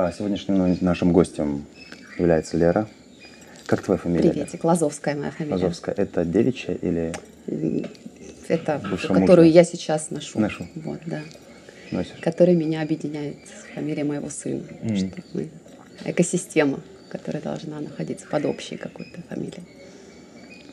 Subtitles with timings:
[0.00, 1.64] А сегодняшним нашим гостем
[2.18, 2.86] является Лера.
[3.66, 4.30] Как твоя фамилия?
[4.30, 5.54] Приветик, Лазовская моя фамилия.
[5.54, 5.92] Лазовская.
[5.92, 7.12] Это девичья или...
[8.46, 10.38] Это, которую я сейчас ношу.
[10.38, 10.68] Ношу.
[10.76, 11.22] Вот, да.
[11.90, 12.12] Носишь.
[12.20, 14.62] Который меня объединяет с фамилией моего сына.
[14.82, 14.96] Мгм.
[14.96, 15.48] Что мы
[16.04, 16.78] экосистема,
[17.10, 19.64] которая должна находиться под общей какой-то фамилией.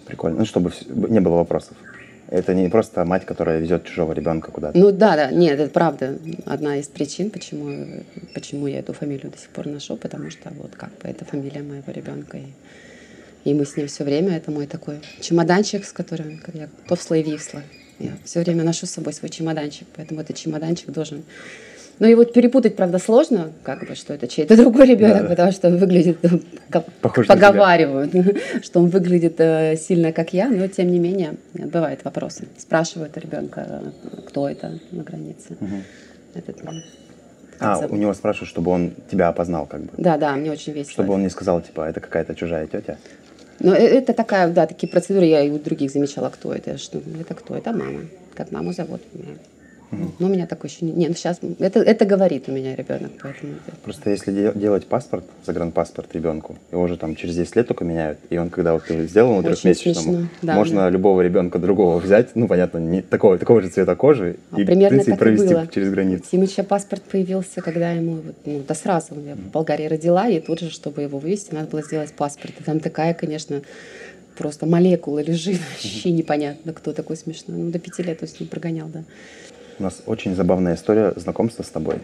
[0.05, 0.38] Прикольно.
[0.38, 1.76] Ну, чтобы не было вопросов.
[2.30, 4.78] Это не просто мать, которая везет чужого ребенка куда-то.
[4.78, 9.38] Ну да, да, нет, это правда одна из причин, почему, почему я эту фамилию до
[9.38, 12.38] сих пор ношу, потому что вот как бы это фамилия моего ребенка.
[12.38, 16.70] И, и мы с ним все время, это мой такой чемоданчик, с которым как я
[16.88, 17.62] то всло и висло.
[18.00, 21.24] Я все время ношу с собой свой чемоданчик, поэтому этот чемоданчик должен...
[21.99, 25.30] Ну, его перепутать, правда, сложно, как бы, что это чей-то другой ребенок, Да.
[25.30, 28.12] потому что он выглядит, ну, как Похож поговаривают,
[28.63, 32.48] что он выглядит э, сильно как я, но тем не менее бывают вопросы.
[32.57, 33.93] Спрашивают ребенка,
[34.27, 35.55] кто это на границе.
[35.60, 35.84] Мгм.
[36.34, 36.57] Этот,
[37.60, 37.91] А, зовут?
[37.91, 39.90] у него спрашивают, чтобы он тебя опознал, как бы.
[39.98, 40.91] Да, да, мне очень весело.
[40.91, 42.98] Чтобы он не сказал, типа, это какая-то чужая тетя.
[43.59, 47.02] Но э, это такая, да, такие процедуры, я и у других замечала, кто это, что
[47.21, 48.02] это кто, это мама,
[48.34, 49.02] как маму зовут.
[49.91, 50.91] Ну, у меня такой еще не...
[50.91, 51.40] Нет, сейчас...
[51.60, 53.54] Это, это говорит у меня ребенок, поэтому...
[53.54, 57.86] это- Просто если де- делать паспорт, загранпаспорт ребенку, его же там через 10 лет только
[57.86, 60.27] меняют, и он, когда вот ты сделал Очень трехмесячному.
[60.42, 60.90] Да, можно да.
[60.90, 64.90] любого ребенка другого взять, ну, понятно, не такого, такого же цвета кожи, А и, примерно
[65.03, 65.68] принципе, так и провести было.
[65.68, 66.24] через границу.
[66.31, 70.59] Тимыча паспорт появился, когда ему, вот, ну, да сразу, я в Болгарии родила, и тут
[70.59, 72.53] же, чтобы его вывести, надо было сделать паспорт.
[72.59, 73.62] И там такая, конечно,
[74.38, 77.58] просто молекула лежит, вообще непонятно, кто такой смешной.
[77.59, 79.03] Ну, до пяти лет он с ним прогонял, да.
[79.79, 81.97] У нас очень забавная история знакомства с тобой.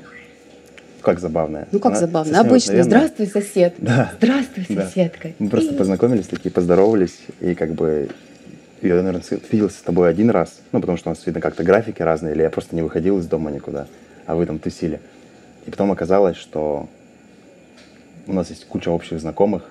[1.01, 1.67] Как забавная?
[1.71, 2.83] Ну, как Она совсем Обычно.
[2.83, 3.73] Здравствуй, сосед.
[3.79, 4.11] Да.
[4.17, 4.85] Здравствуй, Да.
[4.85, 5.31] соседка.
[5.39, 8.09] Мы просто И- познакомились, такие поздоровались, и как бы
[8.81, 12.01] я, наверное, виделся с тобой один раз, ну, потому что у нас, видно, как-то графики
[12.01, 13.87] разные, или я просто не выходил из дома никуда,
[14.25, 14.99] а вы там тусили.
[15.65, 16.87] И потом оказалось, что
[18.27, 19.69] у нас есть куча общих знакомых.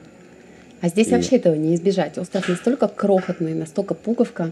[0.80, 2.18] А здесь И- вообще этого не избежать.
[2.18, 4.50] Остров настолько крохотный, настолько пуговка.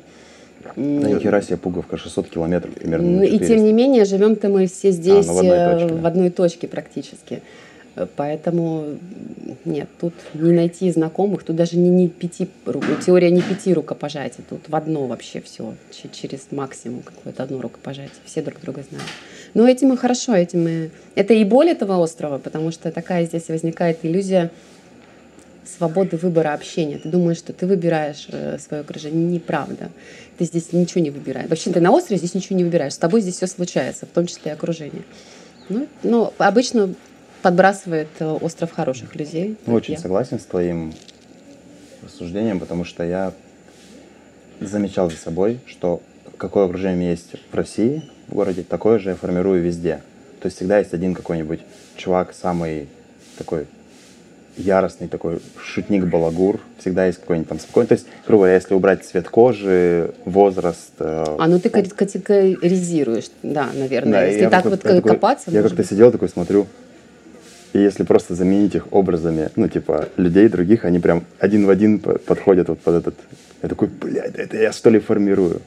[0.76, 3.08] На нихера себе пуговка 600 километров примерно.
[3.08, 3.46] Ну, и 400.
[3.46, 6.68] тем не менее, живем-то мы все здесь ну, в одной э, точке, в одной точке
[6.68, 7.42] практически.
[8.16, 8.96] Поэтому
[9.64, 12.48] нет, тут не найти знакомых, тут даже не, не пяти,
[13.04, 15.74] теория не пяти рукопожатий, тут в одно вообще все,
[16.12, 19.08] через максимум какое-то одно рукопожатие, все друг друга знают.
[19.54, 20.90] Но этим и хорошо, этим и...
[21.14, 24.50] Это и боль этого острова, потому что такая здесь возникает иллюзия
[25.76, 26.98] свободы выбора общения.
[26.98, 29.24] Ты думаешь, что ты выбираешь э, свое окружение.
[29.24, 29.90] Неправда.
[30.38, 31.48] Ты здесь ничего не выбираешь.
[31.48, 32.94] Вообще ты на острове здесь ничего не выбираешь.
[32.94, 35.02] С тобой здесь все случается, в том числе и окружение.
[35.68, 36.94] Ну, но обычно
[37.42, 39.56] подбрасывает э, остров хороших людей.
[39.66, 40.00] Ну, Очень я.
[40.00, 40.94] согласен с твоим
[42.02, 43.32] рассуждением, потому что я
[44.60, 46.02] замечал за собой, что
[46.36, 50.02] какое окружение есть в России, в городе, такое же я формирую везде.
[50.40, 51.60] То есть всегда есть один какой-нибудь
[51.96, 52.88] чувак, самый
[53.36, 53.66] такой
[54.58, 57.88] яростный такой шутник-балагур, всегда есть какой-нибудь там спокойный.
[57.88, 60.92] То есть, грубо говоря, если убрать цвет кожи, возраст...
[60.98, 64.12] э, А, ну ты кат- категоризируешь, да, наверное.
[64.12, 66.66] да, Если так вот такой- копаться, Я как-то сидел такой, смотрю,
[67.72, 71.98] и если просто заменить их образами, ну, типа, людей других, они прям один в один
[72.00, 73.14] по- подходят вот под этот...
[73.62, 75.60] Я такой, блядь, это я что ли формирую?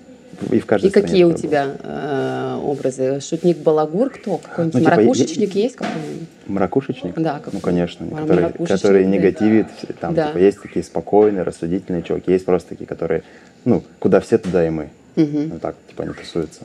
[0.49, 3.19] И в каждой И какие у тебя э, образы?
[3.21, 4.37] Шутник-балагур кто?
[4.37, 6.27] Какой-нибудь Ну, типа, маракушечник есть какой-нибудь?
[6.47, 6.53] было.
[6.55, 7.15] Мракушечник?
[7.19, 8.05] Да, как- Ну, конечно.
[8.07, 9.09] Который, маракушечник, который да.
[9.09, 9.67] негативит.
[9.99, 10.27] Там, Да.
[10.27, 13.23] типа, есть такие спокойные, рассудительные чуваки, есть просто такие, которые,
[13.65, 14.89] ну, куда все, туда и мы.
[15.15, 15.49] Мгм.
[15.49, 16.61] Ну, так, типа, они тусуются.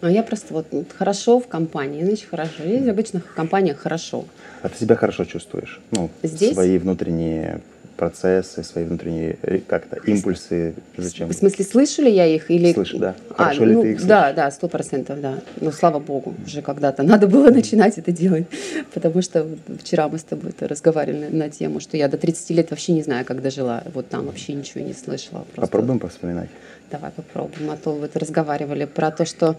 [0.00, 0.66] А я просто вот
[0.98, 2.64] хорошо в компании, значит хорошо.
[2.64, 4.24] Есть обычно в компаниях хорошо.
[4.62, 5.80] А ты себя хорошо чувствуешь?
[5.92, 6.54] Ну, Здесь?
[6.54, 7.60] свои внутренние
[7.96, 10.74] процессы, свои внутренние, э, как-то, импульсы.
[10.96, 11.28] Зачем?
[11.28, 12.72] В смысле, слышу ли я их или...
[12.72, 13.14] Слышу, да.
[13.30, 15.38] А, Хорошо ли ну, ты их Да, да, сто процентов, да.
[15.60, 18.46] Ну, слава богу, уже когда-то надо было начинать это делать.
[18.92, 19.46] Потому что
[19.80, 23.02] вчера мы с тобой это разговаривали на, тему, что я до 30 лет вообще не
[23.02, 23.82] знаю, как дожила.
[23.94, 25.44] Вот там вообще ничего не слышала.
[25.54, 26.48] Просто Попробуем повспоминать.
[26.90, 27.70] Давай попробуем.
[27.70, 29.56] А то вот разговаривали про то, что...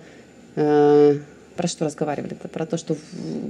[0.55, 1.17] э,
[1.55, 2.47] про что разговаривали-то?
[2.47, 2.95] Про то, что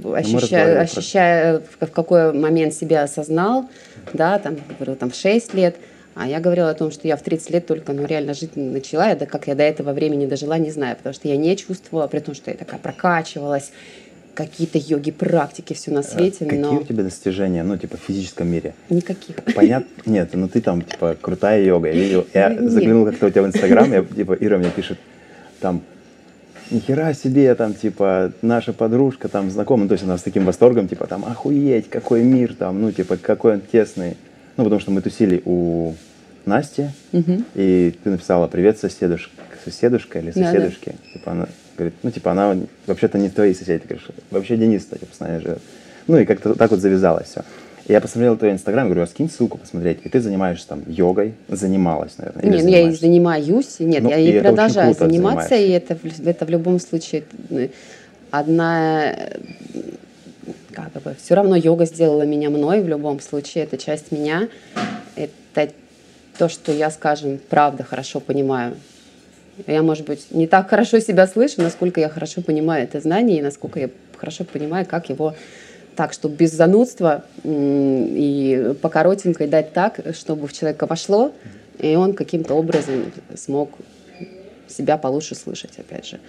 [0.02, 3.68] в- ощущая, ощущая в, в какой момент себя осознал,
[4.12, 5.76] да, там, говорил, там, в 6 лет,
[6.14, 9.08] а я говорила о том, что я в 30 лет только, ну, реально жить начала,
[9.08, 12.06] я, да, как я до этого времени дожила, не знаю, потому что я не чувствовала,
[12.06, 13.72] при том, что я такая прокачивалась,
[14.34, 18.00] какие-то йоги, практики, все на свете, А Какие но у тебя достижения, ну, типа, в
[18.00, 18.74] физическом мире?
[18.90, 19.36] никаких.
[19.54, 19.88] Понятно?
[20.06, 21.88] Нет, ну ты там, типа, крутая йога.
[21.88, 24.98] Я видел, я заглянул как-то у тебя в Инстаграм, я, типа, Ира мне пишет,
[25.60, 25.82] там,
[26.74, 31.06] нихера себе, там, типа, наша подружка, там, знакомая, то есть она с таким восторгом, типа,
[31.06, 34.16] там, охуеть, какой мир, там, ну, типа, какой он тесный.
[34.56, 35.94] Ну, потому что мы тусили у
[36.46, 37.44] Насти, Мгм.
[37.54, 39.30] и ты написала «Привет, соседушка,
[39.64, 40.46] соседушка или Да, да.
[40.52, 40.94] соседушки».
[41.12, 42.56] Типа она говорит, ну, типа, она
[42.86, 43.78] вообще-то не твои соседи.
[43.80, 45.58] Ты говоришь, вообще Денис, кстати, постоянно живет.
[46.06, 47.42] Ну и как-то так вот завязалось все.
[47.86, 49.98] Я посмотрел твой инстаграм, говорю, а скинь ссылку посмотреть.
[50.04, 52.44] И ты занимаешься там йогой, занималась, наверное.
[52.44, 56.46] Нет, ну, я и занимаюсь, нет, Ну, я и продолжаю заниматься, и это, в- это
[56.46, 57.68] в любом случае э,
[58.30, 59.38] одна, э,
[60.72, 64.48] как бы, все равно йога сделала меня мной в любом случае, это часть меня,
[65.14, 65.70] это
[66.38, 68.74] то, что я, скажем, правда хорошо понимаю.
[69.66, 73.42] Я, может быть, не так хорошо себя слышу, насколько я хорошо понимаю это знание, и
[73.42, 75.34] насколько я хорошо понимаю, как его
[75.94, 81.32] так, чтобы без занудства и по коротенькой дать так, чтобы в человека вошло,
[81.78, 83.70] и он каким-то образом смог
[84.68, 86.20] себя получше слышать, опять же.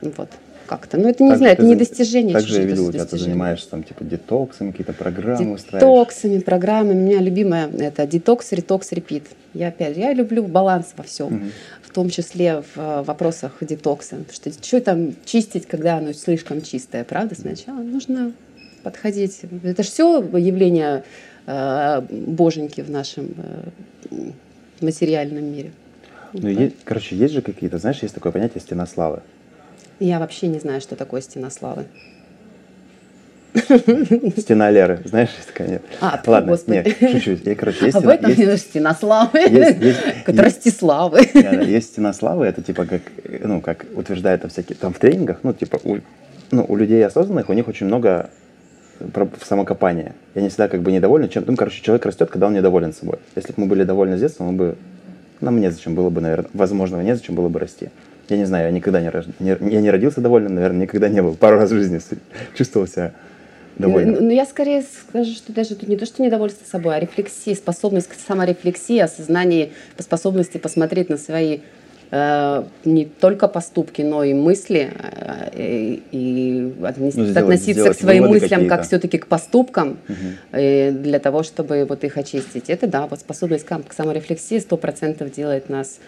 [0.00, 0.28] Вот,
[0.66, 0.96] как-то.
[0.96, 2.32] Но это не Так знаю, это не достижение.
[2.32, 5.58] Также я видел, у тебя ты занимаешься там типа детоксами, какие-то программы.
[5.58, 6.98] Детоксами, программами.
[6.98, 9.24] У меня любимая это детокс, ретокс, репит.
[9.54, 11.52] Я опять, я люблю баланс во всем, Мгм.
[11.82, 14.16] в том числе в э, вопросах детокса.
[14.16, 17.34] Потому что что там чистить, когда оно слишком чистое, правда?
[17.34, 18.32] Сначала нужно
[18.82, 19.40] подходить.
[19.62, 21.04] Это же все явление
[21.46, 23.30] э, боженьки в нашем
[24.10, 24.16] э,
[24.80, 25.70] материальном мире.
[26.32, 29.20] Ну, есть, короче, есть же какие-то, знаешь, есть такое понятие стена славы.
[30.00, 31.84] Я вообще не знаю, что такое стена славы.
[33.54, 35.82] Стена Леры, знаешь, есть такая нет?
[36.00, 36.76] А, Ладно, господи.
[36.76, 37.46] нет, чуть-чуть.
[37.46, 39.38] И, короче, есть, а в стена- этом есть- стена славы.
[39.40, 41.20] есть- есть- есть- Ростиславы.
[41.34, 43.02] Да, да, есть стена славы, это типа как,
[43.44, 45.98] ну, как утверждают там всякие, там в тренингах, ну, типа, у,
[46.50, 48.30] ну, у людей осознанных, у них очень много
[49.12, 50.14] про- самокопания.
[50.34, 53.18] И они всегда как бы недовольны чем Ну, короче, человек растет, когда он недоволен собой.
[53.36, 54.76] Если бы мы были довольны с детства, мы бы,
[55.40, 57.88] нам незачем было бы, наверное, возможно, незачем было бы расти.
[58.28, 61.20] Я не знаю, я никогда не, рож- не- я не родился довольным, наверное, никогда не
[61.22, 61.34] был.
[61.34, 62.00] Пару раз в жизни
[62.54, 63.12] чувствовал себя
[63.76, 64.14] довольным.
[64.14, 67.54] Ну, ну, я скорее скажу, что даже тут не то, что недовольство собой, а рефлексия,
[67.54, 71.60] способность к саморефлексии, осознание по способности посмотреть на свои э,
[72.84, 78.00] не только поступки, но и мысли, э, и, и отнес- Ну, сделать- относиться сделать к
[78.00, 79.96] своим мыслям как все-таки к поступкам,
[80.52, 82.68] э, для того, чтобы вот их очистить.
[82.68, 86.00] Это да, вот способность к, саморефлексии сто процентов делает нас.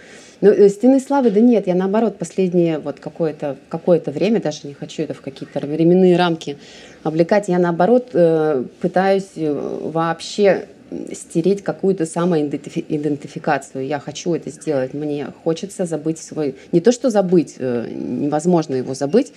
[0.42, 4.74] Ну, э, стены славы, да нет, я наоборот последнее вот какое-то какое время, даже не
[4.74, 6.58] хочу это в какие-то временные рамки
[7.02, 10.66] облекать, я наоборот э, пытаюсь э, вообще
[11.12, 13.86] стереть какую-то самоидентификацию.
[13.86, 14.94] Я хочу это сделать.
[14.94, 16.54] Мне хочется забыть свой...
[16.72, 19.32] Не то, что забыть, э, невозможно его забыть,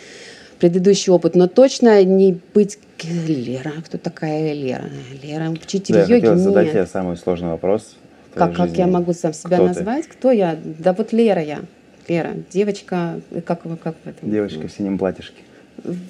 [0.60, 3.74] предыдущий опыт, но точно не быть Лера.
[3.86, 4.90] Кто такая Лера?
[5.24, 6.22] Лера, учитель Да, я йоги?
[6.26, 7.96] хотел задать тебе самый сложный вопрос.
[8.34, 9.74] Как, как я могу сам себя Кто ты?
[9.76, 10.08] назвать?
[10.08, 10.58] Кто я?
[10.64, 11.60] Да вот Лера я.
[12.08, 14.30] Лера, девочка, э, как, вы- как в этом?
[14.32, 15.42] Девочка в синем платьишке.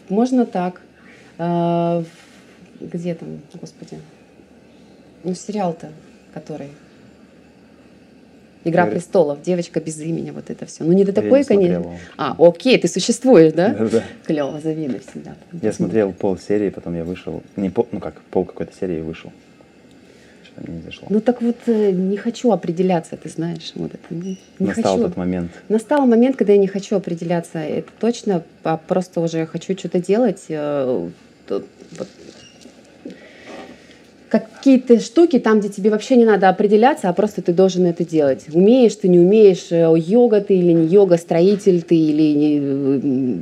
[0.10, 0.82] Можно так.
[1.38, 3.98] А, в- Где там, господи?
[5.28, 5.90] Ну, сериал-то,
[6.34, 6.70] который...
[8.64, 9.00] Игра Говори.
[9.00, 10.84] престолов, девочка без имени, вот это все.
[10.84, 11.98] Ну, не до такой, конечно.
[12.18, 13.70] А, окей, ты существуешь, да?
[13.74, 14.04] Да-да.
[14.26, 15.36] Клево, завидую всегда.
[15.62, 17.44] Я смотрел пол серии, потом я вышел.
[17.56, 19.32] Не пол, ну как, пол какой-то серии вышел.
[20.46, 21.08] Что-то не зашло.
[21.10, 23.72] Ну так вот, э, не хочу определяться, ты знаешь.
[23.76, 24.14] Вот это.
[24.14, 25.08] Не, не Настал хочу.
[25.08, 25.52] тот момент.
[25.70, 30.46] Настал момент, когда я не хочу определяться, это точно, а просто уже хочу что-то делать.
[30.50, 31.10] э,
[31.50, 32.08] вот
[34.30, 38.46] Какие-то штуки там, где тебе вообще не надо определяться, а просто ты должен это делать.
[38.52, 43.38] Умеешь ты, не умеешь, э, йога ты или не йога, строитель ты или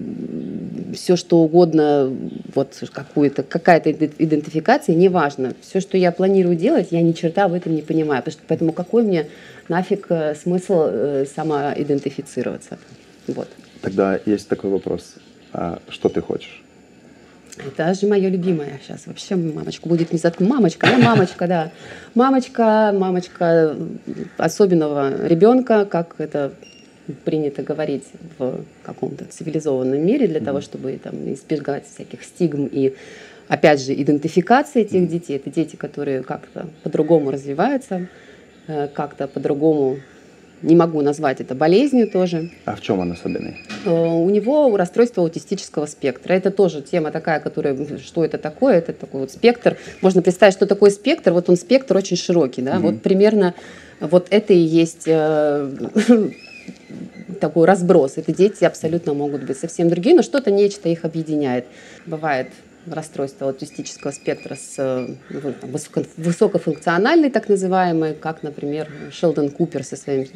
[0.94, 2.12] все что угодно,
[2.54, 5.54] вот какую-то, какая-то иде- идентификация, неважно.
[5.62, 8.24] Все, что я планирую делать, я ни черта в этом не понимаю.
[8.48, 9.28] Поэтому какой мне
[9.68, 12.78] нафиг э, смысл э, самоидентифицироваться?
[13.28, 13.48] Вот.
[13.82, 15.16] Тогда есть такой вопрос.
[15.54, 16.65] А что ты хочешь?
[17.58, 19.08] Это же мое любимое сейчас.
[19.08, 20.50] Вообще мамочку будет не заткнуть.
[20.50, 21.72] Мамочка, да, мамочка, да.
[22.14, 23.76] Мамочка, мамочка
[24.38, 26.52] особенного ребенка, как это
[27.24, 28.06] принято говорить
[28.38, 32.96] в каком-то цивилизованном мире, для того, чтобы там, избегать всяких стигм и,
[33.48, 35.38] опять же, идентификации этих детей.
[35.38, 38.08] Это дети, которые как-то по-другому развиваются,
[38.68, 40.00] э, как-то по-другому,
[40.62, 42.50] не могу назвать это болезнью тоже.
[42.66, 43.58] А в чем он особенный?
[43.86, 46.34] Э, У него расстройство аутистического спектра.
[46.34, 48.76] Это тоже тема такая, которая, что это такое?
[48.78, 49.78] Это такой вот спектр.
[50.02, 51.32] Можно представить, что такое спектр.
[51.34, 52.76] Вот он спектр очень широкий, да.
[52.76, 52.82] Мгм.
[52.84, 53.54] Вот примерно
[54.00, 55.70] вот это и есть э,
[57.40, 58.14] такой разброс.
[58.18, 61.66] Это дети абсолютно могут быть совсем другие, но что-то нечто их объединяет.
[62.06, 62.48] Бывает
[62.90, 65.08] расстройство аутистического спектра с э,
[65.62, 70.28] там, высоко- высокофункциональный, так называемый, как, например, Шелдон Купер со своим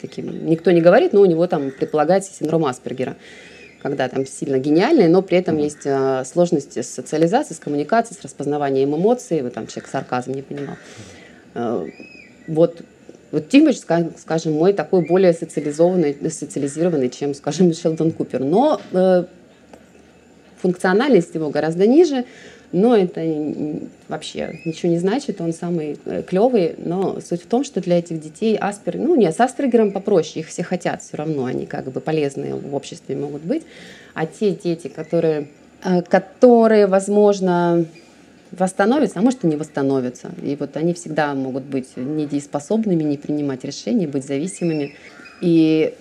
[0.00, 3.16] таким, никто не говорит, но у него там предполагается синдром Аспергера,
[3.82, 8.24] когда там сильно гениальный, но при этом есть э, сложности с социализацией, с коммуникацией, с
[8.24, 10.76] распознаванием эмоций, вот там человек сарказм не понимал.
[11.54, 11.86] Э,
[12.46, 12.82] вот
[13.32, 18.38] вот Тимоч, ска- скажем, мой такой более социализованный, социализированный, чем, скажем, Шелдон Купер.
[18.38, 19.24] Но э,
[20.64, 22.24] функциональность его гораздо ниже,
[22.72, 23.20] но это
[24.08, 28.18] вообще ничего не значит, он самый э, клевый, но суть в том, что для этих
[28.18, 32.00] детей Аспер, ну нет, с Аспергером попроще, их все хотят все равно, они как бы
[32.00, 33.62] полезные в обществе могут быть,
[34.14, 35.48] а те дети, которые,
[35.84, 37.84] э, которые возможно,
[38.50, 40.30] восстановятся, а может и не восстановятся.
[40.42, 44.94] И вот они всегда могут быть недееспособными, не принимать решения, быть зависимыми.
[45.40, 45.94] И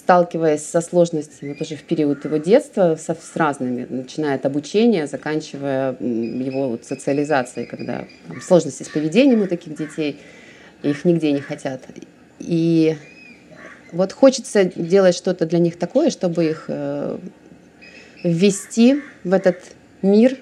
[0.00, 5.94] сталкиваясь со сложностями тоже в период его детства, со, с разными, начиная от обучения, заканчивая
[6.00, 10.18] его вот социализацией, когда там, сложности с поведением у таких детей,
[10.82, 11.82] их нигде не хотят.
[12.38, 12.96] И
[13.92, 17.18] вот хочется делать что-то для них такое, чтобы их э,
[18.24, 19.58] ввести в этот
[20.00, 20.38] мир,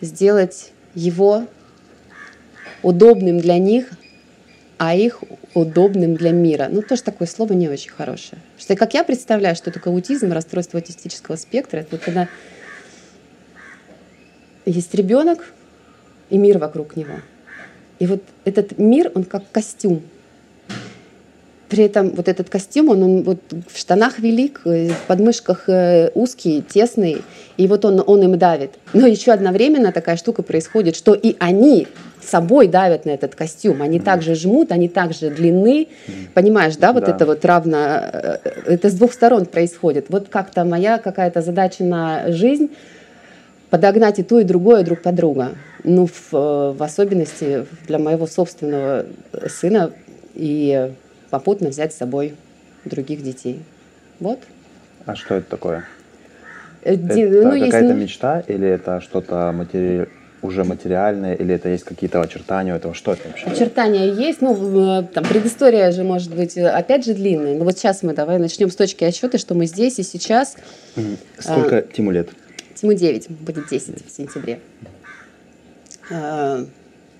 [0.00, 1.46] сделать его
[2.82, 3.86] удобным для них,
[4.80, 5.22] а их
[5.52, 6.68] удобным для мира.
[6.70, 8.40] Ну, тоже такое слово не очень хорошее.
[8.58, 12.28] Что, как я представляю, что такое аутизм, расстройство аутистического спектра, это когда
[14.64, 15.52] есть ребенок
[16.30, 17.20] и мир вокруг него.
[17.98, 20.00] И вот этот мир, он как костюм.
[21.68, 26.10] При этом вот этот костюм, он, он вот в штанах велик, э, в подмышках э,
[26.14, 27.20] узкий, тесный,
[27.58, 28.70] и вот он, он им давит.
[28.94, 31.86] Но еще одновременно такая штука происходит, что и они
[32.30, 33.82] собой давят на этот костюм.
[33.82, 34.02] Они mm-hmm.
[34.02, 35.88] также жмут, они также длинны.
[35.88, 36.28] Mm-hmm.
[36.34, 37.12] Понимаешь, да, вот да.
[37.12, 40.06] это вот равно, э, это с двух сторон происходит.
[40.08, 42.70] Вот как-то моя какая-то задача на жизнь
[43.70, 45.50] подогнать и то, и другое друг под друга.
[45.84, 49.06] Ну, в, э, в особенности для моего собственного
[49.48, 49.92] сына
[50.34, 50.92] и
[51.30, 52.34] попутно взять с собой
[52.84, 53.60] других детей.
[54.20, 54.38] Вот.
[55.06, 55.84] А что это такое?
[56.82, 57.96] Э, это ну, какая-то есть...
[57.96, 60.08] мечта или это что-то матери
[60.42, 62.94] уже материальное, или это есть какие-то очертания у этого?
[62.94, 63.46] Что это вообще?
[63.46, 67.56] Очертания есть, ну, там, предыстория же может быть, опять же, длинная.
[67.56, 70.56] Но вот сейчас мы давай начнем с точки отсчета, что мы здесь и сейчас.
[71.38, 72.30] Сколько а, Тиму лет?
[72.74, 74.60] Тиму 9, будет 10 в сентябре.
[76.10, 76.64] А,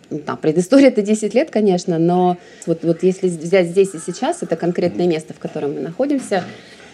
[0.08, 4.42] ну, да, предыстория это 10 лет, конечно, но вот, вот если взять здесь и сейчас,
[4.42, 6.42] это конкретное место, в котором мы находимся.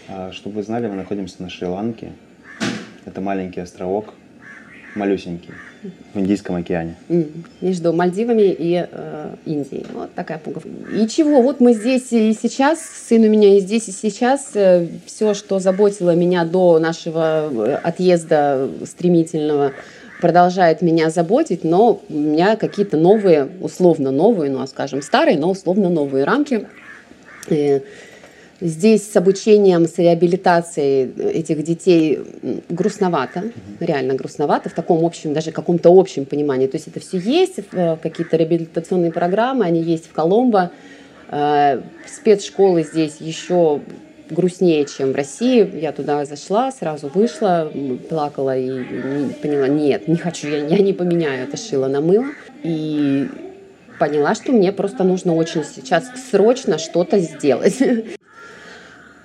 [0.08, 2.12] А, чтобы вы знали, мы находимся на Шри-Ланке.
[3.04, 4.14] Это маленький островок,
[4.96, 5.54] малюсенький
[6.14, 6.96] в Индийском океане.
[7.60, 9.86] Между Мальдивами и э, Индией.
[9.92, 10.68] Вот такая пуговка.
[10.92, 11.42] И чего?
[11.42, 14.50] Вот мы здесь и сейчас, сын у меня и здесь и сейчас.
[14.54, 19.72] Э, все, что заботило меня до нашего э, отъезда стремительного,
[20.20, 25.50] продолжает меня заботить, но у меня какие-то новые, условно новые, ну, а скажем, старые, но
[25.50, 26.66] условно новые рамки.
[27.48, 27.82] И
[28.60, 32.20] Здесь с обучением, с реабилитацией этих детей
[32.70, 36.66] грустновато, реально грустновато, в таком общем, даже каком-то общем понимании.
[36.66, 40.70] То есть это все есть, э, какие-то реабилитационные программы, они есть в Коломбо.
[41.28, 43.80] Э, спецшколы здесь еще
[44.30, 45.78] грустнее, чем в России.
[45.78, 47.70] Я туда зашла, сразу вышла,
[48.08, 48.70] плакала и
[49.42, 52.26] поняла, нет, не хочу, я, я не поменяю это шило на мыло.
[52.62, 53.28] И
[53.98, 57.78] поняла, что мне просто нужно очень сейчас срочно что-то сделать.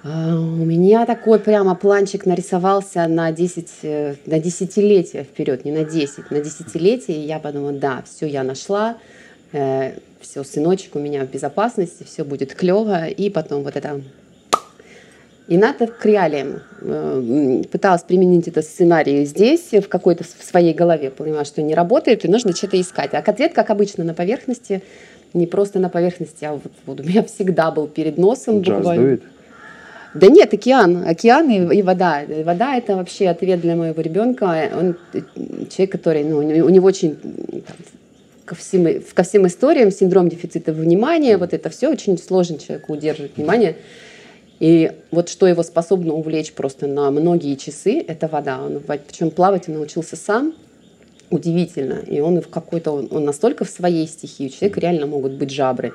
[0.03, 5.83] А, у меня такой прямо планчик нарисовался на 10, э, на десятилетия вперед, не на
[5.83, 7.23] 10, на десятилетие.
[7.23, 8.97] Я подумала, да, все я нашла,
[9.51, 13.07] э, все, сыночек у меня в безопасности, все будет клево.
[13.07, 14.01] И потом вот это
[15.47, 16.61] и надо к реалиям.
[16.81, 22.25] Э, пыталась применить этот сценарий здесь, в какой-то в своей голове, понимаю, что не работает,
[22.25, 23.13] и нужно что-то искать.
[23.13, 24.81] А ответ, как обычно, на поверхности,
[25.33, 28.61] не просто на поверхности, а вот, вот у меня всегда был перед носом.
[28.61, 29.03] Джаз буквально.
[29.03, 29.23] дует?
[30.13, 32.23] Да нет, океан, океан и, и вода.
[32.43, 34.69] Вода это вообще ответ для моего ребенка.
[34.77, 34.95] Он
[35.69, 37.77] человек, который, ну, у него очень там,
[38.45, 43.37] ко всем, ко всем историям синдром дефицита внимания, вот это все очень сложно человеку удерживать
[43.37, 43.77] внимание.
[44.59, 48.61] И вот что его способно увлечь просто на многие часы, это вода.
[48.61, 50.53] Он, причем плавать он научился сам,
[51.29, 51.99] удивительно.
[52.05, 55.93] И он в какой-то, он настолько в своей стихии, у человека реально могут быть жабры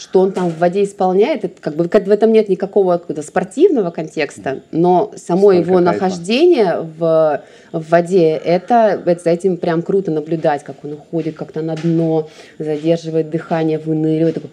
[0.00, 4.62] что он там в воде исполняет, это как бы в этом нет никакого спортивного контекста,
[4.72, 5.92] но само Столько его кайфа.
[5.92, 7.42] нахождение в,
[7.72, 12.30] в воде, это, это за этим прям круто наблюдать, как он уходит как-то на дно,
[12.58, 14.50] задерживает дыхание, выныривает, такой,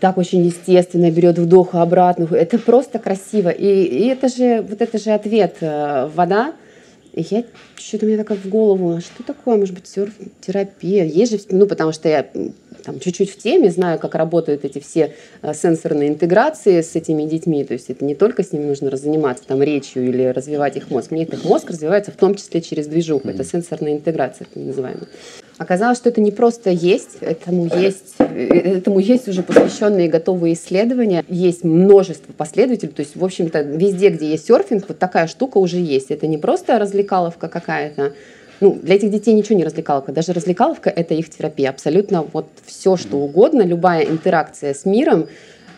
[0.00, 2.28] так очень естественно берет вдох обратно.
[2.30, 3.48] Это просто красиво.
[3.48, 5.56] И, и это же, вот это же ответ.
[5.60, 6.52] Э, вода,
[7.14, 7.42] и я
[7.74, 11.04] что-то мне такое в голову, а что такое, может быть, серф-терапия?
[11.04, 12.26] Есть же, ну, потому что я
[12.88, 17.62] там чуть-чуть в теме, знаю, как работают эти все э, сенсорные интеграции с этими детьми.
[17.62, 21.10] То есть это не только с ними нужно заниматься там речью или развивать их мозг.
[21.10, 23.28] Нет, их мозг развивается в том числе через движуху.
[23.28, 25.06] Это сенсорная интеграция, так называемая.
[25.58, 31.64] Оказалось, что это не просто есть, этому есть, этому есть уже посвященные готовые исследования, есть
[31.64, 36.12] множество последователей, то есть, в общем-то, везде, где есть серфинг, вот такая штука уже есть.
[36.12, 38.12] Это не просто развлекаловка какая-то,
[38.60, 42.96] ну, для этих детей ничего не развлекаловка, даже развлекаловка— это их терапия, абсолютно вот все,
[42.96, 45.28] что угодно, любая интеракция с миром,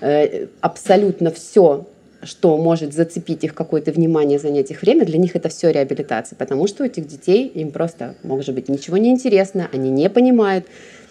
[0.01, 1.87] э, абсолютно все
[2.23, 6.67] что может зацепить их какое-то внимание, занять их время, для них это все реабилитация, потому
[6.67, 10.67] что у этих детей им просто, может быть, ничего не интересно, они не понимают.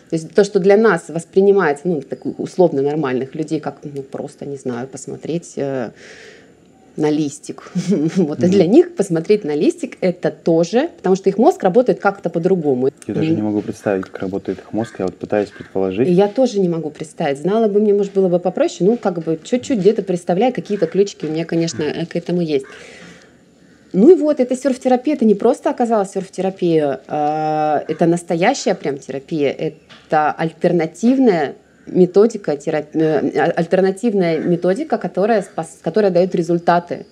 [0.10, 4.46] То есть то, что для нас воспринимается, ну, так условно нормальных людей, как, ну, просто,
[4.46, 5.92] не знаю, посмотреть э,
[7.00, 7.72] на листик.
[8.16, 12.30] вот, и для них посмотреть на листик это тоже, потому что их мозг работает как-то
[12.30, 12.90] по-другому.
[13.08, 16.08] Я даже не могу представить, как работает их мозг, я вот пытаюсь предположить.
[16.08, 17.40] Я тоже не могу представить.
[17.40, 21.26] Знала бы мне, может, было бы попроще, ну, как бы чуть-чуть где-то представляю, какие-то ключики
[21.26, 22.66] у меня, конечно, к этому есть.
[23.92, 29.52] Ну и вот, эта серф-терапия, это не просто оказалась серф-терапия, а, это настоящая прям терапия,
[29.52, 31.56] это альтернативная
[31.92, 35.46] методика, э, альтернативная методика, которая,
[35.84, 37.06] которая дает результаты,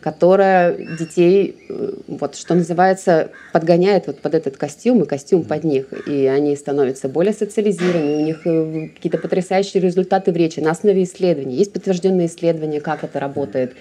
[0.00, 5.86] которая детей, э, вот, что называется, подгоняет вот под этот костюм и костюм под них.
[6.06, 11.02] И они становятся более социализированы, у них э, какие-то потрясающие результаты в речи на основе
[11.02, 11.56] исследований.
[11.56, 13.72] Есть подтвержденные исследования, как это работает.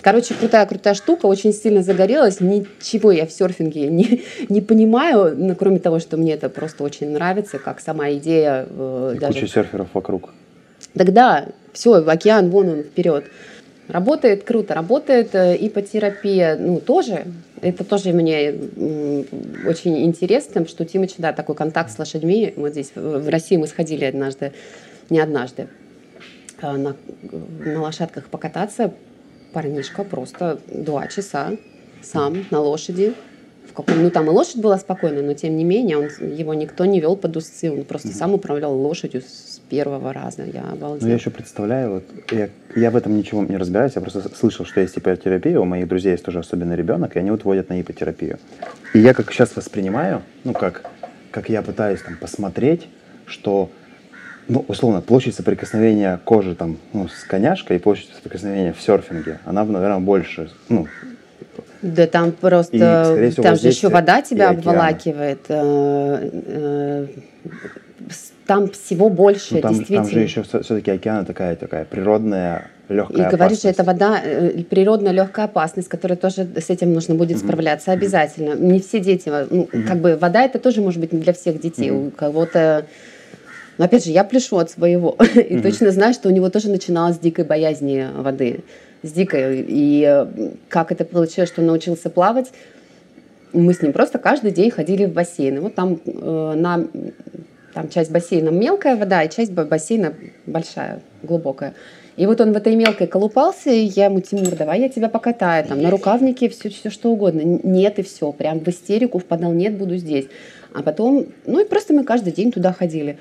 [0.00, 2.40] Короче, крутая-крутая штука, очень сильно загорелась.
[2.40, 7.10] Ничего я в серфинге не, не понимаю, ну, кроме того, что мне это просто очень
[7.10, 8.66] нравится, как сама идея.
[8.68, 9.40] Э, И даже...
[9.40, 10.30] Куча серферов вокруг.
[10.94, 13.24] Тогда все, океан, вон он, вперед.
[13.88, 17.24] Работает круто, работает э, ипотерапия, ну, тоже.
[17.60, 18.54] Это тоже мне
[19.66, 22.52] очень интересно, что Тимыч, да, такой контакт с лошадьми.
[22.56, 24.52] Вот здесь, в России мы сходили однажды,
[25.10, 25.68] не однажды,
[26.60, 26.94] э, на,
[27.64, 28.92] на лошадках покататься,
[29.52, 31.52] парнишка просто два часа
[32.02, 33.14] сам на лошади.
[33.68, 36.84] В каком, ну, там и лошадь была спокойная, но тем не менее он, его никто
[36.84, 38.14] не вел под усы, он просто mm-hmm.
[38.14, 40.44] сам управлял лошадью с первого раза.
[40.44, 41.02] Я обалдел.
[41.02, 44.64] Ну, я еще представляю, вот, я, я в этом ничего не разбираюсь, я просто слышал,
[44.64, 47.80] что есть ипотерапия, у моих друзей есть тоже особенный ребенок, и они вот водят на
[47.80, 48.38] ипотерапию.
[48.94, 50.90] И я как сейчас воспринимаю, ну, как,
[51.30, 52.88] как я пытаюсь там посмотреть,
[53.26, 53.70] что
[54.48, 59.64] ну, условно, площадь соприкосновения кожи там, ну, с коняшкой и площадь соприкосновения в серфинге, она,
[59.64, 60.86] наверное, больше, ну,
[61.82, 65.40] да там просто, и, всего, там же еще вода тебя обволакивает.
[65.48, 67.06] Э, э,
[68.46, 70.04] там всего больше, ну, там, действительно.
[70.04, 74.64] Там же еще все-таки океан такая, такая природная, легкая И говоришь, что это вода, э,
[74.64, 77.44] природная легкая опасность, которая тоже с этим нужно будет mm-hmm.
[77.44, 78.54] справляться обязательно.
[78.54, 78.72] Mm-hmm.
[78.72, 79.82] Не все дети, ну, mm-hmm.
[79.84, 81.90] как бы вода это тоже может быть не для всех детей.
[81.90, 82.08] Mm-hmm.
[82.08, 82.86] У кого-то
[83.78, 85.16] но опять же, я пляшу от своего.
[85.20, 85.62] И mm-hmm.
[85.62, 88.60] точно знаю, что у него тоже начиналось с дикой боязни воды.
[89.02, 89.64] С дикой.
[89.66, 90.26] И э,
[90.68, 92.48] как это получилось, что он научился плавать,
[93.52, 95.56] мы с ним просто каждый день ходили в бассейн.
[95.56, 96.86] И вот там э, на
[97.72, 100.14] там часть бассейна мелкая вода, и часть бассейна
[100.46, 101.74] большая, глубокая.
[102.16, 105.64] И вот он в этой мелкой колупался, и я ему, Тимур, давай я тебя покатаю,
[105.64, 107.42] там, на рукавнике, все, все что угодно.
[107.62, 110.26] Нет, и все, прям в истерику впадал, нет, буду здесь.
[110.74, 113.18] А потом, ну и просто мы каждый день туда ходили.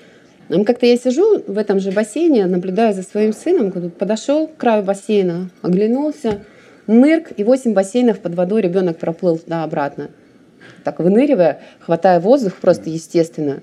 [0.49, 5.49] Как-то я сижу в этом же бассейне, наблюдаю за своим сыном, подошел к краю бассейна,
[5.61, 6.39] оглянулся,
[6.87, 10.09] нырк, и восемь бассейнов под водой ребенок проплыл туда-обратно.
[10.83, 13.61] Так выныривая, хватая воздух просто естественно.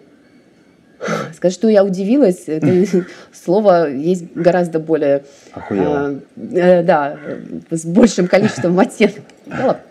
[1.35, 2.47] Скажи, что я удивилась,
[3.33, 5.25] слово есть гораздо более...
[5.53, 6.21] Охуела.
[6.37, 7.19] Э, да,
[7.71, 9.25] с большим количеством оттенков.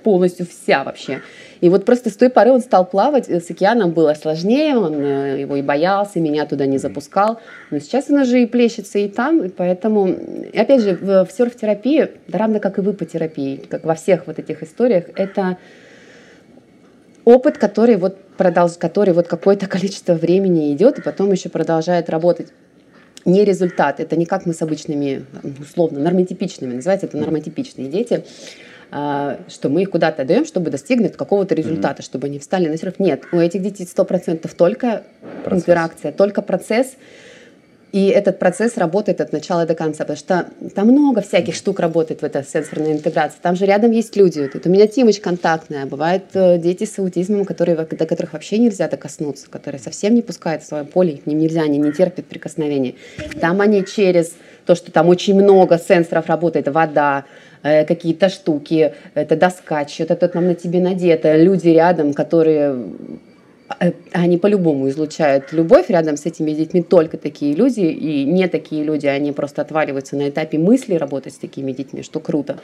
[0.03, 1.21] Полностью вся вообще.
[1.63, 5.39] И вот просто с той поры он стал плавать, с океаном было сложнее, он э,
[5.39, 7.39] его и боялся, меня туда не запускал.
[7.71, 11.31] Но сейчас он уже и плещется и там, и поэтому, и опять же, в, в
[11.31, 15.57] серф-терапии, да равно как и в ипотерапии, как во всех вот этих историях, это
[17.23, 18.73] опыт, который вот продолж...
[18.77, 22.49] который вот какое-то количество времени идет и потом еще продолжает работать
[23.23, 24.01] не результат.
[24.01, 25.23] Это не как мы с обычными,
[25.61, 28.25] условно, нормотипичными, называется это нормотипичные дети.
[28.95, 32.05] А, что мы их куда-то даем, чтобы достигнуть какого-то результата, mm-hmm.
[32.05, 32.99] чтобы они встали на серф.
[32.99, 35.01] Нет, у этих детей сто процентов только
[35.43, 35.63] процесс.
[35.63, 36.91] интеракция, только процесс.
[37.91, 42.21] И этот процесс работает от начала до конца, потому что там много всяких штук работает
[42.21, 43.37] в этой сенсорной интеграции.
[43.41, 44.47] Там же рядом есть люди.
[44.53, 48.87] Вот у меня Тимыч контактная, бывают э, дети с аутизмом, которые, до которых вообще нельзя
[48.87, 52.93] докоснуться, которые совсем не пускают в свое поле, их нельзя, они не терпят прикосновения.
[53.41, 54.33] Там они через
[54.65, 57.25] то, что там очень много сенсоров работает, вода,
[57.63, 62.75] Э, какие-то штуки, это доска, что-то там на тебе надето, люди рядом, которые
[63.79, 68.83] э, они по-любому излучают любовь рядом с этими детьми, только такие люди, и не такие
[68.83, 72.57] люди, они просто отваливаются на этапе мысли работать с такими детьми, что круто.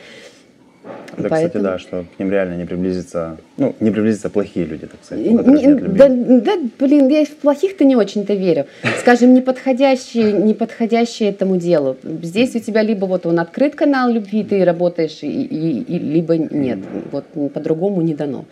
[1.18, 1.48] Да, Поэтому...
[1.48, 5.26] кстати, да, что к ним реально не приблизится, ну, не приблизится плохие люди, так сказать,
[5.26, 5.98] любви.
[5.98, 8.66] Да, да, блин, я в плохих-то не очень-то верю.
[9.00, 11.98] Скажем, неподходящие, неподходящие этому делу.
[12.22, 16.38] Здесь у тебя либо вот он открыт канал любви, ты работаешь, и, и, и либо
[16.38, 16.80] нет.
[17.12, 18.46] Вот по-другому не дано.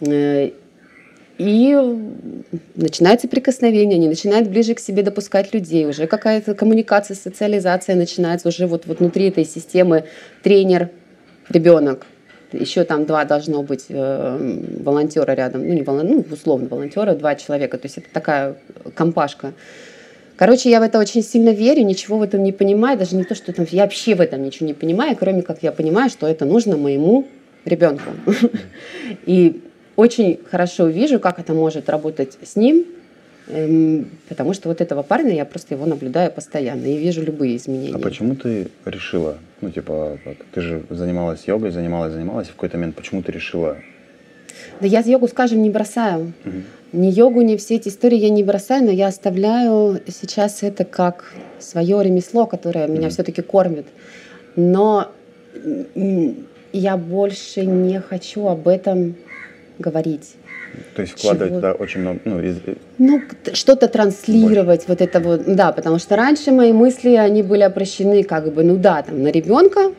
[0.00, 0.50] Э,
[1.40, 1.74] и
[2.74, 8.66] начинается прикосновение, они начинают ближе к себе допускать людей, уже какая-то коммуникация, социализация начинается уже
[8.66, 10.04] вот, вот внутри этой системы
[10.42, 10.90] тренер,
[11.50, 12.06] ребенок,
[12.52, 17.34] еще там два должно быть э, волонтера рядом, ну не волон, ну условно волонтера, два
[17.34, 18.56] человека, то есть это такая
[18.94, 19.52] компашка.
[20.36, 23.34] Короче, я в это очень сильно верю, ничего в этом не понимаю, даже не то,
[23.34, 26.46] что там, я вообще в этом ничего не понимаю, кроме как я понимаю, что это
[26.46, 27.28] нужно моему
[27.66, 28.10] ребенку.
[29.26, 29.62] И
[29.96, 32.86] очень хорошо вижу, как это может работать с ним,
[34.28, 37.94] потому что вот этого парня я просто его наблюдаю постоянно и вижу любые изменения.
[37.94, 40.18] А почему ты решила, ну типа,
[40.52, 43.76] ты же занималась йогой, занималась, занималась, и в какой-то момент почему ты решила?
[44.80, 46.32] Да я йогу, скажем, не бросаю.
[46.44, 46.56] Угу.
[46.92, 51.32] Ни йогу, ни все эти истории я не бросаю, но я оставляю сейчас это как
[51.58, 52.94] свое ремесло, которое угу.
[52.94, 53.86] меня все-таки кормит.
[54.56, 55.10] Но
[56.72, 59.16] я больше не хочу об этом
[59.78, 60.36] говорить.
[60.94, 61.60] То есть вкладывать Чего?
[61.60, 62.56] туда очень много, ну, из...
[62.98, 64.88] ну что-то транслировать, Больше.
[64.88, 68.76] вот это вот, да, потому что раньше мои мысли, они были обращены как бы, ну
[68.76, 69.92] да, там, на ребенка,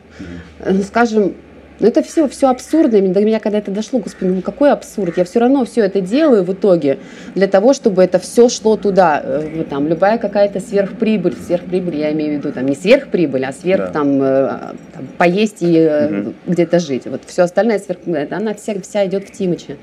[0.60, 0.82] угу.
[0.82, 1.34] скажем,
[1.82, 3.00] но это все, все абсурдно.
[3.08, 5.18] До меня когда это дошло, господи, ну какой абсурд.
[5.18, 6.98] Я все равно все это делаю в итоге
[7.34, 9.20] для того, чтобы это все шло туда.
[9.24, 13.86] Э, там, любая какая-то сверхприбыль, сверхприбыль, я имею в виду там не сверхприбыль, а сверх
[13.86, 13.90] да.
[13.90, 14.48] там, э,
[14.94, 16.34] там поесть и угу.
[16.46, 17.06] где-то жить.
[17.06, 17.98] Вот все остальное сверх,
[18.30, 19.76] она вся, вся идет в Тимыча.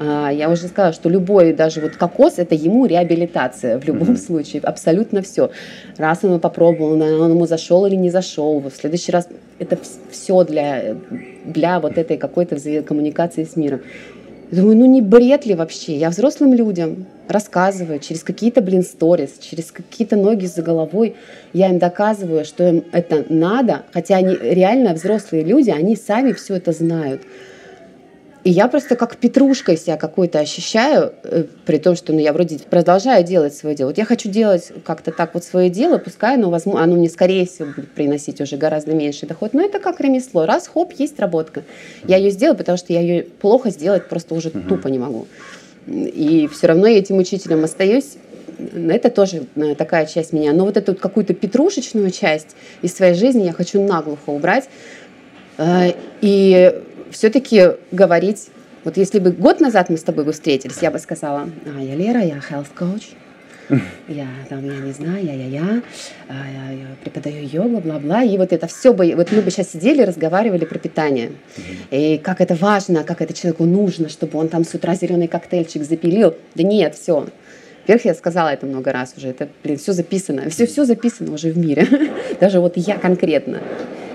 [0.00, 4.16] А, я уже сказала, что любой, даже вот кокос, это ему реабилитация в любом mm-hmm.
[4.16, 5.50] случае, абсолютно все.
[5.96, 9.78] Раз он попробовал, он ему зашел или не зашел, в следующий раз это
[10.10, 10.96] все для,
[11.44, 13.80] для вот этой какой-то коммуникации с миром.
[14.50, 15.96] Я думаю, ну не бред ли вообще?
[15.96, 21.16] Я взрослым людям рассказываю через какие-то, блин, сторис, через какие-то ноги за головой.
[21.52, 26.54] Я им доказываю, что им это надо, хотя они реально взрослые люди, они сами все
[26.54, 27.22] это знают.
[28.48, 32.58] И я просто как петрушкой себя какой-то ощущаю, э, при том, что ну, я вроде
[32.58, 33.88] продолжаю делать свое дело.
[33.88, 37.44] Вот я хочу делать как-то так вот свое дело, пускай оно, возможно, оно мне, скорее
[37.44, 40.46] всего, будет приносить уже гораздо меньше доход, но это как ремесло.
[40.46, 41.62] Раз, хоп, есть работка.
[42.04, 44.60] Я ее сделаю, потому что я ее плохо сделать просто уже угу.
[44.60, 45.26] тупо не могу.
[45.86, 48.16] И все равно я этим учителем остаюсь.
[48.74, 50.54] Это тоже э, такая часть меня.
[50.54, 54.70] Но вот эту вот какую-то петрушечную часть из своей жизни я хочу наглухо убрать.
[55.58, 56.72] Э, и
[57.10, 58.48] все-таки говорить,
[58.84, 61.94] вот если бы год назад мы с тобой бы встретились, я бы сказала, а, я
[61.94, 63.14] Лера, я health coach,
[64.08, 65.82] я там, я не знаю, я, я, я,
[66.28, 66.34] а,
[66.72, 70.64] я преподаю йогу, бла-бла, и вот это все бы, вот мы бы сейчас сидели, разговаривали
[70.64, 71.32] про питание,
[71.90, 75.82] и как это важно, как это человеку нужно, чтобы он там с утра зеленый коктейльчик
[75.82, 77.26] запилил, да нет, все,
[77.82, 81.50] во-первых, я сказала это много раз уже, это, блин, все записано, все, все записано уже
[81.50, 81.86] в мире,
[82.40, 83.60] даже вот я конкретно.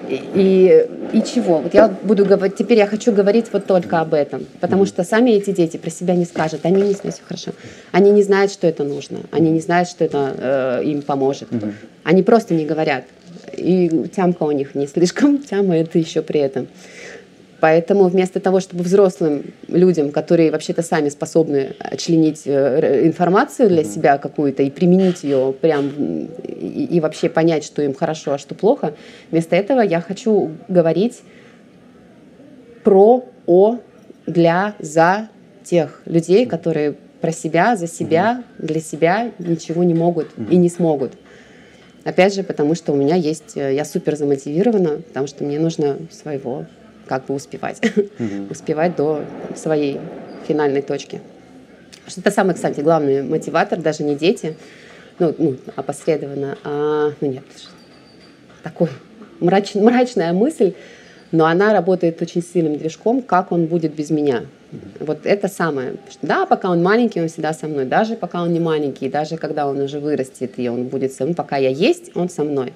[0.09, 1.59] И, и чего?
[1.59, 5.31] Вот я буду говорить, теперь я хочу говорить вот только об этом, потому что сами
[5.31, 7.51] эти дети про себя не скажут, они не знают, все хорошо,
[7.91, 11.47] они не знают, что это нужно, они не знают, что это э, им поможет,
[12.03, 13.05] они просто не говорят,
[13.55, 16.67] и тямка у них не слишком, тяма это еще при этом.
[17.63, 24.17] Поэтому вместо того, чтобы взрослым людям, которые вообще-то сами способны членить э, информацию для себя
[24.17, 25.87] какую-то и применить ее прям
[26.43, 28.95] и, и вообще понять, что им хорошо, а что плохо,
[29.31, 31.21] вместо этого я хочу говорить
[32.83, 33.77] про, о,
[34.27, 35.29] для, за
[35.63, 41.13] тех людей, которые про себя, за себя, для себя ничего не могут и не смогут.
[42.03, 45.99] Опять же, потому что у меня есть, э, я супер замотивирована, потому что мне нужно
[46.11, 46.65] своего
[47.13, 48.47] как бы успевать, угу.
[48.49, 49.21] успевать до
[49.55, 49.99] своей
[50.47, 51.21] финальной точки.
[52.07, 54.57] Что это самый, кстати, главный мотиватор, даже не дети,
[55.19, 57.43] ну, ну опосредованно, а, ну нет,
[58.63, 58.89] такой
[59.39, 60.73] мрач, мрачная мысль,
[61.31, 64.45] но она работает очень сильным движком, как он будет без меня.
[64.99, 65.97] Вот это самое.
[66.23, 67.85] Да, пока он маленький, он всегда со мной.
[67.85, 71.35] Даже пока он не маленький, даже когда он уже вырастет, и он будет со мной,
[71.35, 72.73] пока я есть, он со мной.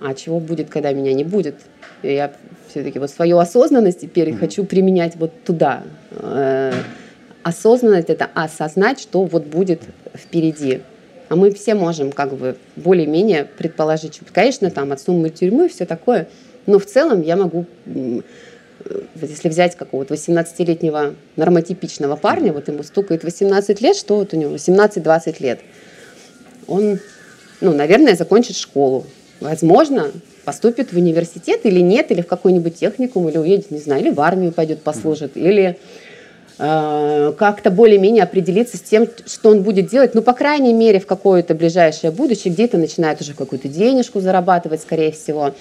[0.00, 1.56] А чего будет, когда меня не будет?
[2.02, 2.32] Я
[2.68, 4.38] все-таки вот свою осознанность теперь mm-hmm.
[4.38, 5.82] хочу применять вот туда.
[6.12, 6.72] Э,
[7.42, 9.82] осознанность это осознать, что вот будет
[10.14, 10.80] впереди.
[11.28, 14.20] А мы все можем как бы более-менее предположить.
[14.32, 16.28] Конечно, там от суммы тюрьмы все такое,
[16.66, 17.66] но в целом я могу,
[19.14, 24.54] если взять какого-то 18-летнего нормотипичного парня, вот ему стукает 18 лет, что вот у него
[24.56, 25.60] 18-20 лет,
[26.66, 26.98] он,
[27.60, 29.06] ну, наверное, закончит школу.
[29.40, 30.10] Возможно,
[30.44, 34.20] поступит в университет или нет, или в какой-нибудь техникум, или уедет, не знаю, или в
[34.20, 35.78] армию пойдет, послужит, или
[36.58, 41.06] э, как-то более-менее определиться с тем, что он будет делать, ну, по крайней мере, в
[41.06, 45.54] какое-то ближайшее будущее, где-то начинает уже какую-то денежку зарабатывать, скорее всего.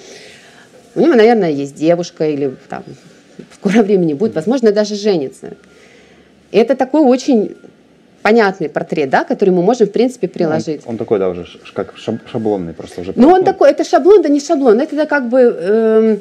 [0.95, 2.83] У него, наверное, есть девушка или там
[3.49, 5.53] в скором времени будет, возможно, даже женится.
[6.51, 7.55] Это такой очень
[8.21, 10.81] понятный портрет, да, который мы можем, в принципе, приложить.
[10.85, 13.13] Он, он такой, да, уже как шаблонный просто уже.
[13.15, 15.39] Ну, он такой, это шаблон, да не шаблон, это как бы...
[15.39, 16.17] Э,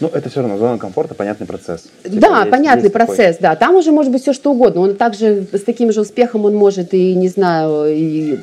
[0.00, 1.84] ну, это все равно зона комфорта, понятный процесс.
[2.02, 3.42] Типа да, есть, понятный есть процесс, такой.
[3.42, 3.56] да.
[3.56, 4.82] Там уже может быть все что угодно.
[4.82, 8.38] Он также с таким же успехом он может и, не знаю, и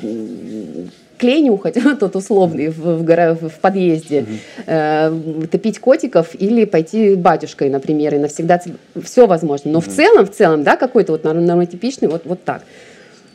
[1.18, 4.28] клей нюхать, тот условный в, в, в подъезде, угу.
[4.66, 5.12] э,
[5.50, 8.60] топить котиков или пойти батюшкой, например, и навсегда
[9.02, 9.70] все возможно.
[9.70, 9.88] Но угу.
[9.88, 12.62] в целом, в целом, да, какой-то вот нормотипичный, вот, вот так.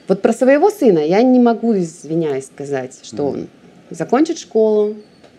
[0.10, 3.48] Вот про своего сына я не могу, извиняюсь, сказать, что он
[3.92, 4.96] закончит школу,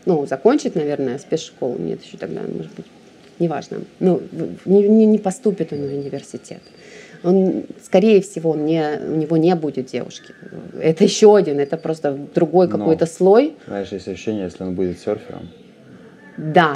[0.07, 2.87] ну, закончит, наверное, спецшколу, нет, еще тогда, может быть,
[3.41, 3.79] неважно.
[3.99, 4.23] Ну,
[4.65, 6.63] не, не, не поступит он в университет.
[7.25, 10.33] Он, скорее всего, он не, у него не будет девушки.
[10.81, 13.55] Это еще один, это просто другой какой-то слой.
[13.67, 15.51] Знаешь, есть ощущение, если он будет серфером.
[16.39, 16.75] Да.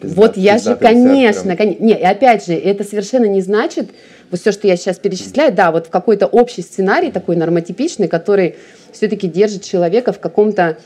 [0.00, 1.82] Пизда, вот я же, конечно, конечно.
[1.82, 3.90] Не, и опять же, это совершенно не значит,
[4.30, 8.56] вот все, что я сейчас перечисляю, да, вот в какой-то общий сценарий такой нормотипичный, который
[8.92, 10.78] все-таки держит человека в каком-то,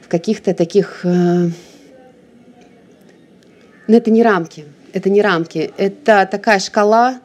[0.00, 1.04] в каких-то таких...
[1.04, 1.48] Э,
[3.86, 7.20] ну, это не рамки, это не рамки, это такая шкала,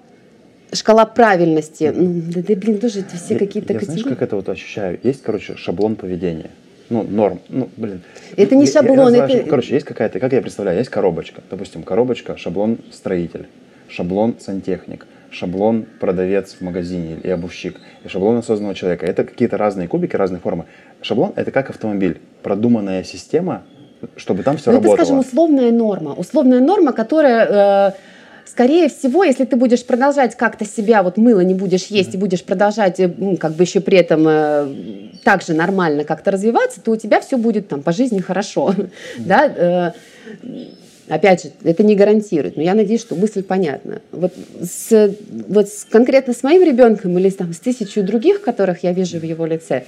[0.72, 1.92] шкала правильности.
[1.96, 5.00] Ну, да, да блин, тоже это все какие-то я знаешь, как это вот ощущаю?
[5.04, 6.52] Есть, короче, шаблон поведения.
[6.90, 7.40] Ну, норм.
[7.50, 8.02] Ну, блин.
[8.36, 9.14] Это не шаблон.
[9.14, 9.50] Я, я это...
[9.50, 11.42] Короче, есть какая-то, как я представляю, есть коробочка.
[11.50, 13.48] Допустим, коробочка, шаблон строитель,
[13.88, 19.06] шаблон сантехник, шаблон продавец в магазине и обувщик, и шаблон осознанного человека.
[19.06, 20.66] Это какие-то разные кубики, разные формы.
[21.02, 23.64] Шаблон— это как автомобиль, продуманная система,
[24.16, 24.96] чтобы там все ну, работало.
[24.96, 26.14] Это, скажем, условная норма.
[26.14, 27.90] Условная норма, которая...
[27.90, 27.94] Э,
[28.46, 32.18] скорее всего, если ты будешь продолжать как-то себя, вот мыло не будешь есть mm-hmm.
[32.18, 34.68] и будешь продолжать э, как бы еще при этом э,
[35.24, 38.74] так же нормально как-то развиваться, то у тебя все будет там по жизни хорошо.
[38.84, 39.26] Mm-hmm.
[39.26, 39.46] Да?
[39.48, 39.92] Э,
[41.14, 44.02] Опять же, это не гарантирует, но я надеюсь, что мысль понятна.
[44.12, 45.16] Вот, с,
[45.48, 49.24] вот с, конкретно с моим ребенком или там, с тысячей других, которых я вижу в
[49.24, 49.84] его лице,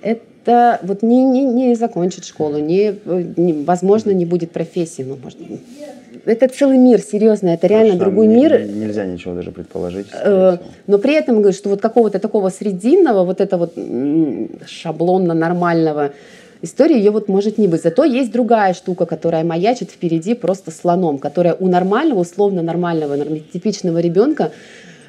[0.00, 2.94] это вот не, не, не закончит школу, не,
[3.36, 5.02] не, возможно, не будет профессии.
[5.02, 5.38] Ну, может,
[6.24, 8.64] это целый мир, серьезно, это реально Хорошо, другой не, мир.
[8.64, 10.06] Нельзя ничего даже предположить.
[10.24, 10.56] Э,
[10.86, 13.74] но при этом, говорю, что вот какого-то такого срединного, вот это вот
[14.66, 16.12] шаблонно-нормального,
[16.62, 17.82] истории ее вот может не быть.
[17.82, 23.16] Зато есть другая штука, которая маячит впереди просто слоном, которая у нормального, условно нормального,
[23.52, 24.52] типичного ребенка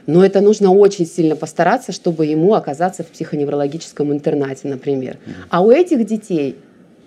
[0.06, 5.18] но это нужно очень сильно постараться, чтобы ему оказаться в психоневрологическом интернате, например.
[5.50, 6.58] А у этих детей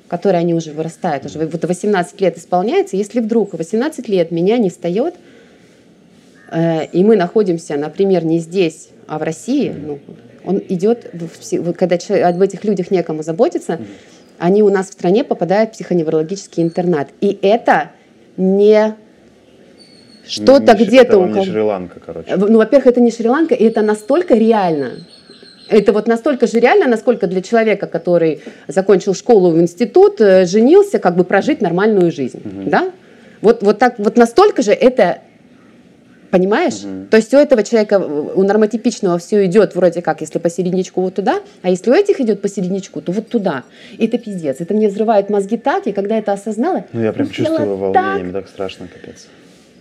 [0.09, 4.71] которые они уже вырастают, уже вот 18 лет исполняется, если вдруг 18 лет меня не
[4.71, 5.15] встает,
[6.51, 9.99] э, и мы находимся, например, не здесь, а в России, ну,
[10.45, 11.97] он идет, в, когда
[12.29, 13.81] об этих людях некому заботиться,
[14.39, 17.09] они у нас в стране попадают в психоневрологический интернат.
[17.21, 17.91] И это
[18.37, 18.95] не
[20.27, 21.45] что-то где-то у кого...
[21.45, 22.29] Шри-Ланка, короче.
[22.31, 25.07] Э, ну, во-первых, это не Шри-Ланка, и это настолько реально.
[25.69, 30.99] Это вот настолько же реально, насколько для человека, который закончил школу в институт, э, женился,
[30.99, 32.41] как бы прожить нормальную жизнь.
[32.45, 32.71] Угу.
[32.71, 32.91] Да?
[33.41, 35.19] Вот, вот, так, вот настолько же это
[36.31, 36.85] Понимаешь?
[36.85, 37.07] Угу.
[37.11, 41.15] То есть у этого человека, у нормотипичного все идет вроде как, если по середнячку вот
[41.15, 43.65] туда, а если у этих идет по середнячку, то вот туда.
[43.99, 44.61] И это пиздец.
[44.61, 46.85] Это мне взрывает мозги так, и когда это осознала...
[46.93, 49.27] Ну я прям чувствую волнение, мне так страшно, капец.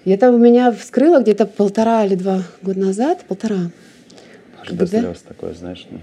[0.06, 3.72] И это у меня вскрыло где-то полтора или два года назад, полтора.
[4.70, 6.00] До слез такое, знаешь, ну.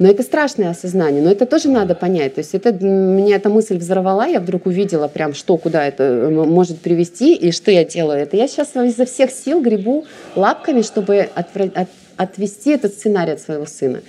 [0.00, 2.34] Но это страшное осознание, но это тоже надо понять.
[2.34, 6.30] То есть это, меня эта мысль взорвала, я вдруг увидела прям, что, куда это э,
[6.30, 8.18] может привести и что я делаю.
[8.18, 13.42] Это я сейчас изо всех сил гребу лапками, чтобы отвра- от, отвести этот сценарий от
[13.42, 14.00] своего сына.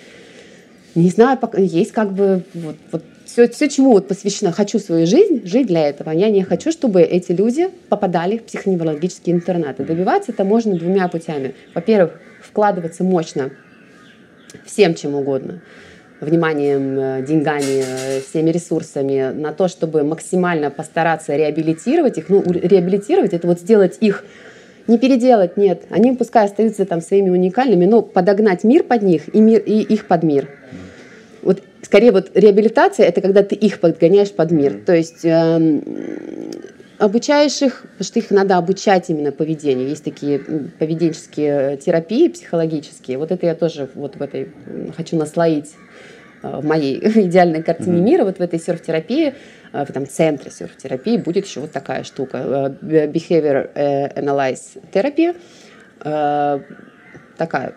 [0.96, 5.46] Не знаю, есть как бы вот, вот все, все, чему вот посвящено, хочу свою жизнь,
[5.46, 6.12] жить для этого.
[6.12, 9.84] Я не хочу, чтобы эти люди попадали в психоневрологические интернаты.
[9.84, 11.54] Добиваться это можно двумя путями.
[11.76, 13.52] Во-первых, вкладываться мощно
[14.66, 15.62] всем чем угодно
[16.22, 22.30] вниманием, э, деньгами, э, всеми ресурсами на то, чтобы максимально постараться реабилитировать их.
[22.30, 24.24] Ну, реабилитировать— это вот сделать их
[24.88, 25.84] не переделать, нет.
[25.90, 30.08] Они пускай остаются там своими уникальными, но подогнать мир под них и, мир, и их
[30.08, 30.50] под мир.
[31.42, 34.80] Вот скорее вот реабилитация— это когда ты их подгоняешь под мир.
[34.86, 35.82] То есть э,
[37.02, 39.90] обучаешь их, потому что их надо обучать именно поведению.
[39.90, 43.18] Есть такие поведенческие терапии психологические.
[43.18, 44.52] Вот это я тоже вот в этой
[44.96, 45.76] хочу наслоить
[46.44, 48.04] э, в моей идеальной картине mm-hmm.
[48.04, 49.34] мира, вот в этой серф-терапии,
[49.74, 52.78] в этом центре серф-терапии будет еще вот такая штука.
[52.82, 55.34] Behavior Analyze Therapy.
[57.38, 57.74] Такая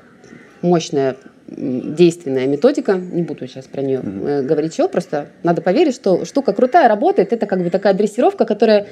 [0.61, 4.43] мощная действенная методика, не буду сейчас про нее mm-hmm.
[4.43, 8.87] говорить чего, просто надо поверить, что штука крутая, работает, это как бы такая дрессировка, которая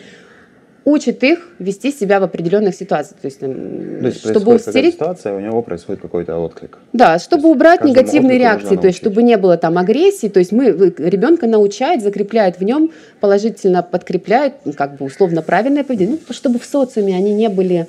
[0.84, 3.20] учит их вести себя в определенных ситуациях.
[3.20, 3.54] То есть, там,
[4.00, 4.94] то есть чтобы устереть...
[4.94, 6.78] ситуация, у него происходит какой-то отклик.
[6.92, 10.66] Да, чтобы убрать негативные реакции, то есть чтобы не было там агрессии, то есть мы
[10.98, 16.58] ребенка научает, закрепляет в нем, положительно подкрепляет, ну, как бы условно правильное поведение, ну, чтобы
[16.58, 17.86] в социуме они не были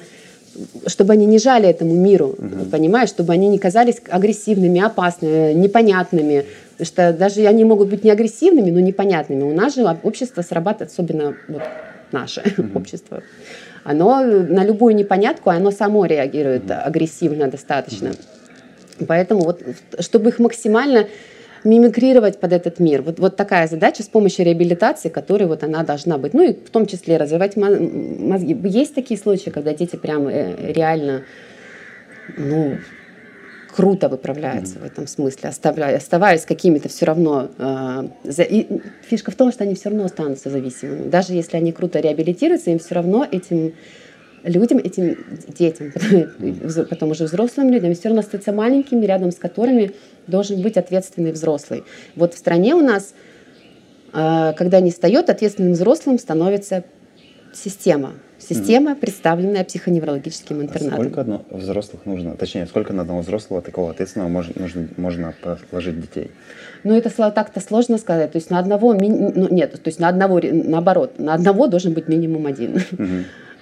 [0.88, 2.66] чтобы они не жали этому миру, угу.
[2.72, 6.46] понимаешь, чтобы они не казались агрессивными, опасными, непонятными.
[6.78, 9.44] Потому что даже они могут быть не агрессивными, но непонятными.
[9.44, 11.62] У нас же общество срабатывает, особенно вот
[12.12, 12.80] наше угу.
[12.80, 13.24] общество.
[13.84, 16.74] Оно на любую непонятку, оно само реагирует угу.
[16.74, 18.10] агрессивно достаточно.
[18.10, 19.06] Угу.
[19.08, 19.62] Поэтому вот,
[20.00, 21.08] чтобы их максимально
[21.64, 23.02] мимикрировать под этот мир.
[23.02, 26.34] Вот, вот такая задача с помощью реабилитации, которой вот она должна быть.
[26.34, 28.58] Ну и в том числе развивать мозги.
[28.64, 31.24] Есть такие случаи, когда дети прям э, реально,
[32.38, 32.78] ну,
[33.76, 34.82] круто выправляются mm-hmm.
[34.82, 37.50] в этом смысле, оставаясь какими-то все равно.
[37.58, 38.04] Э,
[38.50, 41.10] и фишка в том, что они все равно останутся зависимыми.
[41.10, 43.74] Даже если они круто реабилитируются, им все равно этим
[44.44, 45.92] людям, этим детям,
[46.90, 49.92] потом уже взрослым людям, все равно остаются маленькими, рядом с которыми
[50.28, 51.84] должен быть ответственный взрослый.
[52.16, 53.14] Вот в стране у нас,
[54.14, 56.84] э, когда не встает, ответственным взрослым становится
[57.54, 58.14] система.
[58.40, 61.00] Система, представленная психоневрологическим а интернатом.
[61.00, 65.34] А сколько взрослых нужно, точнее, сколько на одного взрослого такого ответственного можно, нужно, можно
[65.70, 66.32] положить детей?
[66.84, 68.34] Ну, это так-то сложно сказать.
[68.34, 72.10] То есть на одного, ну, нет, то есть на одного, наоборот, на одного должен быть
[72.10, 72.76] минимум один.
[72.76, 73.08] Угу.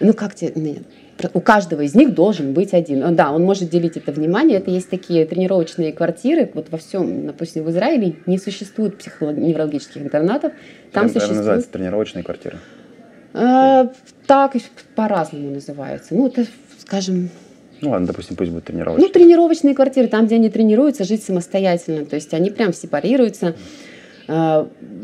[0.02, 0.84] Ну, как тебе, нет,
[1.34, 3.16] у каждого из них должен быть один.
[3.16, 4.58] Да, он может делить это внимание.
[4.58, 6.50] Это есть такие тренировочные квартиры.
[6.54, 10.54] Вот во всем, допустим, в Израиле не существует психоневрологических интернатов.
[10.92, 11.38] Там Прям, существует...
[11.38, 12.58] называется тренировочные квартиры?
[13.34, 13.92] А,
[14.26, 14.54] так
[14.96, 16.16] по-разному называется.
[16.16, 16.46] Ну, это,
[16.80, 17.30] скажем,
[17.82, 19.08] ну ладно, допустим, пусть будет тренировочные.
[19.08, 22.06] Ну, тренировочные квартиры, там, где они тренируются, жить самостоятельно.
[22.06, 23.48] То есть они прям сепарируются.
[23.48, 23.91] Mm Э,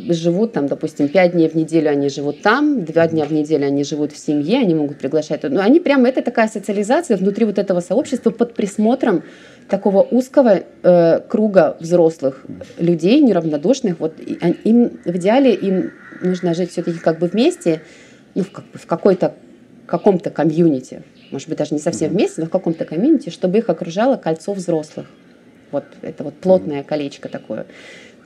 [0.09, 3.83] живут там, допустим, пять дней в неделю они живут там, два дня в неделю они
[3.83, 5.43] живут в семье, они могут приглашать.
[5.43, 9.23] Но ну, они прямо, это такая социализация внутри вот этого сообщества под присмотром
[9.69, 12.45] такого узкого э, круга взрослых
[12.79, 13.99] людей, неравнодушных.
[13.99, 17.81] Вот им в идеале им нужно жить все-таки как бы вместе,
[18.33, 19.33] ну, в, как бы в какой-то
[19.85, 24.17] каком-то комьюнити, может быть, даже не совсем вместе, но в каком-то комьюнити, чтобы их окружало
[24.17, 25.07] кольцо взрослых.
[25.71, 27.65] Вот это вот плотное колечко такое.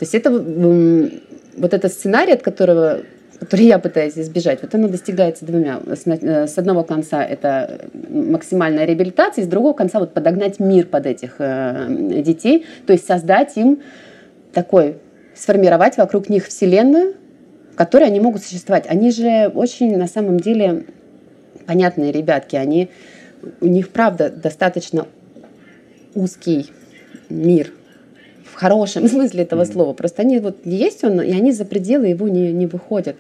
[0.02, 3.02] То есть это вот этот сценарий, от которого
[3.40, 5.80] который я пытаюсь избежать, вот оно достигается двумя.
[5.86, 11.36] Э, с одного конца это максимальная реабилитация, с другого конца вот подогнать мир под этих
[11.38, 11.86] э,
[12.24, 13.82] детей, то есть создать им
[14.54, 14.98] такой,
[15.36, 17.14] сформировать вокруг них вселенную,
[17.74, 18.86] в которой они могут существовать.
[18.88, 20.86] Они же очень на самом деле
[21.68, 22.90] понятные ребятки, они,
[23.60, 25.06] у них правда достаточно
[26.16, 26.72] узкий
[27.30, 27.72] мир,
[28.62, 29.74] хорошем смысле этого mm-hmm.
[29.74, 29.94] слова.
[29.94, 33.16] Просто они вот есть он, и они за пределы его не, не выходят.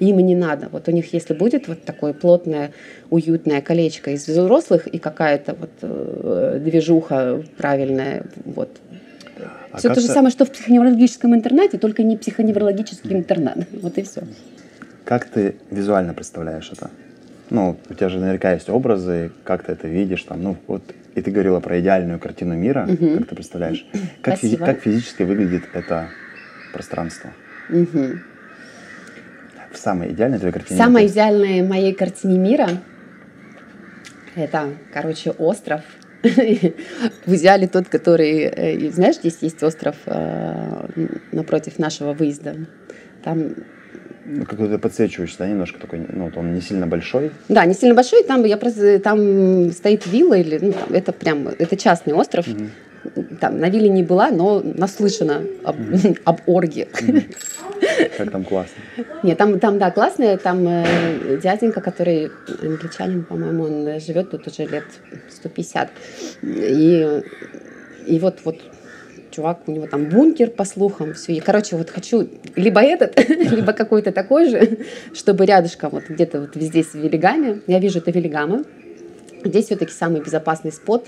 [0.00, 0.68] Им и не надо.
[0.72, 2.70] Вот у них, если будет вот такое плотное,
[3.10, 8.70] уютное колечко из взрослых и какая-то вот э, движуха правильная, вот.
[9.70, 13.58] А все то же самое, что в психоневрологическом интернате, только не психоневрологический интернат.
[13.82, 14.22] Вот и все.
[15.04, 16.90] Как ты визуально представляешь это?
[17.50, 20.82] ну, у тебя же наверняка есть образы, как ты это видишь, там, ну, вот,
[21.16, 23.16] и ты говорила про идеальную картину мира, угу.
[23.18, 23.86] как ты представляешь.
[24.20, 26.10] Как, физи- как физически выглядит это
[26.74, 27.30] пространство?
[27.70, 28.18] Угу.
[29.72, 31.12] В самой идеальной твоей картине Самая мира?
[31.12, 32.68] идеальная моей картине мира
[34.34, 35.80] это, короче, остров.
[36.22, 42.56] В идеале тот, который, э, знаешь, здесь есть остров э, напротив нашего выезда.
[43.24, 43.54] Там
[44.28, 47.30] ну, какой-то подсвечивающий, да, немножко такой, ну, вот он не сильно большой.
[47.48, 51.76] Да, не сильно большой, там я просто, там стоит вилла, или, ну, это прям, это
[51.76, 52.46] частный остров.
[52.48, 53.24] Угу.
[53.40, 56.16] Там на вилле не была, но наслышана об, угу.
[56.24, 56.88] об орге.
[57.00, 57.20] Угу.
[58.16, 58.82] Как там классно.
[59.22, 60.36] Нет, там, там да, классно.
[60.38, 62.30] Там э, дяденька, который
[62.62, 64.86] англичанин, по-моему, он живет тут уже лет
[65.30, 65.90] 150.
[66.42, 67.22] И,
[68.06, 68.56] и вот, вот
[69.36, 71.34] чувак, у него там бункер, по слухам, все.
[71.34, 74.78] И, короче, вот хочу либо этот, либо какой-то такой же,
[75.14, 78.64] чтобы рядышком, вот где-то вот здесь в Велигаме, я вижу это Велигама,
[79.44, 81.06] здесь все-таки самый безопасный спот,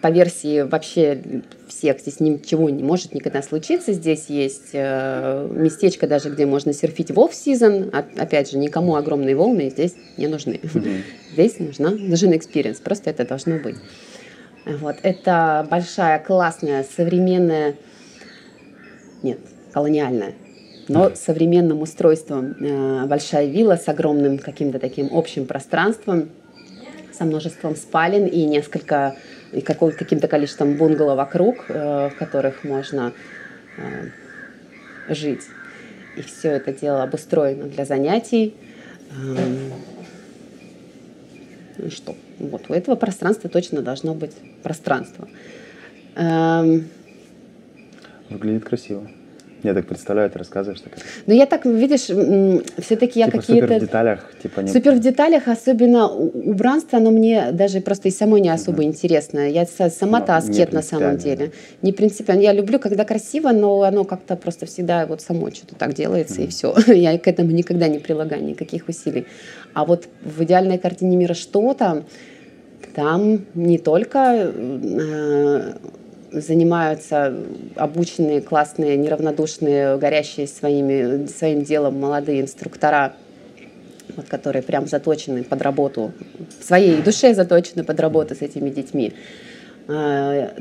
[0.00, 1.20] по версии вообще
[1.68, 3.92] всех, здесь ничего не может никогда случиться.
[3.92, 7.90] Здесь есть э, местечко даже, где можно серфить в off-сезон.
[7.92, 10.60] Опять же, никому огромные волны здесь не нужны.
[10.62, 11.00] Mm-hmm.
[11.34, 13.76] Здесь нужна, нужен experience, просто это должно быть.
[14.64, 14.96] Вот.
[15.02, 17.74] Это большая, классная, современная,
[19.22, 19.38] нет,
[19.72, 20.34] колониальная
[20.88, 22.56] но современным устройством.
[22.60, 26.30] Э, большая вилла с огромным каким-то таким общим пространством,
[27.12, 29.16] со множеством спален и несколько
[29.52, 33.12] и каким-то количеством бунгало вокруг, э, в которых можно
[33.76, 35.42] э, жить.
[36.16, 38.54] И все это дело обустроено для занятий.
[39.10, 39.72] Эм,
[41.78, 44.32] ну что, вот у этого пространства точно должно быть
[44.62, 45.28] пространство.
[46.16, 46.88] Эм,
[48.28, 49.08] Выглядит красиво.
[49.62, 50.92] Я так представляю, ты рассказываешь так.
[51.26, 52.06] Ну, я так, видишь,
[52.78, 53.66] все-таки я типа какие-то...
[53.66, 54.68] Супер в деталях, типа не...
[54.68, 58.84] Супер в деталях, особенно убранство, оно мне даже просто и самой не особо угу.
[58.84, 59.48] интересно.
[59.48, 61.52] Я сама-то аскет на самом деле.
[61.80, 62.42] Не принципиально.
[62.42, 66.44] Я люблю, когда красиво, но оно как-то просто всегда вот само что-то так делается, угу.
[66.44, 66.74] и все.
[66.92, 69.26] Я к этому никогда не прилагаю никаких усилий.
[69.74, 72.02] А вот в идеальной картине мира что-то,
[72.94, 75.72] там не только э,
[76.32, 77.34] занимаются
[77.76, 83.14] обученные, классные, неравнодушные, горящие своими, своим делом молодые инструктора,
[84.16, 86.12] вот, которые прям заточены под работу,
[86.60, 89.12] в своей душе заточены под работу с этими детьми.
[89.88, 90.52] А,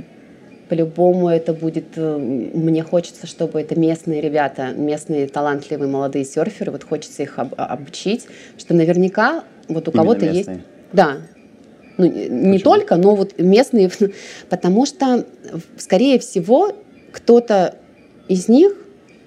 [0.69, 6.85] по-любому это будет, э, мне хочется, чтобы это местные ребята, местные талантливые молодые серферы, вот
[6.85, 8.27] хочется их об, обучить,
[8.57, 10.49] что наверняка вот у кого-то есть...
[10.93, 11.17] Да,
[11.97, 12.59] ну, не Почему?
[12.59, 13.89] только, но вот местные,
[14.49, 15.25] потому что,
[15.77, 16.75] скорее всего,
[17.11, 17.75] кто-то
[18.27, 18.73] из них,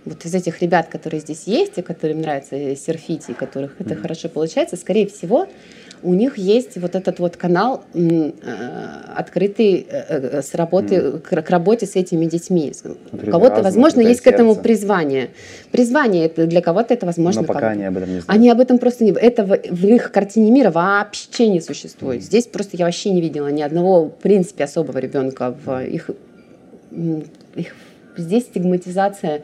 [0.05, 3.93] вот из этих ребят, которые здесь есть, и которым нравится серфить, и которых mm-hmm.
[3.93, 5.47] это хорошо получается, скорее всего,
[6.05, 8.31] у них есть вот этот вот канал э,
[9.17, 11.21] открытый э, э, с работы, mm.
[11.21, 12.73] к, к работе с этими детьми.
[13.13, 14.31] у кого-то, возможно, есть сердце.
[14.31, 15.31] к этому призвание.
[15.73, 17.41] Призвание это для кого-то это возможно.
[17.41, 18.29] Но пока они об этом не знают.
[18.29, 19.13] Они об этом просто не...
[19.13, 22.21] Этого в их картине мира вообще не существует.
[22.21, 22.25] Mm.
[22.25, 26.11] Здесь просто я вообще не видела ни одного, в принципе, особого ребенка в их...
[27.57, 27.75] их
[28.17, 29.43] здесь стигматизация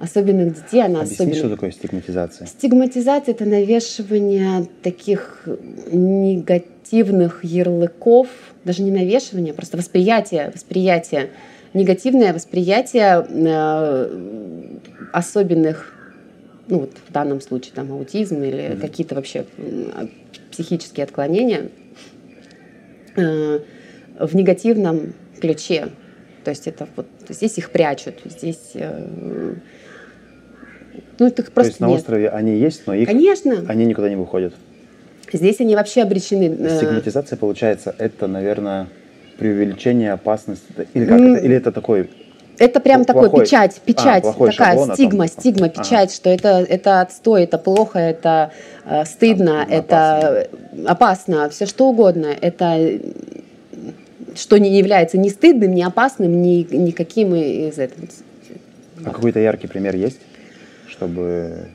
[0.00, 1.34] особенных детей, она Объясни, особенно...
[1.34, 2.46] что такое стигматизация?
[2.46, 5.48] Стигматизация– это навешивание таких
[5.90, 8.28] негативных ярлыков,
[8.64, 11.30] даже не навешивание, а просто восприятие, восприятие,
[11.74, 14.58] негативное восприятие э,
[15.12, 15.92] особенных,
[16.68, 18.80] ну вот в данном случае там аутизм или mm-hmm.
[18.80, 19.44] какие-то вообще
[20.50, 21.68] психические отклонения
[23.16, 23.60] э,
[24.18, 25.88] в негативном ключе.
[26.44, 29.54] То есть это вот здесь их прячут, здесь э,
[31.18, 31.98] ну, их просто То есть на нет.
[31.98, 33.64] острове они есть, но их Конечно.
[33.68, 34.54] они никуда не выходят.
[35.32, 36.44] Здесь они вообще обречены.
[36.44, 38.86] Э, Стигматизация, получается, это, наверное,
[39.38, 40.66] преувеличение опасности.
[40.94, 41.44] Или как это?
[41.44, 42.08] Или это такой
[42.58, 46.14] это прям плохой, такой печать, печать, а, такая шаблон, стигма, там, стигма, печать, ага.
[46.14, 48.52] что это, это отстой, это плохо, это
[48.84, 50.48] э, стыдно, а, это
[50.86, 50.90] опасно.
[50.90, 52.28] опасно, все что угодно.
[52.40, 53.00] Это
[54.36, 58.06] что не является ни стыдным, ни опасным, ни никаким из этого.
[59.04, 60.18] А какой-то яркий пример есть?
[60.96, 61.68] Чтобы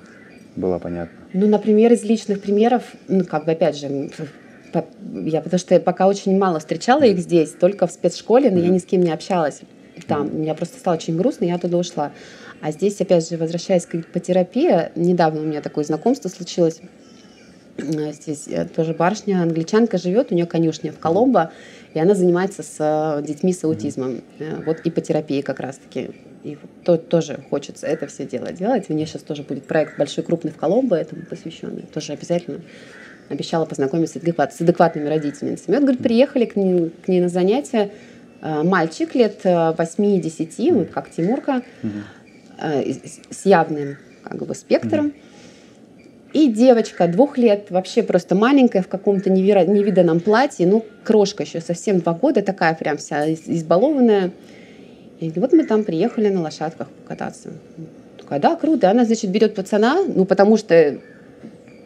[0.55, 1.17] было понятно?
[1.33, 4.09] Ну, например, из личных примеров, ну, как бы, опять же,
[4.73, 8.77] я потому что пока очень мало встречала их здесь, только в спецшколе, но я ни
[8.77, 9.61] с кем не общалась
[10.07, 10.27] там.
[10.27, 12.11] Мне просто стало очень грустно, я туда ушла.
[12.61, 16.81] А здесь, опять же, возвращаясь к ипотерапии, недавно у меня такое знакомство случилось.
[17.77, 21.51] Здесь э, тоже барышня, англичанка живет, у нее конюшня в Коломбо,
[21.93, 24.21] и она занимается с э, детьми с аутизмом.
[24.39, 24.65] Mm-hmm.
[24.65, 26.11] Вот ипотерапией как раз-таки
[26.43, 28.89] и то, тоже хочется это все дело делать.
[28.89, 31.83] У нее сейчас тоже будет проект большой, крупный в Коломбо этому посвященный.
[31.93, 32.61] Тоже обязательно
[33.27, 35.75] обещала познакомиться с, адекват, с адекватными родительницами.
[35.75, 37.91] Вот, говорит, приехали к ней, к ней на занятия
[38.41, 41.61] э, мальчик лет 8-10, э, вот как Тимурка,
[42.57, 42.93] э,
[43.29, 45.13] с явным как бы спектром.
[46.31, 51.99] И девочка двух лет, вообще просто маленькая, в каком-то невиданном платье, ну, крошка еще, совсем
[51.99, 54.31] два года, такая прям вся избалованная.
[55.19, 57.49] И вот мы там приехали на лошадках покататься.
[58.17, 58.91] Такая, да, круто.
[58.91, 60.99] Она, значит, берет пацана, ну, потому что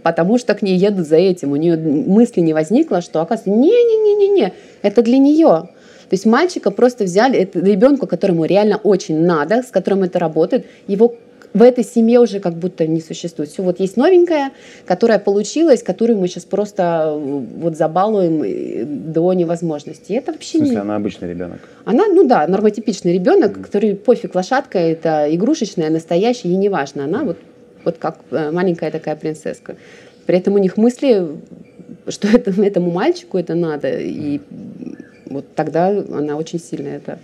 [0.03, 1.53] потому что к ней едут за этим.
[1.53, 5.69] У нее мысли не возникло, что, оказывается, не-не-не-не-не, это для нее.
[6.09, 10.67] То есть мальчика просто взяли, это ребенку, которому реально очень надо, с которым это работает,
[10.85, 11.15] его
[11.53, 13.49] в этой семье уже как будто не существует.
[13.49, 14.51] Все, вот есть новенькая,
[14.85, 20.13] которая получилась, которую мы сейчас просто э, вот забалуем э, до невозможности.
[20.13, 20.81] И это вообще В смысле, не...
[20.81, 21.59] она обычный ребенок?
[21.85, 23.63] Она, ну да, нормотипичный ребенок, mm-hmm.
[23.63, 27.03] который пофиг, лошадка, это игрушечная, настоящая, ей не важно.
[27.05, 27.37] Она вот,
[27.85, 29.75] вот как э, маленькая такая принцесска.
[30.25, 31.27] При этом у них мысли,
[32.07, 34.41] что это, этому мальчику это надо, и
[35.25, 37.19] вот тогда она очень сильно это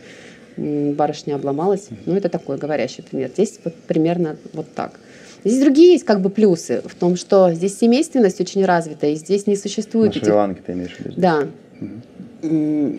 [0.60, 1.90] барышня обломалась.
[2.06, 3.30] Ну, это такой говорящий пример.
[3.34, 5.00] Здесь вот примерно вот так.
[5.44, 9.48] Здесь другие есть как бы плюсы в том, что здесь семейственность очень развита, и здесь
[9.48, 10.16] не существует...
[10.16, 11.14] На Шри-Ланке ты имеешь в виду?
[11.18, 11.48] Да.
[11.80, 12.96] Угу.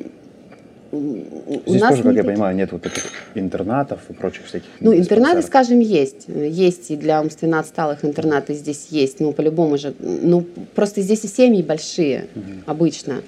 [0.93, 3.05] у Здесь нас тоже, как я понимаю, нет вот этих
[3.35, 4.69] интернатов и прочих всяких.
[4.81, 6.29] Ну, интернаты, скажем, есть.
[6.29, 9.21] Есть и для умственно отсталых интернаты здесь есть.
[9.21, 9.95] Ну, по-любому же.
[9.99, 12.45] Ну, просто здесь и семьи большие угу.
[12.67, 13.23] обычно.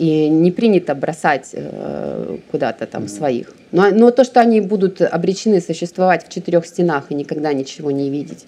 [0.00, 3.54] И не принято бросать э, куда-то там своих.
[3.70, 8.08] Но, но то, что они будут обречены существовать в четырех стенах и никогда ничего не
[8.08, 8.46] видеть,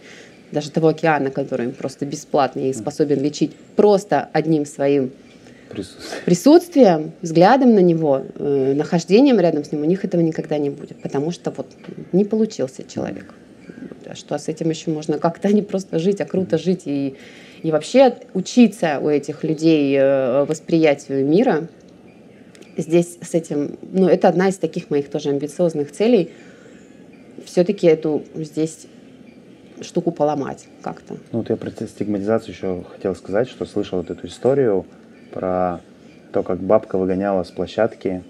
[0.50, 5.10] даже того океана, который им просто бесплатно и способен лечить просто одним своим
[5.68, 6.22] Присутствие.
[6.24, 11.02] присутствием, взглядом на него, э, нахождением рядом с ним, у них этого никогда не будет,
[11.02, 11.66] потому что вот
[12.12, 13.34] не получился человек.
[14.06, 17.16] А что с этим еще можно как-то не просто жить, а круто жить и,
[17.62, 21.68] и вообще учиться у этих людей э, восприятию мира.
[22.76, 26.30] Здесь с этим, ну, это одна из таких моих тоже амбициозных целей,
[27.44, 28.86] все-таки эту здесь
[29.80, 31.14] штуку поломать как-то.
[31.32, 34.86] Ну вот я про стигматизацию еще хотел сказать, что слышал вот эту историю,
[35.32, 35.80] про
[36.32, 38.22] то, как бабка выгоняла с площадки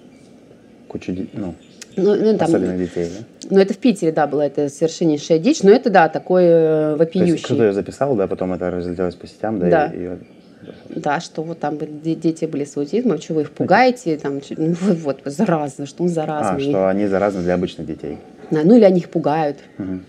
[0.88, 1.54] кучу ну,
[1.97, 3.49] ну, ну, там, особенно детей, да?
[3.51, 7.26] Ну, это в Питере, да, была это совершеннейшая дичь, но это, да, такое вопиющее.
[7.26, 9.68] То есть кто-то ее записал, да, потом это разлетелось по сетям, да?
[9.68, 9.86] Да.
[9.86, 11.01] И, и...
[11.01, 15.20] Да, что вот там дети были с аутизмом, что вы их пугаете, там, ну, вот,
[15.24, 16.57] вот, заразно, что он заразный.
[16.57, 18.18] А, что они заразны для обычных детей.
[18.51, 19.59] Да, ну, или они их пугают.
[19.78, 20.01] Угу.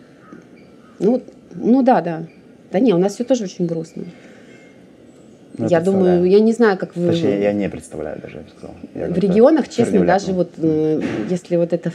[1.00, 1.24] Ну,
[1.56, 2.24] ну, да, да.
[2.72, 4.04] Да не, у нас все тоже очень грустно.
[5.58, 7.08] Ну, я думаю, я не знаю, как вы...
[7.08, 8.76] Точнее, я не представляю даже, я бы сказал.
[8.96, 10.50] Я в регионах, честно, даже вот,
[11.30, 11.92] если вот это...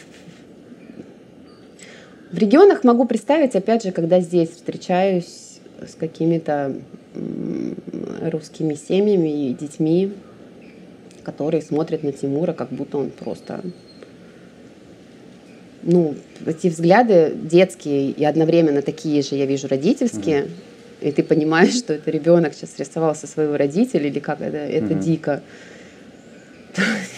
[2.30, 6.74] В регионах могу представить, опять же, когда здесь встречаюсь с какими-то
[8.22, 10.12] русскими семьями и детьми,
[11.24, 13.62] которые смотрят на Тимура, как будто он просто
[15.82, 20.67] ну, эти взгляды детские и одновременно такие же, я вижу, родительские, mm-hmm
[21.00, 24.94] и ты понимаешь, что это ребенок сейчас рисовал со своего родителя, или как это, это
[24.94, 25.00] mm-hmm.
[25.00, 25.42] дико.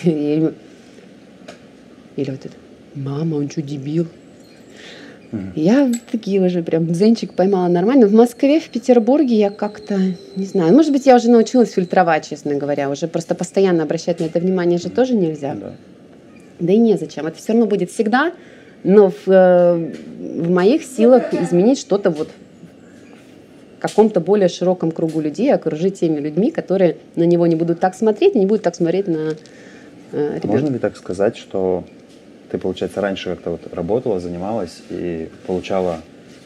[2.17, 2.55] Или вот это,
[2.95, 4.07] мама, он что, дебил?
[5.33, 5.53] Mm-hmm.
[5.55, 8.07] Я такие уже прям дзенчик поймала нормально.
[8.09, 9.99] В Москве, в Петербурге я как-то,
[10.37, 14.25] не знаю, может быть, я уже научилась фильтровать, честно говоря, уже просто постоянно обращать на
[14.25, 15.53] это внимание же тоже нельзя.
[15.53, 15.73] Mm-hmm.
[16.61, 17.27] Да и незачем.
[17.27, 18.33] Это все равно будет всегда,
[18.83, 22.29] но в, э, в моих силах изменить что-то вот
[23.81, 28.37] каком-то более широком кругу людей, окружить теми людьми, которые на него не будут так смотреть
[28.37, 29.35] и не будут так смотреть на
[30.13, 30.47] э, ребенка.
[30.47, 31.85] Можно ли так сказать, что
[32.51, 35.99] ты, получается, раньше как-то вот работала, занималась и получала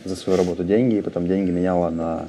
[0.04, 2.28] за свою работу деньги, и потом деньги меняла на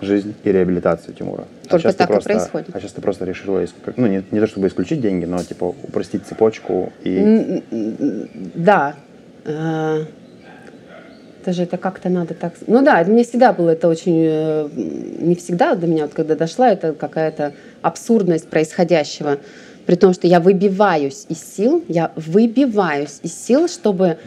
[0.00, 1.46] жизнь и реабилитацию Тимура.
[1.66, 2.68] А Только а так просто, и происходит.
[2.72, 3.64] А сейчас ты просто решила,
[3.96, 7.62] ну не, не то чтобы исключить деньги, но типа упростить цепочку и...
[8.54, 8.96] Да.
[11.42, 12.54] Э, даже это как-то надо так...
[12.66, 14.24] Ну да, мне всегда было это очень...
[14.24, 19.38] Э, не всегда до меня, вот когда дошла, это какая-то абсурдность происходящего.
[19.86, 24.18] При том, что я выбиваюсь из сил, я выбиваюсь из сил, чтобы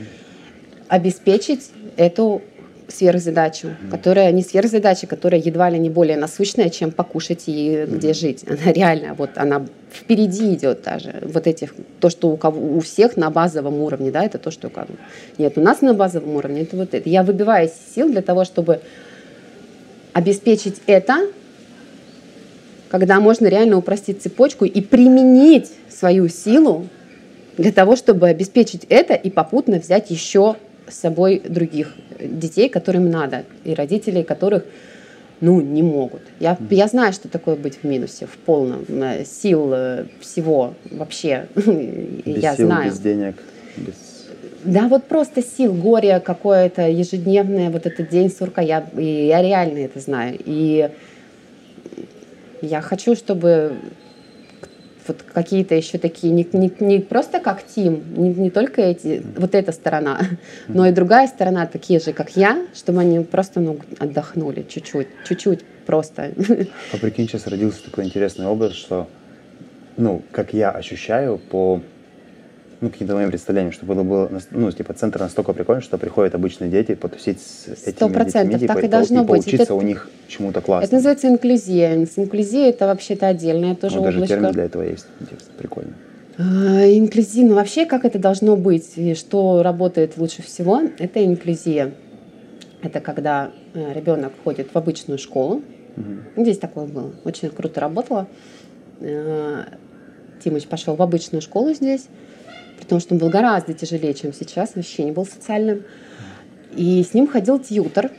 [0.89, 2.41] обеспечить эту
[2.87, 3.89] сверхзадачу, mm.
[3.89, 7.95] которая не сверхзадача, которая едва ли не более насущная, чем покушать и mm.
[7.95, 8.43] где жить.
[8.47, 11.15] Она реально, вот она впереди идет даже.
[11.23, 14.67] Вот этих, то, что у, кого, у всех на базовом уровне, да, это то, что
[14.67, 14.89] у кого.
[15.37, 17.09] Нет, у нас на базовом уровне это вот это.
[17.09, 18.81] Я выбиваюсь из сил для того, чтобы
[20.13, 21.27] обеспечить это,
[22.89, 26.87] когда можно реально упростить цепочку и применить свою силу
[27.57, 30.55] для того, чтобы обеспечить это и попутно взять еще
[30.87, 34.63] с собой других детей, которым надо, и родителей, которых
[35.41, 36.21] ну, не могут.
[36.39, 41.47] Я, я знаю, что такое быть в минусе, в полном, э, сил э, всего вообще.
[41.55, 42.89] Без я сил, знаю.
[42.89, 43.35] без денег,
[43.75, 43.93] без...
[44.63, 49.99] Да, вот просто сил, горе какое-то ежедневное, вот этот день сурка, я, я реально это
[49.99, 50.37] знаю.
[50.43, 50.89] И
[52.61, 53.73] я хочу, чтобы
[55.07, 59.55] вот какие-то еще такие, не, не, не просто как Тим, не, не только эти, вот
[59.55, 60.19] эта сторона,
[60.67, 65.63] но и другая сторона, такие же, как я, чтобы они просто ну, отдохнули чуть-чуть, чуть-чуть
[65.85, 66.31] просто.
[66.93, 69.07] А прикинь, сейчас родился такой интересный образ, что,
[69.97, 71.81] ну, как я ощущаю по
[72.85, 76.69] ну, каким-то моим представлением, что было, было ну, типа, центр настолько прикольный, что приходят обычные
[76.69, 79.43] дети потусить с этими 100%, детьми, типа, так и, должно и быть.
[79.43, 80.85] поучиться это, у них чему-то классному.
[80.85, 81.95] Это называется инклюзия.
[81.95, 84.35] Инклюзия— это вообще-то отдельная тоже ну, даже облачко.
[84.35, 85.07] термин для этого есть.
[85.57, 85.93] Прикольно.
[86.37, 86.43] А,
[86.85, 91.91] инклюзия, ну вообще как это должно быть и что работает лучше всего, это инклюзия.
[92.83, 95.63] Это когда э, ребенок ходит в обычную школу.
[95.97, 96.43] Угу.
[96.43, 97.13] Здесь такое было.
[97.23, 98.27] Очень круто работало.
[98.99, 99.63] Э,
[100.43, 102.09] Тимыч пошел в обычную школу здесь
[102.79, 105.83] потому что он был гораздо тяжелее, чем сейчас, вообще не был социальным.
[106.75, 108.11] И с ним ходил тьютер,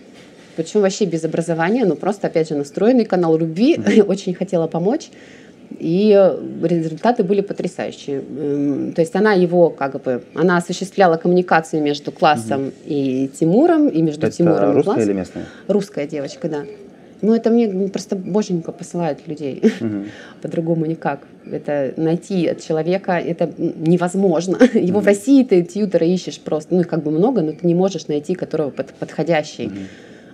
[0.56, 5.10] причем вообще без образования, но просто, опять же, настроенный канал любви, очень хотела помочь.
[5.78, 6.12] И
[6.62, 8.18] результаты были потрясающие.
[8.20, 12.72] Эм, то есть она его как бы, она осуществляла коммуникацию между классом угу.
[12.86, 15.02] и Тимуром, и между это Тимуром русская и классом.
[15.02, 15.44] или местная?
[15.66, 16.64] Русская девочка, да.
[17.22, 19.62] Ну, это мне просто боженька посылает людей.
[19.80, 20.04] Угу.
[20.42, 21.26] По-другому никак.
[21.50, 24.58] Это найти человека, это невозможно.
[24.74, 25.04] Его угу.
[25.04, 28.08] в России ты тьютера ищешь просто, ну, их как бы много, но ты не можешь
[28.08, 29.66] найти, которого под, подходящий.
[29.66, 29.78] Угу.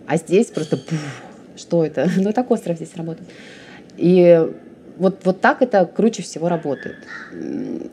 [0.06, 1.22] А здесь просто, пуф,
[1.56, 2.08] что это?
[2.16, 3.28] Ну, так остров здесь работает.
[3.96, 4.48] И
[4.98, 6.96] вот, вот так это круче всего работает.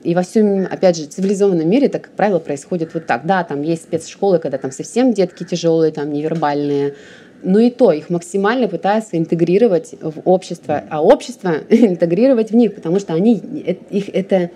[0.04, 3.26] И во всем, опять же, цивилизованном мире это, как правило, происходит вот так.
[3.26, 6.96] Да, там есть спецшколы, когда там совсем детки тяжелые, там невербальные,
[7.44, 13.00] но и то их максимально пытаются интегрировать в общество, а общество интегрировать в них, потому
[13.00, 14.52] что они, э, их это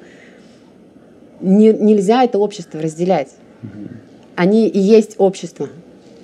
[1.39, 3.29] не, нельзя это общество разделять.
[4.35, 5.69] Они и есть общество.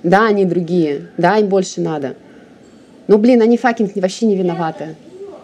[0.04, 2.16] Да, они другие, да, им больше надо.
[3.08, 4.96] Но, блин, они fucking вообще не виноваты.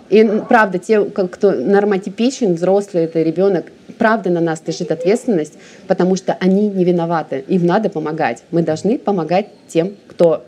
[0.09, 5.53] И правда, те, кто нормотипичен, взрослый, это ребенок, правда на нас лежит ответственность,
[5.88, 7.43] потому что они не виноваты.
[7.47, 8.43] Им надо помогать.
[8.51, 10.45] Мы должны помогать тем, кто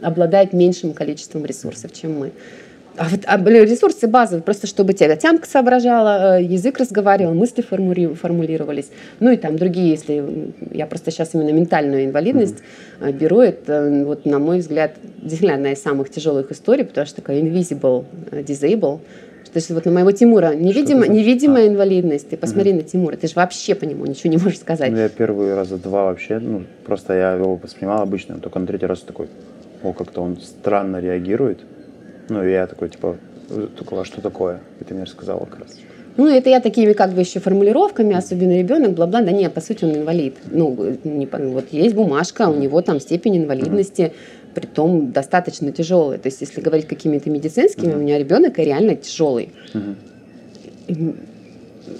[0.00, 2.32] обладает меньшим количеством ресурсов, чем мы.
[2.98, 8.14] А вот а, ресурсы базовые, просто чтобы тебя тямка соображала, э, язык разговаривал, мысли формули,
[8.14, 8.90] формулировались.
[9.20, 12.56] Ну и там другие, если я просто сейчас именно ментальную инвалидность
[13.00, 13.12] mm-hmm.
[13.12, 17.40] беру, это, вот, на мой взгляд, действительно одна из самых тяжелых историй, потому что такая
[17.42, 19.00] invisible э, disable,
[19.56, 21.68] то есть вот на моего Тимура невидимо, невидимая а.
[21.68, 22.28] инвалидность.
[22.28, 22.80] Ты посмотри угу.
[22.80, 24.90] на Тимура, ты же вообще по нему ничего не можешь сказать.
[24.90, 28.86] Ну, я первые раза два вообще, ну, просто я его воспринимал обычно, только на третий
[28.86, 29.28] раз такой,
[29.82, 31.60] о, как-то он странно реагирует.
[32.28, 33.16] Ну, и я такой, типа,
[33.50, 34.60] а что такое?
[34.80, 35.78] И ты мне рассказала как раз.
[36.16, 39.20] Ну, это я такими как бы еще формулировками, особенно ребенок, бла-бла.
[39.20, 40.36] Да нет, по сути, он инвалид.
[40.50, 44.12] Ну, не, вот есть бумажка, у него там степень инвалидности,
[44.54, 46.18] при том достаточно тяжелая.
[46.18, 49.50] То есть, если говорить какими-то медицинскими, у меня ребенок реально тяжелый.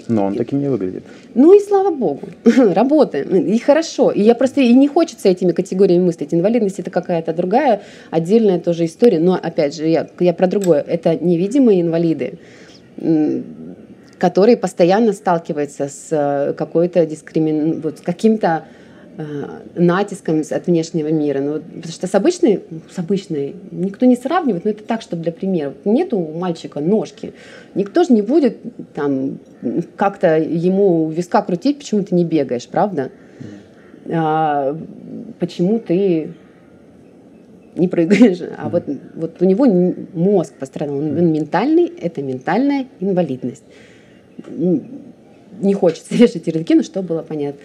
[0.07, 1.03] Но он таким не выглядит.
[1.37, 2.29] Ну и слава богу,
[2.73, 4.09] работаем, и хорошо.
[4.09, 6.33] И я просто и не хочется этими категориями мыслить.
[6.33, 9.19] Инвалидность это какая-то другая, отдельная тоже история.
[9.19, 10.81] Но опять же, я, я про другое.
[10.81, 12.39] Это невидимые инвалиды,
[14.17, 17.81] которые постоянно сталкиваются с э, какой-то дискримин...
[17.81, 18.65] вот, с каким-то
[19.75, 21.39] натиском от внешнего мира.
[21.39, 25.31] Ну, потому что с обычной, с обычной никто не сравнивает, но это так, чтобы для
[25.31, 25.73] примера.
[25.85, 27.33] Нету у мальчика ножки.
[27.73, 28.57] Никто же не будет
[28.93, 29.39] там
[29.95, 33.11] как-то ему виска крутить, почему ты не бегаешь, правда?
[34.09, 34.77] А,
[35.39, 36.33] почему ты
[37.75, 38.39] не прыгаешь.
[38.57, 38.83] А вот,
[39.15, 39.65] вот у него
[40.13, 43.63] мозг пострадал, он, он ментальный, это ментальная инвалидность.
[45.59, 47.61] Не хочется вешать ярлыки, но что было понятно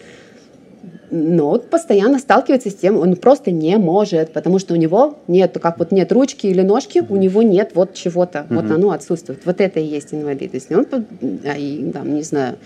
[1.12, 5.78] но постоянно сталкивается с тем, он просто не может, потому что у него нет, как
[5.78, 8.54] вот нет ручки или ножки, у него нет вот чего-то, mm-hmm.
[8.54, 9.44] вот оно отсутствует.
[9.44, 10.70] Вот это и есть инвалидность.
[10.70, 10.86] И он,
[11.44, 12.56] а, и, там, не знаю,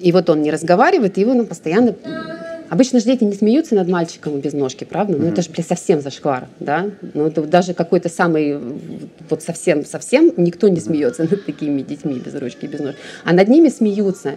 [0.00, 1.94] и вот он не разговаривает, и его ну, постоянно...
[2.68, 5.16] Обычно же дети не смеются над мальчиком без ножки, правда?
[5.16, 6.86] Ну, это же, блядь, совсем зашквар, да?
[7.14, 8.58] Ну, это даже какой-то самый,
[9.28, 12.98] вот совсем-совсем никто не смеется над такими детьми без ручки, без ножки.
[13.24, 14.36] А над ними смеются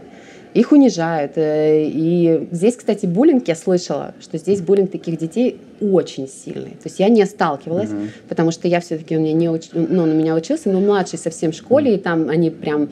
[0.53, 1.33] их унижают.
[1.35, 6.71] Э, и здесь, кстати, буллинг, я слышала, что здесь буллинг таких детей очень сильный.
[6.71, 8.07] То есть я не сталкивалась, угу.
[8.29, 9.69] потому что я все-таки, у меня не уч...
[9.73, 12.89] ну, он у меня учился, но младший совсем в школе, и там они прям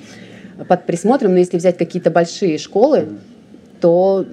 [0.67, 3.15] под присмотром, но если взять какие-то большие школы, угу.
[3.79, 4.25] то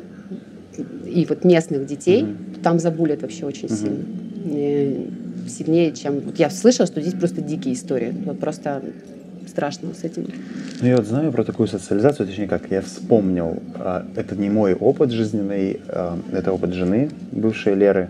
[1.06, 2.32] и вот местных детей, угу.
[2.62, 3.74] там забулят вообще очень угу.
[3.74, 4.04] сильно.
[4.46, 5.10] И
[5.48, 6.20] сильнее, чем...
[6.20, 8.14] Вот я слышала, что здесь просто дикие истории.
[8.24, 8.82] Вот просто
[9.58, 10.28] страшного с этим.
[10.80, 14.74] Ну, я вот знаю про такую социализацию, точнее, как я вспомнил, а, это не мой
[14.74, 18.08] опыт жизненный, а, это опыт жены, бывшей Леры.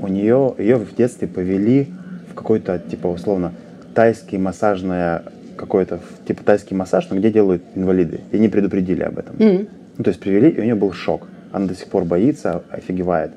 [0.00, 1.86] У нее, ее в детстве повели
[2.32, 3.52] в какой-то, типа, условно,
[3.94, 5.22] тайский массажное
[5.56, 8.22] какой-то, типа, тайский массаж, но где делают инвалиды.
[8.32, 9.36] И не предупредили об этом.
[9.36, 9.68] Mm-hmm.
[9.98, 11.28] Ну, то есть привели, и у нее был шок.
[11.52, 13.32] Она до сих пор боится, офигевает.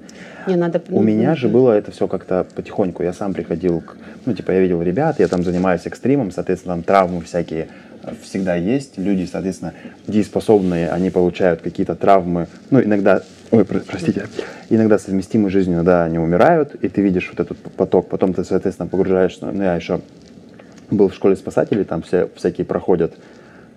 [0.47, 0.81] Не, надо...
[0.89, 3.03] У меня же было это все как-то потихоньку.
[3.03, 3.95] Я сам приходил к
[4.25, 7.67] ну, типа, я видел ребят, я там занимаюсь экстримом, соответственно, там травмы всякие
[8.03, 8.97] э, всегда есть.
[8.97, 9.73] Люди, соответственно,
[10.07, 14.27] дееспособные, они получают какие-то травмы, ну, иногда, ой, простите,
[14.69, 18.87] иногда совместимы жизнью, иногда они умирают, и ты видишь вот этот поток, потом ты, соответственно,
[18.87, 20.01] погружаешься, ну, я еще
[20.89, 23.13] был в школе спасателей, там все всякие проходят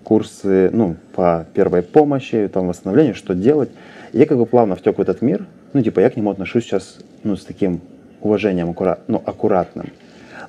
[0.03, 3.69] курсы, ну, по первой помощи, там, восстановлению, что делать.
[4.13, 6.97] Я как бы плавно втек в этот мир, ну, типа, я к нему отношусь сейчас,
[7.23, 7.81] ну, с таким
[8.21, 9.91] уважением, аккурат, ну, аккуратным.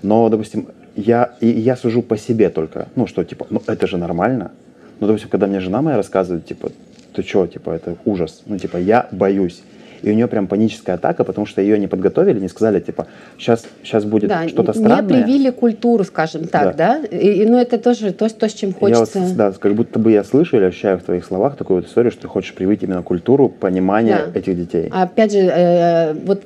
[0.03, 3.99] Но, допустим, я, и я сужу по себе только, ну, что, типа, ну, это же
[3.99, 4.53] нормально.
[5.01, 6.71] Но, допустим, когда мне жена моя рассказывает, типа,
[7.13, 8.43] ты что, типа, это ужас.
[8.47, 9.63] Ну, типа, я боюсь.
[10.03, 13.07] И у нее прям паническая атака, потому что ее не подготовили, не сказали, типа,
[13.39, 15.23] сейчас, сейчас будет Да, что-то не странное.
[15.25, 16.99] привили культуру, скажем так, да?
[16.99, 19.35] И, и, ну, это тоже то, то, с чем Я вот, хочется...
[19.35, 22.23] да, как будто бы я слышу или ощущаю в твоих словах такую вот историю, что
[22.23, 24.39] ты хочешь привить именно культуру понимания Да.
[24.39, 24.89] этих детей.
[24.93, 26.43] Опять же, э, вот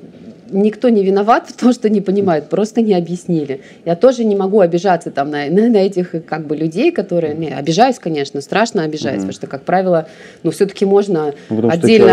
[0.53, 3.61] никто не виноват в том, что не понимают, просто не объяснили.
[3.85, 7.33] Я тоже не могу обижаться там на, на, на этих как бы людей, которые...
[7.33, 10.07] Не, обижаюсь, конечно, страшно обижать, потому что, как правило,
[10.43, 12.07] ну, все-таки можно Ну, потому отдельно...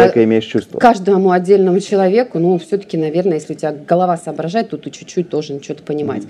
[0.78, 5.62] каждому отдельному человеку, ну, все-таки, наверное, если у тебя голова соображает, то ты чуть-чуть должен
[5.62, 6.22] что-то понимать.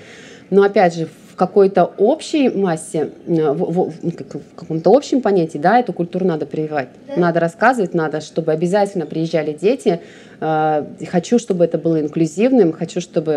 [0.50, 1.08] Но, опять же,
[1.44, 6.26] какой-то общей массе, э, в, в- в как- в каком-то общем понятии, да, эту культуру
[6.26, 6.88] надо прививать.
[7.16, 10.00] Надо рассказывать, надо, чтобы обязательно приезжали дети.
[10.40, 13.32] Э, Хочу, чтобы это было инклюзивным, хочу, чтобы,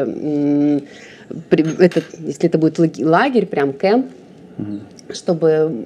[1.79, 4.05] этот, если это будет лагерь, прям кемп,
[5.13, 5.85] чтобы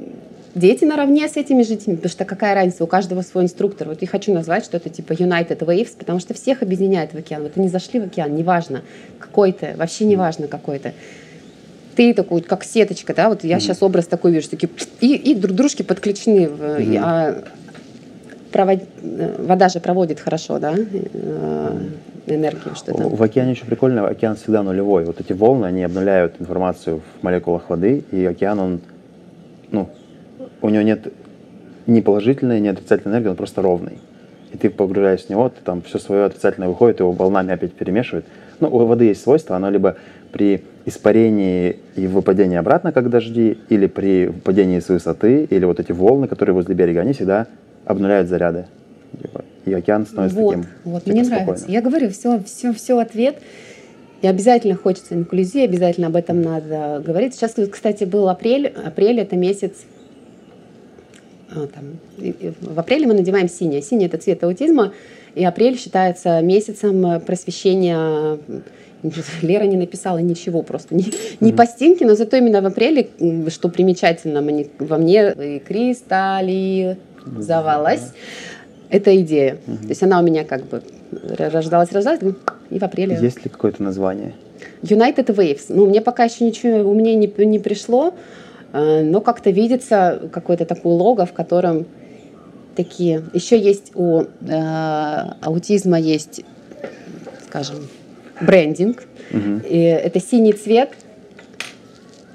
[0.55, 3.88] дети наравне с этими же детьми, потому что какая разница, у каждого свой инструктор.
[3.89, 7.43] Вот я хочу назвать что-то типа United Waves, потому что всех объединяет в океан.
[7.43, 8.82] Вот они зашли в океан, неважно,
[9.20, 10.93] какой-то, вообще неважно какой-то.
[11.98, 14.70] Ты такой, как сеточка, да, вот я сейчас образ такой вижу, такие,
[15.02, 16.48] и, и друг дружки подключены.
[16.80, 17.43] и, а,
[18.52, 21.78] провод- э, вода же проводит хорошо, да, э,
[22.28, 23.10] энергию, что-то.
[23.10, 25.06] В океане еще прикольно, океан всегда нулевой.
[25.06, 28.80] Вот эти волны, они обнуляют информацию в молекулах воды, и океан, он,
[29.72, 29.89] ну,
[30.62, 31.12] у него нет
[31.88, 33.98] ни положительной, ни отрицательной энергии, он просто ровный.
[34.54, 38.26] И ты погружаясь в него, ты там все свое отрицательное выходит, его волнами опять перемешивает.
[38.60, 39.98] Ну, у воды есть свойство, оно либо
[40.32, 45.91] при испарении и выпадении обратно, как дожди, или при выпадении с высоты, или вот эти
[45.91, 47.47] волны, которые возле берега, они всегда
[47.86, 48.65] обнуляют заряды.
[49.65, 51.45] И океан становится Вот, таким вот, типа, мне спокойным.
[51.47, 51.71] нравится.
[51.71, 53.38] Я говорю, все, все, все ответ.
[54.21, 57.36] И обязательно хочется инклюзии, обязательно об этом надо говорить.
[57.36, 58.67] Сейчас, кстати, был апрель.
[58.67, 59.73] Апрель это месяц.
[61.53, 61.99] а, там,
[62.61, 63.82] в апреле мы надеваем синее.
[63.82, 64.93] Синий это цвет аутизма.
[65.36, 68.39] И апрель считается месяцем просвещения.
[69.41, 71.06] Лера не написала ничего просто, ни,
[71.39, 73.10] ни постинки, но зато именно в апреле,
[73.50, 78.12] что примечательно мне- во мне, и кристаллизовалась
[78.89, 79.58] эта идея.
[79.66, 80.82] То есть она у меня как бы
[81.12, 82.20] рождалась, рождалась,
[82.70, 83.18] и в апреле.
[83.22, 84.34] Есть ли какое-то название?
[84.82, 85.66] United Waves.
[85.70, 88.14] Ну, мне пока еще ничего умнее не, не пришло,
[88.74, 91.86] э, но как-то видится какое-то такое лого, в котором
[92.76, 93.24] такие...
[93.34, 94.26] Еще есть у э,
[95.41, 96.41] аутизма есть,
[97.48, 97.88] скажем,
[98.42, 99.04] брендинг.
[99.32, 100.90] И это синий цвет.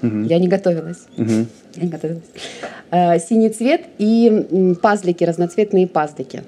[0.01, 1.05] Я не готовилась.
[1.17, 2.23] Я не готовилась.
[2.91, 6.43] Э, Синий цвет и пазлики, разноцветные пазлики.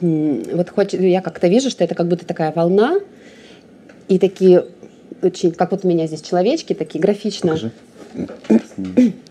[0.00, 2.98] Вот я как-то вижу, что это как будто такая волна,
[4.08, 4.66] и такие
[5.22, 9.12] очень, как вот у меня здесь человечки, такие графично, Покажи.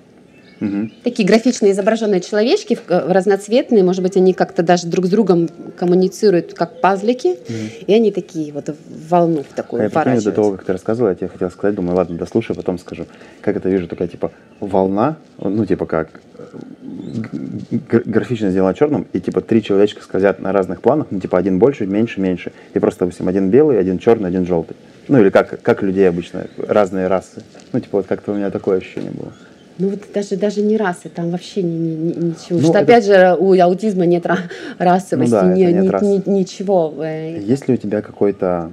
[0.60, 0.91] Мгм.
[1.03, 6.53] такие графично изображенные человечки, в разноцветные, может быть, они как-то даже друг с другом коммуницируют,
[6.53, 7.38] как пазлики,
[7.86, 10.72] и они такие вот в волну в А такую я прикинь, до того, как ты
[10.72, 13.06] рассказывала, я тебе хотел сказать, думаю, ладно, дослушай, потом скажу.
[13.41, 19.41] Как это вижу, такая типа волна, ну типа как э, графично сделано черным, и типа
[19.41, 22.51] три человечка скользят на разных планах, ну типа один больше, меньше, меньше.
[22.74, 24.76] И просто, допустим, один белый, один черный, один желтый.
[25.08, 27.43] Ну или как, как людей обычно, разные расы.
[27.74, 29.34] Ну типа вот как-то у меня такое ощущение было.
[29.78, 32.59] Ну вот даже, даже не расы, там вообще ни, ни- ни- ничего.
[32.59, 34.38] Ну, что это- опять же у аутизма нет ра-
[34.78, 36.01] расовости, Ну да, ни- нет ни- рас.
[36.01, 36.93] ни- ничего.
[37.03, 38.71] э, Есть ли у тебя какое-то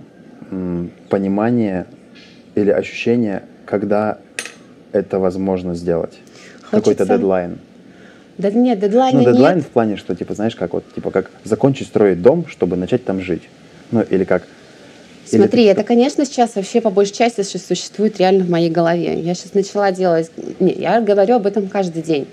[1.09, 1.87] понимание
[2.55, 4.19] или ощущение, когда
[4.93, 6.19] это возможно сделать?
[6.71, 7.59] Какой-то дедлайн?
[8.39, 9.67] Да нет, дедлайна Ну, дедлайн нет.
[9.67, 13.21] в плане, что, типа, знаешь, как вот, типа, как закончить строить дом, чтобы начать там
[13.21, 13.43] жить.
[13.91, 14.45] Ну, или как...
[15.33, 18.71] или Смотри, ты- это, конечно, сейчас вообще по большей части сейчас существует реально в моей
[18.71, 19.21] голове.
[19.21, 20.31] Я сейчас начала делать...
[20.61, 22.27] Не, я говорю об этом каждый день.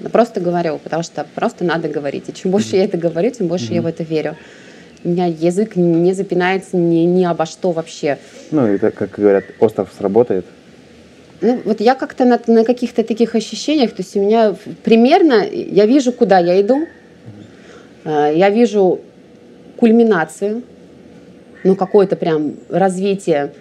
[0.00, 2.28] Я Просто говорю, потому что просто надо говорить.
[2.28, 4.36] И чем больше я это говорю, тем больше я в это верю.
[5.04, 8.18] У меня язык не запинается ни, ни обо что вообще.
[8.50, 10.46] Ну, это, как говорят, остров сработает.
[11.40, 15.86] Ну, вот я как-то на, на каких-то таких ощущениях, то есть у меня примерно, я
[15.86, 16.86] вижу, куда я иду,
[18.04, 19.00] Э, я вижу
[19.76, 20.62] кульминацию,
[21.64, 23.52] ну, какое-то прям развитие,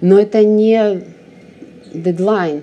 [0.00, 1.02] но это не
[1.92, 2.62] дедлайн.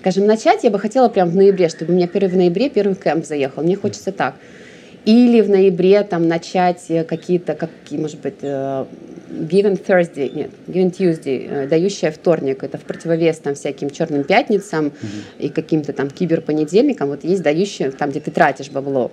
[0.00, 2.94] Скажем, начать я бы хотела прям в ноябре, чтобы у меня первый в ноябре первый
[2.94, 3.62] кемп заехал.
[3.62, 4.34] Мне хочется так.
[5.04, 8.84] Или в ноябре там начать э, какие-то, какие, может быть, э,
[9.30, 14.92] Given Thursday, нет, Given Tuesday, э, дающая вторник, это в противовес там всяким черным пятницам
[15.38, 19.10] и каким-то там киберпонедельникам, вот есть дающая, там, где ты тратишь бабло.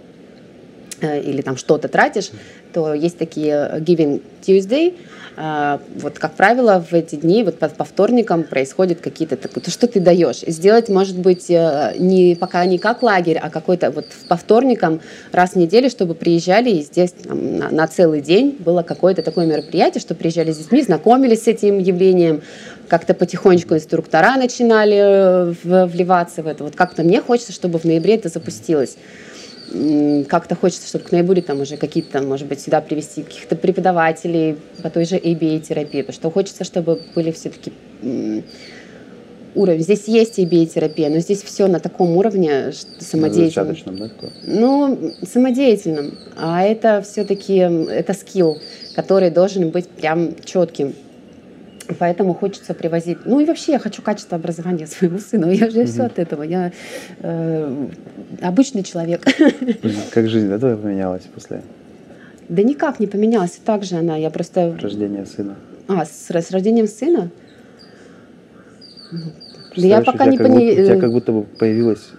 [1.02, 2.32] Э, или там что-то тратишь,
[2.74, 4.96] то есть такие Giving Tuesday,
[5.38, 9.88] а, вот, как правило, в эти дни, вот по, по вторникам происходят какие-то, то, что
[9.88, 10.42] ты даешь.
[10.42, 15.00] Сделать, может быть, э, не, пока не как лагерь, а какой-то вот по вторникам
[15.32, 19.46] раз в неделю, чтобы приезжали, и здесь там, на, на целый день было какое-то такое
[19.46, 22.42] мероприятие, что приезжали с детьми, знакомились с этим явлением,
[22.90, 26.66] как-то потихонечку инструктора начинали э, вливаться в это.
[26.66, 28.98] Вот как-то мне хочется, чтобы в ноябре это запустилось
[30.28, 34.90] как-то хочется, чтобы к ноябрю там уже какие-то, может быть, сюда привести каких-то преподавателей по
[34.90, 37.72] той же ABA-терапии, потому что хочется, чтобы были все-таки
[39.56, 39.82] уровень.
[39.82, 43.76] Здесь есть ABA-терапия, но здесь все на таком уровне самодеятельном.
[43.98, 44.10] да?
[44.44, 46.18] Ну, самодеятельном.
[46.38, 48.60] А это все-таки, это скилл,
[48.96, 50.94] который должен быть прям четким.
[52.00, 53.20] Поэтому хочется привозить.
[53.26, 55.50] Ну и вообще я хочу качество образования своему сыну.
[55.52, 55.88] Я же угу.
[55.88, 56.44] все от этого.
[56.44, 56.72] Я
[57.20, 57.88] э,
[58.42, 59.24] обычный человек.
[60.12, 61.62] Как жизнь, да, твоя поменялась после?
[62.50, 63.60] Да никак не поменялась.
[63.64, 64.18] Так же она.
[64.18, 64.78] Я просто...
[64.82, 65.56] Рождение сына.
[65.88, 67.30] А, с, с рождением сына?
[69.12, 70.60] Да я пока не поняла.
[70.60, 72.10] У тебя как будто бы появилась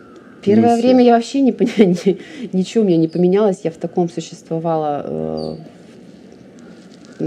[0.42, 0.86] Первое миссия.
[0.86, 1.94] время я вообще не поняла,
[2.52, 3.60] ничего у меня не поменялось.
[3.62, 5.56] Я в таком существовала э,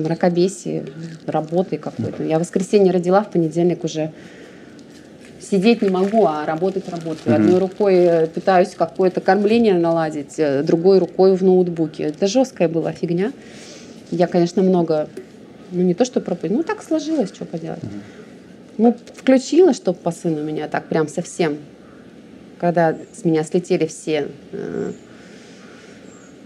[0.04, 0.86] мракобесие,
[1.26, 2.24] работы какой-то.
[2.24, 4.12] Я в воскресенье родила, в понедельник уже
[5.40, 7.20] сидеть не могу, а работать работаю.
[7.26, 7.36] Mm-hmm.
[7.36, 12.04] Одной рукой э, пытаюсь какое-то кормление наладить, э, другой рукой в ноутбуке.
[12.04, 13.32] Это жесткая была фигня.
[14.12, 15.08] Я, конечно, много,
[15.72, 17.84] ну не то что пропустила, ну так сложилось, что поделать.
[17.84, 18.26] Mm-hmm.
[18.78, 21.58] Ну, включила, чтобы по сыну меня так прям совсем,
[22.60, 24.92] когда с меня слетели все э,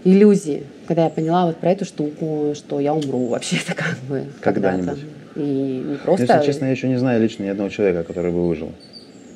[0.04, 4.24] иллюзии когда я поняла вот про эту штуку, что я умру вообще-то как бы.
[4.40, 4.98] Когда-нибудь.
[5.36, 6.24] И не просто...
[6.24, 8.72] Если честно, я еще не знаю лично ни одного человека, который бы выжил.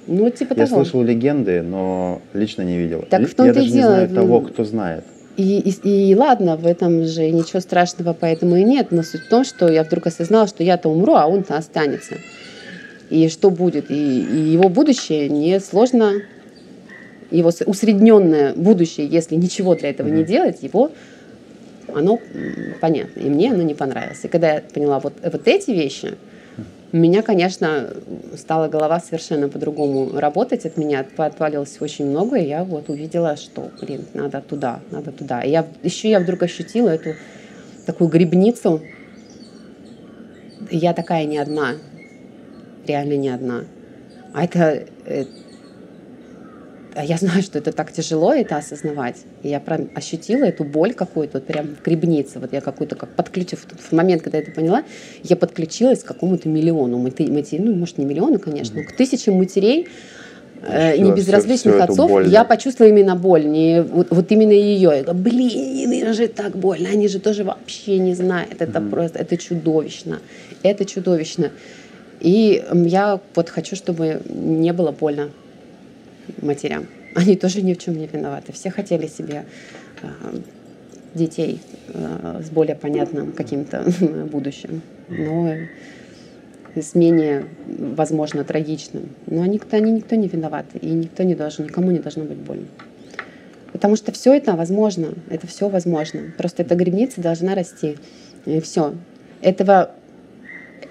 [0.09, 0.83] Ну, типа я того.
[0.83, 3.05] слышал легенды, но лично не видел.
[3.09, 5.05] Так в том я даже дело, не знаю того, кто знает.
[5.37, 9.29] И, и, и ладно, в этом же ничего страшного поэтому и нет, но суть в
[9.29, 12.17] том, что я вдруг осознала, что я-то умру, а он-то останется.
[13.11, 13.93] И что будет?
[13.93, 16.15] И, и его будущее не сложно,
[17.31, 20.17] его усредненное будущее, если ничего для этого mm-hmm.
[20.17, 20.91] не делать, его
[21.93, 22.21] оно
[22.81, 23.21] понятно.
[23.21, 24.25] И мне оно не понравилось.
[24.25, 26.15] И когда я поняла вот, вот эти вещи,
[26.95, 27.91] у меня, конечно,
[28.37, 30.65] стала голова совершенно по-другому работать.
[30.65, 35.43] От меня отвалилось очень много, и я вот увидела, что, блин, надо туда, надо туда.
[35.43, 37.17] И я, еще я вдруг ощутила эту
[37.85, 38.81] такую грибницу.
[40.71, 41.73] Я такая не одна,
[42.87, 43.65] реально не одна.
[44.33, 45.27] А это, э, а
[47.03, 49.17] я знаю, что это так тяжело это осознавать.
[49.43, 52.39] И я прям ощутила эту боль какую-то, вот прям в грибнице.
[52.39, 54.85] Вот я какую-то как подключив, в момент, когда я это поняла,
[55.23, 59.89] я подключилась к какому-то миллиону матерей, ну, может, не миллиону, конечно, но к тысячам матерей,
[60.63, 62.45] э, не безразличных всю, всю отцов, боль, я да.
[62.45, 64.93] почувствовала именно боль, не, вот, вот именно ее.
[64.97, 68.91] Я говорю, блин, это же так больно, они же тоже вообще не знают, это mm-hmm.
[68.91, 70.21] просто, это чудовищно,
[70.63, 71.51] это чудовищно.
[72.21, 75.31] И я вот хочу, чтобы не было больно
[76.43, 76.87] матерям.
[77.15, 78.53] Они тоже ни в чем не виноваты.
[78.53, 79.45] Все хотели себе
[80.03, 80.07] э,
[81.15, 83.85] детей э, с более понятным каким-то
[84.31, 85.55] будущим, но
[86.75, 89.11] с менее, возможно, трагичным.
[89.27, 92.67] Но они, они никто не виноваты, и никто не должен, никому не должно быть больно.
[93.73, 96.33] Потому что все это возможно, это все возможно.
[96.39, 97.97] Просто эта грибница должна расти.
[98.47, 98.95] И все.
[99.41, 99.91] Этого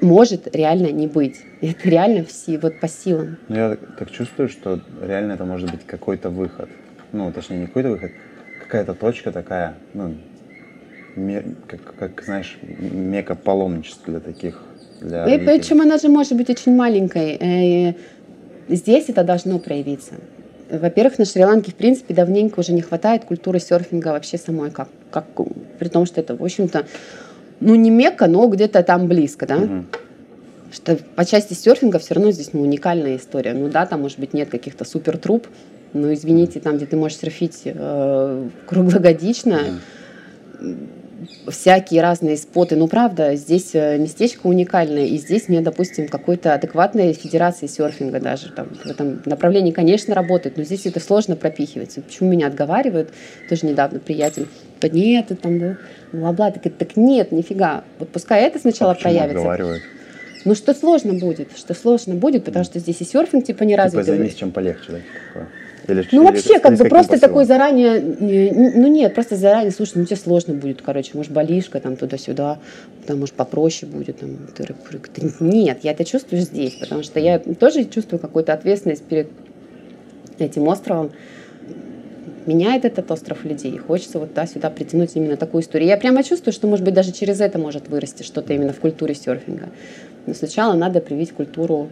[0.03, 1.37] может реально не быть.
[1.61, 3.37] Это реально все вот по силам.
[3.47, 6.69] Ну, я так чувствую, что реально это может быть какой-то выход.
[7.11, 8.11] Ну, точнее, не какой-то выход,
[8.61, 10.15] какая-то точка такая, ну,
[11.67, 14.61] как, как знаешь, мека паломничества для таких.
[14.99, 17.37] Для и причем она же может быть очень маленькой.
[17.39, 17.93] Э,
[18.67, 20.15] здесь это должно проявиться.
[20.69, 25.25] Во-первых, на Шри-Ланке, в принципе, давненько уже не хватает культуры серфинга вообще самой, как, как,
[25.77, 26.85] при том, что это, в общем-то,
[27.63, 29.57] ну, не Мекка, но где-то там близко, да.
[29.57, 29.85] Угу.
[30.71, 33.53] Что по части серфинга все равно здесь ну, уникальная история.
[33.53, 35.47] Ну да, там, может быть, нет каких-то супер труб,
[35.93, 39.59] но извините, там, где ты можешь серфить э, круглогодично,
[40.59, 40.87] mm.
[41.51, 42.75] всякие разные споты.
[42.75, 48.51] Ну, правда, здесь э, местечко уникальное, и здесь мне, допустим, какой-то адекватной федерации серфинга даже
[48.51, 51.95] там, в этом направлении, конечно, работает, но здесь это сложно пропихивать.
[52.03, 53.11] Почему меня отговаривают?
[53.47, 54.47] Тоже недавно приятель,
[54.83, 55.77] да нет, ты там,
[56.11, 56.51] бла-бла.
[56.51, 57.83] Так, так нет, нифига.
[57.99, 59.79] Вот пускай это сначала а проявится.
[60.45, 64.05] Ну, что сложно будет, что сложно будет, потому что здесь и серфинг типа не развит.
[64.05, 64.99] Типа займись чем полегче, да?
[65.27, 65.47] Такое.
[65.87, 70.05] Или, ну, или вообще, как бы просто такой заранее, ну нет, просто заранее, слушай, ну
[70.05, 72.59] тебе сложно будет, короче, может, болишка там туда-сюда,
[73.05, 74.37] там, может, попроще будет, там,
[75.41, 79.27] Нет, я это чувствую здесь, потому что я тоже чувствую какую-то ответственность перед
[80.39, 81.11] этим островом,
[82.47, 83.77] меняет этот остров людей.
[83.77, 85.89] Хочется вот туда-сюда притянуть именно такую историю.
[85.89, 89.15] Я прямо чувствую, что, может быть, даже через это может вырасти что-то именно в культуре
[89.15, 89.69] серфинга.
[90.25, 91.89] Но сначала надо привить культуру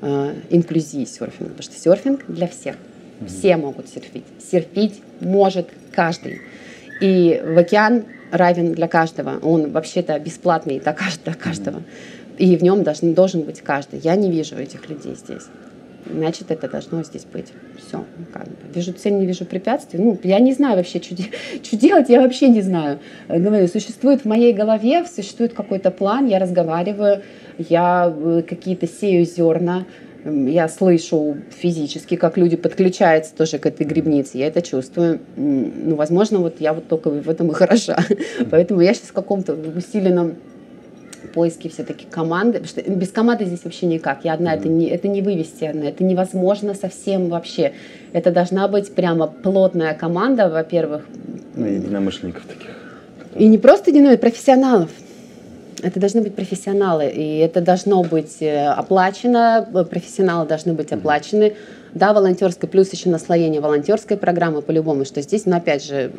[0.00, 2.76] э, инклюзии серфинга, потому что серфинг для всех.
[3.26, 4.24] Все могут серфить.
[4.50, 6.40] Серфить может каждый.
[7.00, 9.38] И в океан равен для каждого.
[9.42, 11.82] Он вообще-то бесплатный для каждого.
[12.38, 14.00] И в нем должен, должен быть каждый.
[14.00, 15.44] Я не вижу этих людей здесь.
[16.06, 17.52] Значит, это должно здесь быть.
[17.78, 18.04] Все.
[18.32, 18.54] Как бы.
[18.74, 19.98] Вижу цель, не вижу препятствий.
[19.98, 21.14] Ну, я не знаю вообще, что,
[21.76, 22.98] делать, я вообще не знаю.
[23.28, 27.22] Говорю, существует в моей голове, существует какой-то план, я разговариваю,
[27.58, 29.86] я э, какие-то сею зерна,
[30.24, 35.20] я слышу физически, как люди подключаются тоже к этой грибнице, я это чувствую.
[35.36, 37.98] Ну, возможно, вот я вот только в этом и хороша.
[38.50, 40.36] Поэтому я сейчас в каком-то усиленном
[41.34, 44.24] поиске все-таки команды, потому что без команды здесь вообще никак.
[44.24, 44.58] Я одна, mm-hmm.
[44.58, 47.72] это, не, это не вывести это невозможно совсем вообще.
[48.12, 51.02] Это должна быть прямо плотная команда, во-первых.
[51.56, 52.70] Ну, единомышленников таких.
[53.36, 54.90] И не просто единомышленников, профессионалов.
[55.82, 61.54] Это должны быть профессионалы, и это должно быть э, оплачено, профессионалы должны быть оплачены.
[61.92, 66.10] Да, волонтерская, плюс еще наслоение волонтерской программы по-любому, что здесь, но опять же,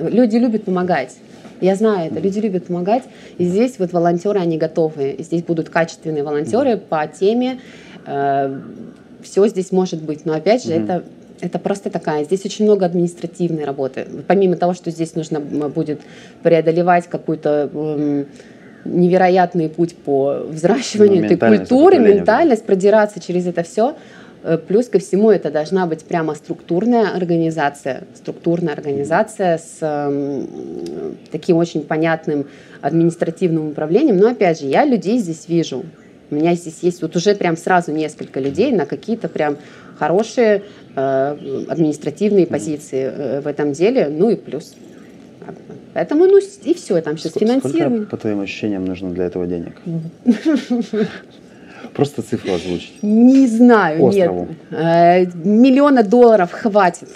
[0.00, 1.16] люди любят помогать.
[1.60, 3.04] Я знаю это, люди любят помогать,
[3.38, 5.10] и здесь вот волонтеры, они готовы.
[5.10, 7.60] И здесь будут качественные волонтеры по теме,
[8.06, 8.60] э,
[9.22, 11.04] все здесь может быть, но опять же, это
[11.40, 12.24] это просто такая.
[12.24, 14.06] Здесь очень много административной работы.
[14.26, 16.00] Помимо того, что здесь нужно будет
[16.42, 18.26] преодолевать какую-то эм,
[18.84, 23.94] невероятный путь по взращиванию ну, этой культуры, ментальность, продираться через это все.
[24.42, 30.44] Э, плюс ко всему это должна быть прямо структурная организация, структурная организация с э,
[31.30, 32.46] таким очень понятным
[32.80, 34.16] административным управлением.
[34.18, 35.84] Но опять же, я людей здесь вижу.
[36.30, 39.56] У меня здесь есть вот уже прям сразу несколько людей на какие-то прям
[39.98, 40.62] хорошие
[40.94, 44.08] э, административные позиции э, в этом деле.
[44.08, 44.74] Ну и плюс
[45.94, 48.02] Поэтому, ну, и все, там сейчас финансирование.
[48.02, 49.72] Сколько, по твоим ощущениям, нужно для этого денег?
[51.98, 53.02] Просто цифру озвучить.
[53.02, 54.46] Не знаю, Острову.
[54.70, 54.80] нет.
[54.80, 57.08] Э, миллиона долларов хватит.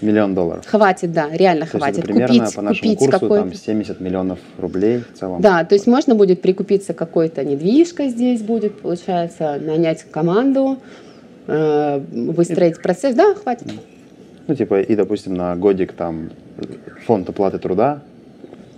[0.00, 0.66] Миллион долларов.
[0.66, 1.98] Хватит, да, реально то хватит.
[1.98, 5.40] Есть, примерно купить, по нашему купить курсу там 70 миллионов рублей в целом.
[5.40, 10.78] Да, то есть можно будет прикупиться какой-то недвижка здесь будет, получается, нанять команду,
[11.46, 13.14] э, выстроить процесс.
[13.14, 13.68] Да, хватит.
[14.48, 16.30] Ну, типа, и, допустим, на годик там
[17.06, 18.02] фонд оплаты труда,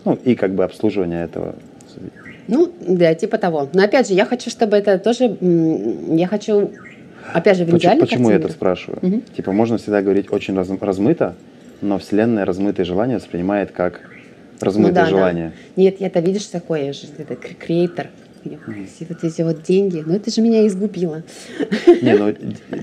[0.05, 1.55] ну, и как бы обслуживание этого.
[2.49, 3.68] Ну, да, типа того.
[3.72, 6.72] Но опять же, я хочу, чтобы это тоже, я хочу,
[7.32, 8.99] опять же, в идеале Почему, я это спрашиваю?
[9.03, 9.22] Угу.
[9.36, 11.34] Типа, можно всегда говорить очень раз, размыто,
[11.82, 14.01] но Вселенная размытые желания воспринимает как
[14.61, 15.53] размытые ну, да, желания.
[15.76, 15.82] Да.
[15.82, 18.09] Нет, это видишь такое, я же это креатор,
[18.43, 21.22] все вот эти вот деньги, ну это же меня изгубило.
[22.03, 22.32] Не, ну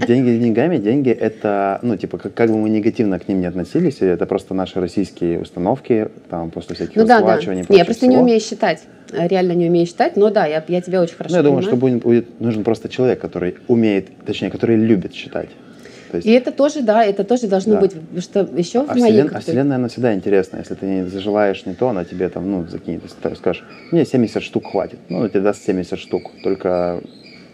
[0.08, 4.01] деньги деньгами, деньги это, ну типа, как, как бы мы негативно к ним не относились,
[4.01, 7.38] это просто наши российские установки, там, после всяких ну, да, да.
[7.53, 8.12] Не, я просто всего.
[8.12, 11.38] не умею считать, реально не умею считать, но да, я, я тебя очень хорошо Ну
[11.38, 11.64] я понимаю.
[11.64, 15.49] думаю, что будет, будет нужен просто человек, который умеет, точнее, который любит считать.
[16.14, 16.28] Есть...
[16.28, 17.82] И это тоже, да, это тоже должно да.
[17.82, 19.14] быть, что еще а в моей...
[19.14, 19.32] Вселен...
[19.34, 20.58] А Вселенная, она всегда интересна.
[20.58, 23.03] Если ты не зажелаешь не то, она тебе там, ну, закинет.
[23.03, 26.32] Если ты скажешь, мне 70 штук хватит, ну, она тебе даст 70 штук.
[26.43, 27.01] Только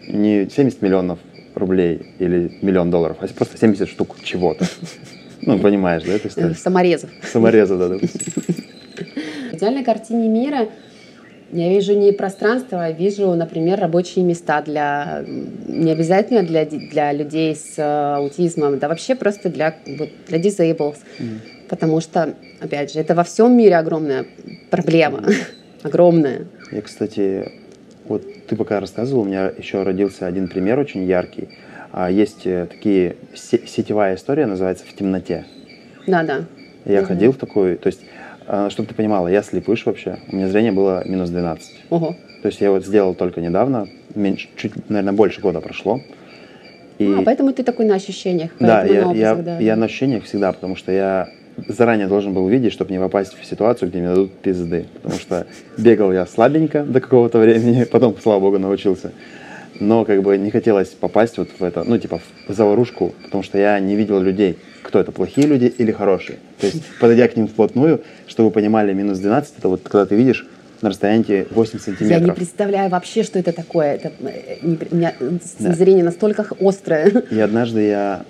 [0.08, 1.18] не 70 миллионов
[1.54, 4.66] рублей или миллион долларов, а просто 70 штук чего-то.
[5.44, 6.54] Ну, понимаешь, да, это история?
[6.54, 7.10] Саморезов.
[7.24, 8.20] Саморезов, да, допустим.
[9.50, 10.68] В идеальной картине мира
[11.52, 15.22] я вижу не пространство, а вижу, например, рабочие места для
[15.68, 17.82] не обязательно для, для людей с э,
[18.16, 20.96] аутизмом, да вообще просто для, вот, для disables.
[21.18, 21.38] Mm.
[21.68, 24.24] Потому что, опять же, это во всем мире огромная
[24.70, 25.18] проблема.
[25.18, 25.34] Mm.
[25.82, 26.46] огромная.
[26.70, 27.52] Я, кстати,
[28.06, 31.50] вот ты пока рассказывал, у меня еще родился один пример очень яркий.
[31.92, 35.44] А, есть э, такие сетевая история, называется «В темноте».
[36.06, 36.44] Да, да.
[36.84, 37.08] Я угу.
[37.08, 38.00] ходил в такую, то есть
[38.70, 40.18] чтобы ты понимала, я слепыш вообще.
[40.30, 41.84] У меня зрение было минус 12.
[41.90, 42.16] Ого.
[42.42, 46.00] То есть я вот сделал только недавно, меньше, чуть, наверное, больше года прошло.
[46.98, 47.14] И...
[47.18, 48.50] А, поэтому ты такой на ощущениях.
[48.58, 49.58] Да, я, на я, да.
[49.58, 51.28] я на ощущениях всегда, потому что я
[51.68, 54.86] заранее должен был увидеть, чтобы не попасть в ситуацию, где мне дадут пизды.
[55.02, 55.46] Потому что
[55.78, 59.12] бегал я слабенько до какого-то времени, потом, слава богу, научился.
[59.80, 63.58] Но как бы не хотелось попасть вот в это, ну, типа, в заварушку, потому что
[63.58, 66.38] я не видел людей кто это, плохие люди или хорошие.
[66.60, 70.16] То есть, подойдя к ним вплотную, чтобы вы понимали, минус 12, это вот когда ты
[70.16, 70.46] видишь
[70.82, 72.20] на расстоянии 8 сантиметров.
[72.20, 73.94] Я не представляю вообще, что это такое.
[73.94, 75.14] Это, э, не, у меня
[75.58, 75.72] да.
[75.72, 77.08] зрение настолько острое.
[77.30, 78.24] И однажды я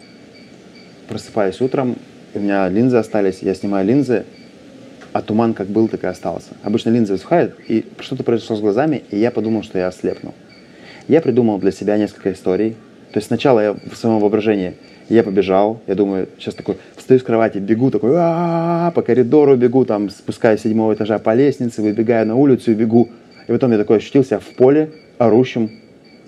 [1.09, 1.97] просыпаюсь утром,
[2.34, 4.24] у меня линзы остались, я снимаю линзы,
[5.12, 6.51] а туман как был, так и остался.
[6.62, 10.34] Обычно линзы высыхают, и что-то произошло с глазами, и я подумал, что я ослепну.
[11.09, 12.76] Я придумал для себя несколько историй.
[13.12, 14.74] То есть сначала я в своем воображении
[15.09, 20.09] Я побежал, я думаю, сейчас такой, встаю с кровати, бегу такой, по коридору бегу, там,
[20.09, 23.11] спускаюсь с седьмого этажа по лестнице, выбегаю на улицу и бегу.
[23.46, 25.70] И потом я такой ощутил себя в поле, орущим.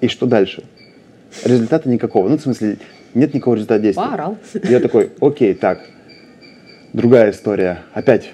[0.02, 0.64] И что дальше?
[1.44, 2.28] Результата никакого.
[2.28, 2.76] Ну, в смысле,
[3.14, 4.04] нет никакого результата действия.
[4.04, 4.36] Поорал.
[4.64, 5.80] Я такой, окей, так,
[6.92, 7.78] другая история.
[7.94, 8.32] Опять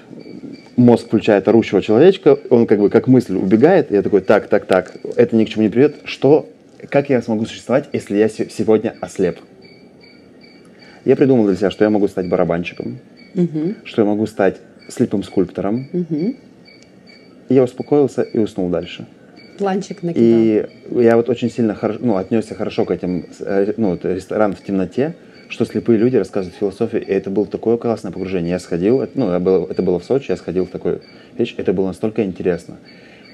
[0.80, 3.90] мозг включает орущего человечка, он как бы как мысль убегает.
[3.90, 5.96] Я такой, так, так, так, это ни к чему не приведет.
[6.04, 6.48] Что,
[6.88, 9.38] как я смогу существовать, если я се- сегодня ослеп?
[11.04, 12.98] Я придумал для себя, что я могу стать барабанщиком,
[13.34, 14.56] Мгм, что я могу стать
[14.88, 15.86] слепым скульптором.
[15.92, 19.06] И я успокоился и уснул дальше.
[19.58, 20.24] Планчик накидал.
[20.40, 20.66] И
[21.02, 25.14] я вот очень сильно хоро- ну, отнесся хорошо к этим, э, ну, ресторан в темноте,
[25.50, 28.52] что слепые люди рассказывают философию, и это было такое классное погружение.
[28.52, 31.02] Я сходил, ну, я был- это было в Сочи, я сходил в такую
[31.36, 32.76] вещь, это было настолько интересно.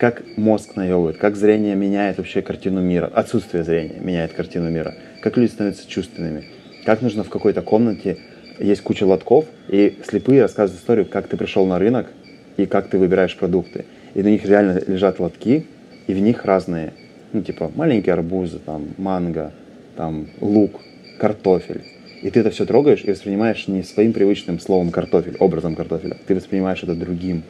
[0.01, 5.37] Как мозг наебывает, как зрение меняет вообще картину мира, отсутствие зрения меняет картину мира, как
[5.37, 6.45] люди становятся чувственными,
[6.85, 8.19] как нужно в какой-то комнате,
[8.59, 12.07] есть куча лотков, и слепые рассказывают историю, как ты пришел на рынок
[12.57, 13.85] и как ты выбираешь продукты.
[14.14, 15.67] И на них реально лежат лотки,
[16.07, 16.95] и в них разные,
[17.35, 19.53] ну, типа, маленькие арбузы, там, манго,
[19.97, 20.81] там, лук,
[21.19, 21.83] картофель.
[22.27, 26.16] И ты это все трогаешь и воспринимаешь не своим привычным словом картофель, образом картофеля.
[26.27, 27.45] Ты воспринимаешь это другим.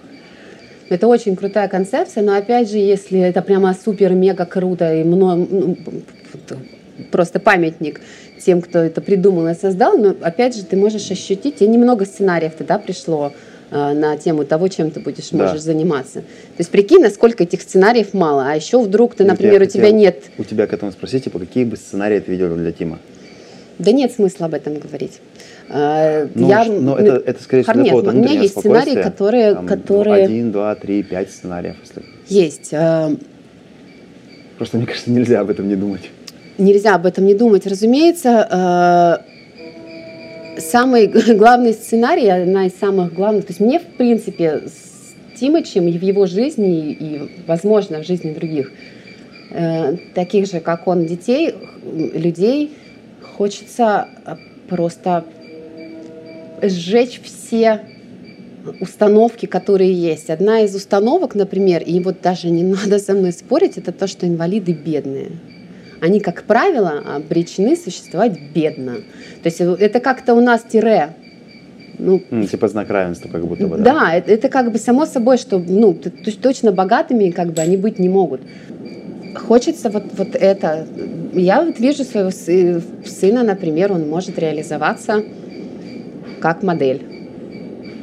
[0.91, 5.79] Это очень крутая концепция, но опять же, если это прямо супер-мега круто и мно- ну,
[7.11, 8.03] просто памятник
[8.39, 12.53] тем, кто это придумал и создал, но опять же ты можешь ощутить, тебе немного сценариев
[12.53, 13.33] тогда пришло
[13.71, 15.39] э, на тему того, чем ты будешь Да.
[15.47, 16.21] можешь заниматься.
[16.21, 19.99] То есть прикинь, насколько этих сценариев мало, а еще вдруг ты, например, у тебя хотел
[19.99, 22.99] нет, У тебя к этому спросить, типа, какие бы сценарии ты видел для Тима?
[23.79, 25.21] Да нет смысла об этом говорить.
[25.69, 29.65] Э, Ну, я- но это, это скорее всего, Нет, у меня есть сценарии, которые, Там,
[29.65, 31.77] ну, которые один, два, три, пять сценариев.
[31.83, 32.03] Если...
[32.45, 32.69] есть.
[32.73, 33.17] Э,
[34.57, 36.11] Просто, мне кажется, нельзя об этом не думать.
[36.57, 37.67] Нельзя об этом не думать.
[37.67, 39.21] Разумеется,
[40.57, 41.07] э, самый
[41.37, 46.03] главный сценарий, одна из самых главных, то есть мне, в принципе, с Тимычем и в
[46.03, 48.73] его жизни, и, возможно, в жизни других,
[49.51, 51.55] э, таких же, как он, детей,
[51.85, 52.73] людей,
[53.37, 54.37] хочется э,
[54.69, 55.25] просто
[56.63, 57.83] сжечь все
[58.81, 60.31] установки, которые есть.
[60.31, 64.27] Одна из установок, например, и вот даже не надо со мной спорить, это то, что
[64.27, 65.33] инвалиды бедные.
[66.01, 68.97] Они, как правило, обречены существовать бедно.
[69.43, 71.15] То есть э, это как-то у нас тире.
[71.99, 72.21] Ну,
[72.51, 73.95] типа знак равенства, как будто бы, да?
[73.95, 75.99] да, это, это как бы само собой, что ну,
[76.43, 78.43] точно богатыми как бы они быть не могут.
[79.37, 80.87] Хочется вот, вот это.
[81.33, 85.23] Я вот вижу своего сы- сына, например, он может реализоваться
[86.41, 87.03] как модель.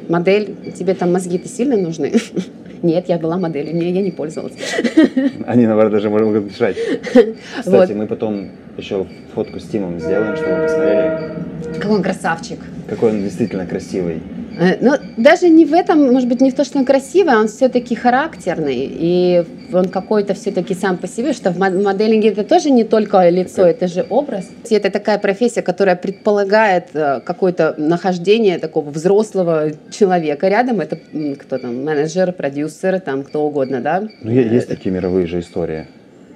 [0.09, 2.13] Модель, тебе там мозги-то сильно нужны?
[2.83, 4.53] Нет, я была моделью, не, я не пользовалась.
[5.47, 6.75] Они, наоборот, даже могут мешать.
[7.59, 7.89] Кстати, Вот.
[7.95, 12.59] мы потом еще фотку с Тимом сделаем, чтобы вы посмотрели, Какой он красавчик.
[12.89, 14.21] какой он действительно красивый.
[14.59, 17.39] Э, Но даже не в этом, может быть, не в том, что он красивый, а
[17.39, 18.87] он все-таки характерный.
[18.91, 19.43] И
[19.73, 23.65] он какой-то все-таки сам по себе, что в мо- моделинге это тоже не только лицо,
[23.65, 24.45] это же образ.
[24.69, 30.81] И это такая профессия, которая предполагает э, какое-то нахождение такого взрослого человека рядом.
[30.81, 30.97] Это
[31.39, 34.07] кто там, менеджер, продюсер, там кто угодно, да?
[34.21, 35.87] Ну, есть такие мировые же истории.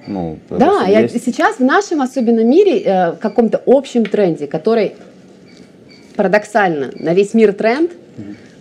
[0.06, 4.94] Ну, Да, я, есть- сейчас в нашем особенно мире, э, в каком-то общем тренде, который
[6.18, 7.92] парадоксально на весь мир тренд,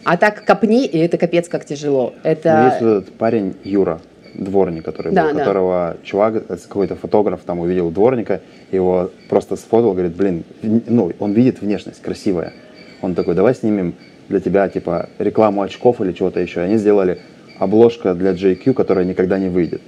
[0.03, 2.13] а так копни, и это капец как тяжело.
[2.23, 3.99] Ну, Это есть вот этот парень Юра,
[4.35, 5.39] дворник, который Да, был, да.
[5.39, 8.41] которого чувак, э, какой-то фотограф там увидел дворника,
[8.71, 12.53] его просто сфотал, говорит, блин, ну, он видит внешность красивая.
[13.01, 13.95] Он такой, давай снимем
[14.29, 16.59] для тебя, типа, рекламу очков или чего-то еще.
[16.59, 17.21] И они сделали
[17.57, 19.81] обложка для JQ, которая никогда не выйдет.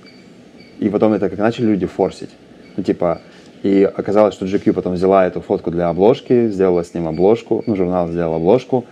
[0.80, 2.32] И потом это как начали люди форсить.
[2.78, 3.22] Ну, типа,
[3.64, 7.76] и оказалось, что GQ потом взяла эту фотку для обложки, сделала с ним обложку, ну,
[7.76, 8.86] журнал сделал обложку,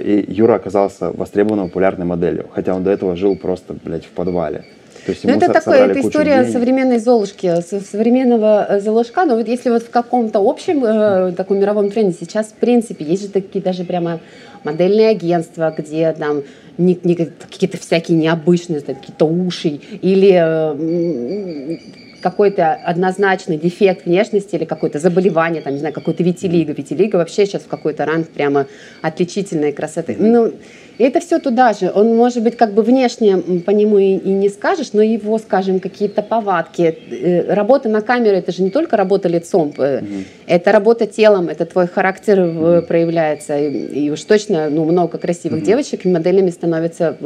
[0.00, 4.64] и Юра оказался востребованной популярной моделью, хотя он до этого жил просто, блядь, в подвале.
[5.06, 6.52] То есть Ну, ему это со- такое, это история денег.
[6.52, 9.26] современной Золушки, со- современного э, Золушка.
[9.26, 13.22] Но вот если вот в каком-то общем э, таком мировом тренде сейчас, в принципе, есть
[13.22, 14.20] же такие даже прямо
[14.64, 16.42] модельные агентства, где там
[16.78, 21.78] не- не какие-то всякие необычные, какие-то уши или э,
[22.24, 26.72] какой-то однозначный дефект внешности или какое-то заболевание, там, не знаю, какой-то витилиго.
[26.72, 28.66] Витилиго вообще сейчас в какой-то ранг прямо
[29.02, 30.16] отличительной красоты.
[30.18, 30.54] Ну,
[30.98, 31.90] и это все туда же.
[31.94, 35.80] Он, может быть, как бы внешне по нему и, и не скажешь, но его, скажем,
[35.80, 36.96] какие-то повадки.
[37.10, 40.02] Э, Работа на камеру это же не только работа лицом, э,
[40.46, 43.58] это работа телом, это твой характер э, проявляется.
[43.58, 47.16] И, и уж точно ну, много красивых девочек моделями становятся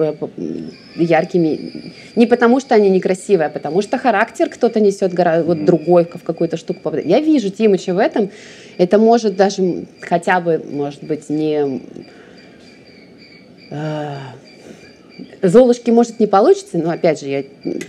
[0.97, 1.93] яркими.
[2.17, 6.23] Не потому, что они некрасивые, а потому что характер кто-то несет гора- вот другой в
[6.23, 6.93] какую-то штуку.
[7.05, 8.31] Я вижу Тимыча в этом.
[8.79, 11.83] Это может даже хотя бы, может быть, не
[15.43, 17.45] Золушки, может, не получится, но опять же, я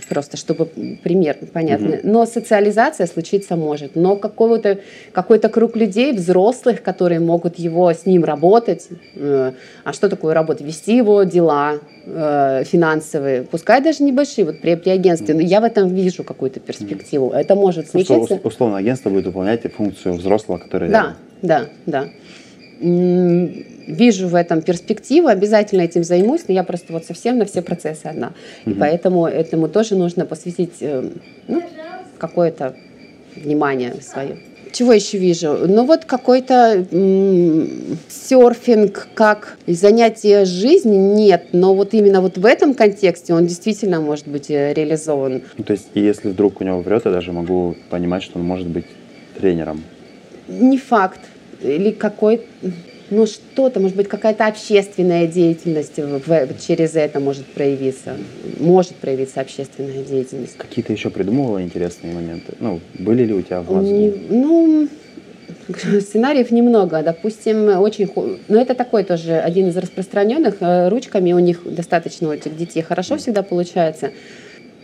[0.08, 1.96] просто, чтобы пример понятный.
[1.96, 2.00] Mm-hmm.
[2.04, 3.96] Но социализация случиться может.
[3.96, 8.88] Но какой-то круг людей, взрослых, которые могут его с ним работать.
[9.16, 9.52] Э,
[9.84, 10.66] а что такое работать?
[10.66, 15.34] Вести его дела э, финансовые, пускай даже небольшие, вот при, при агентстве.
[15.34, 17.30] Но я в этом вижу какую-то перспективу.
[17.30, 17.38] Mm-hmm.
[17.38, 18.40] Это может случиться.
[18.42, 21.16] Условно, агентство будет выполнять функцию взрослого, который Да, рядом.
[21.42, 22.08] да, да
[22.80, 28.06] вижу в этом перспективу, обязательно этим займусь, но я просто вот совсем на все процессы
[28.06, 28.32] одна.
[28.64, 28.74] Угу.
[28.74, 31.10] И поэтому этому тоже нужно посвятить э,
[31.48, 31.62] ну,
[32.18, 32.74] какое-то
[33.36, 34.38] внимание свое.
[34.72, 35.58] Чего еще вижу?
[35.66, 42.74] Ну вот какой-то м- серфинг как занятие жизни нет, но вот именно вот в этом
[42.74, 45.42] контексте он действительно может быть э, реализован.
[45.58, 48.68] Ну, то есть, если вдруг у него врет, я даже могу понимать, что он может
[48.68, 48.86] быть
[49.38, 49.82] тренером.
[50.48, 51.20] Не факт.
[51.62, 52.42] Или какой
[53.10, 58.16] ну что-то, может быть, какая-то общественная деятельность в, через это может проявиться.
[58.58, 60.56] Может проявиться общественная деятельность.
[60.56, 62.54] Какие-то еще придумывала интересные моменты?
[62.60, 64.12] Ну, были ли у тебя в мозгу?
[64.30, 64.88] Ну,
[66.00, 67.02] сценариев немного.
[67.02, 68.08] Допустим, очень...
[68.14, 70.56] Но ну, это такой тоже один из распространенных.
[70.60, 74.12] Э, ручками у них достаточно у этих детей хорошо всегда получается.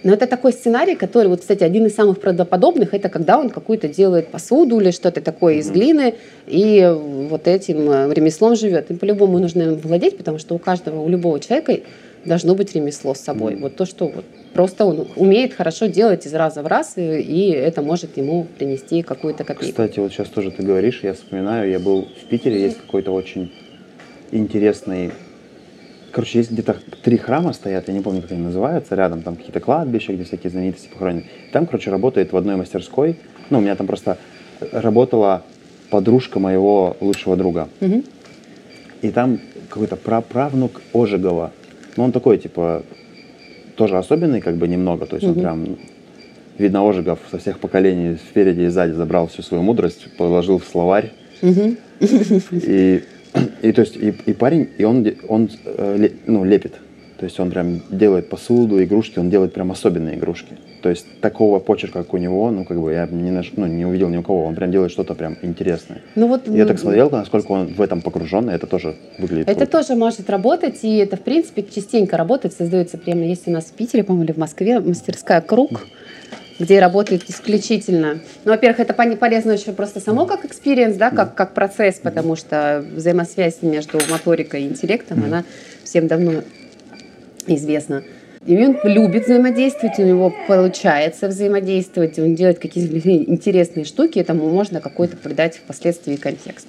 [0.06, 3.88] Но это такой сценарий, который, вот, кстати, один из самых правдоподобных, это когда он какую-то
[3.88, 6.14] делает посуду или что-то такое из глины,
[6.46, 6.94] и
[7.28, 8.88] вот этим э, ремеслом живет.
[8.92, 11.80] И по-любому нужно им владеть, потому что у каждого, у любого человека
[12.24, 13.54] должно быть ремесло с собой.
[13.54, 13.60] Mm-hmm.
[13.62, 14.24] Вот то, что вот
[14.54, 19.02] просто он умеет хорошо делать из раза в раз, и, и это может ему принести
[19.02, 19.72] какую-то копейку.
[19.72, 23.50] Кстати, вот сейчас тоже ты говоришь, я вспоминаю, я был в Питере, есть какой-то очень
[24.30, 25.10] интересный
[26.16, 29.60] Короче, есть где-то три храма стоят, я не помню, как они называются, рядом там какие-то
[29.60, 31.26] кладбища, где всякие знаменитости похоронены.
[31.52, 33.18] Там, короче, работает в одной мастерской,
[33.50, 34.16] ну, у меня там просто
[34.72, 35.42] работала
[35.90, 37.68] подружка моего лучшего друга.
[37.82, 38.02] Угу.
[39.02, 41.52] И там какой-то праправнук Ожегова.
[41.98, 42.82] Ну, он такой, типа,
[43.74, 45.04] тоже особенный, как бы немного.
[45.04, 45.34] То есть угу.
[45.34, 45.78] он прям,
[46.56, 51.12] видно, Ожегов со всех поколений спереди и сзади забрал всю свою мудрость, положил в словарь.
[51.42, 51.76] Угу.
[52.52, 53.04] И
[53.62, 56.74] и то есть и, и парень, и он, он э, ну, лепит.
[57.18, 60.54] То есть он прям делает посуду, игрушки, он делает прям особенные игрушки.
[60.82, 63.86] То есть такого почерка, как у него, ну, как бы я не, наш, ну, не
[63.86, 64.44] увидел ни у кого.
[64.44, 66.02] Он прям делает что-то прям интересное.
[66.14, 69.72] Ну, вот, я так смотрел, насколько он в этом погружен, это тоже выглядит Это круто.
[69.78, 72.54] тоже может работать, и это, в принципе, частенько работает.
[72.54, 75.86] Создается прямо, есть у нас в Питере, по-моему, или в Москве мастерская «Круг»,
[76.58, 78.20] где работает исключительно.
[78.44, 82.84] Ну, во-первых, это полезно еще просто само как experience, да, как, как процесс, потому что
[82.94, 85.44] взаимосвязь между моторикой и интеллектом, она
[85.84, 86.42] всем давно
[87.46, 88.02] известна.
[88.46, 94.80] И он любит взаимодействовать, у него получается взаимодействовать, он делает какие-то интересные штуки, этому можно
[94.80, 96.66] какой-то придать впоследствии контекст.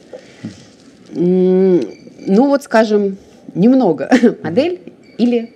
[1.14, 3.18] Ну вот, скажем,
[3.54, 4.10] немного
[4.44, 4.82] модель
[5.18, 5.54] или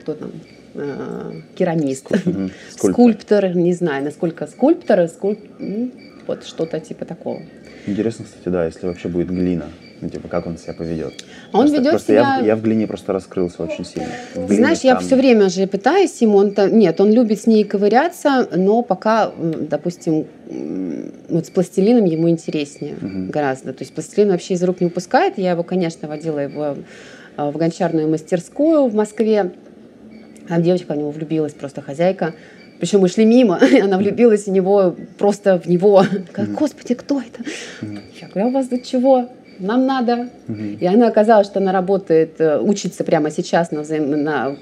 [0.00, 0.32] кто там,
[0.80, 2.50] э, керамист, скульптор.
[2.70, 5.40] скульптор, не знаю, насколько скульптор, скульп...
[5.58, 5.90] ну,
[6.26, 7.42] вот что-то типа такого.
[7.86, 9.66] Интересно, кстати, да, если вообще будет глина,
[10.00, 11.24] ну, типа, как он себя поведет.
[11.52, 12.38] Он просто, ведет просто себя...
[12.40, 14.08] Я, я в глине просто раскрылся очень сильно.
[14.34, 14.88] Глине Знаешь, там...
[14.88, 16.70] я все время же пытаюсь ему, он -то...
[16.70, 20.26] нет, он любит с ней ковыряться, но пока, допустим,
[21.28, 23.30] вот с пластилином ему интереснее угу.
[23.30, 23.72] гораздо.
[23.72, 25.38] То есть пластилин вообще из рук не упускает.
[25.38, 26.76] Я его, конечно, водила его
[27.36, 29.52] э, в гончарную мастерскую в Москве.
[30.50, 32.34] А девочка в него влюбилась, просто хозяйка.
[32.80, 36.04] Причем мы шли мимо, и она влюбилась в него, просто в него.
[36.26, 37.48] Такая, Господи, кто это?
[38.20, 39.28] Я говорю, а у вас тут чего?
[39.60, 40.30] Нам надо.
[40.80, 44.10] И она оказалась, что она работает, э, учится прямо сейчас на, взаим...
[44.24, 44.56] на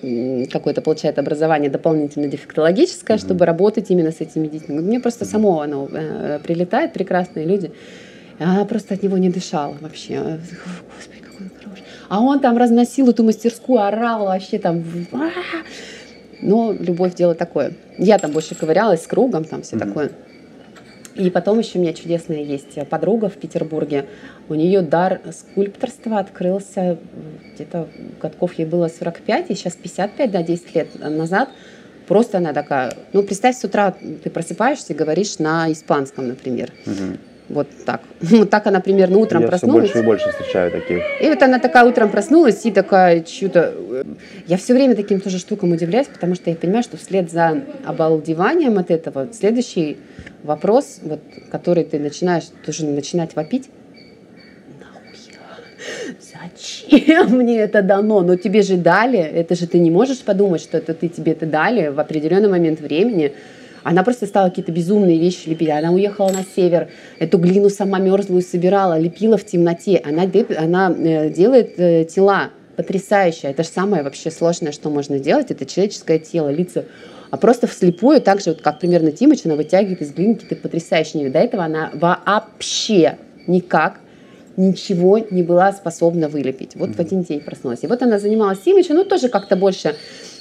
[0.51, 4.81] какое-то, получает образование дополнительно дефектологическое, чтобы работать именно с этими детьми.
[4.81, 7.71] Мне просто само оно э, прилетает, прекрасные люди.
[8.41, 10.41] И она просто от него не дышала вообще.
[10.97, 11.23] Господи,
[12.09, 14.83] а он там разносил эту мастерскую, орал вообще там.
[16.41, 17.73] Но любовь дело такое.
[17.99, 19.87] Я там больше ковырялась с кругом, там все mm-hmm.
[19.87, 20.13] такое.
[21.17, 24.07] И потом еще у меня чудесная есть подруга в Петербурге.
[24.49, 26.97] У нее дар скульпторства открылся
[27.55, 27.89] где-то
[28.23, 31.49] годков ей было 45, и сейчас 55, да, 10 лет назад.
[32.07, 36.73] Просто она такая, ну, представь, с утра ты просыпаешься и говоришь на испанском, например.
[36.87, 37.19] Угу.
[37.49, 38.03] Вот так.
[38.21, 39.91] Вот так она примерно утром я проснулась.
[39.91, 41.03] все больше и больше встречаю таких.
[41.21, 43.75] И вот она такая утром проснулась и такая что-то...
[44.47, 48.79] Я все время таким тоже штукам удивляюсь, потому что я понимаю, что вслед за обалдеванием
[48.79, 49.99] от этого следующий
[50.43, 51.21] вопрос, вот,
[51.51, 53.71] который ты начинаешь тоже начинать вопить.
[56.19, 58.21] Зачем мне это дано?
[58.21, 61.47] Но тебе же дали, это же ты не можешь подумать, что это ты тебе это
[61.47, 63.33] дали в определенный момент времени
[63.83, 65.69] Она просто стала какие-то безумные вещи лепить.
[65.71, 66.89] Она уехала на север,
[67.19, 70.03] эту глину сама мерзлую собирала, лепила в темноте.
[70.05, 70.25] Она,
[70.57, 73.49] она э, делает э, тела потрясающе.
[73.49, 75.51] Это же самое вообще сложное, что можно делать.
[75.51, 76.85] Это человеческое тело, лицо.
[77.31, 81.29] А просто вслепую, так же, вот, как примерно Тимыч, она вытягивает из глины какие-то потрясающие.
[81.31, 84.01] До этого она вообще никак
[84.57, 86.75] ничего не была способна вылепить.
[86.75, 86.97] Вот mm-hmm.
[86.97, 87.85] в один день проснулась.
[87.85, 89.95] И вот она занималась Тимычем, ну тоже как-то больше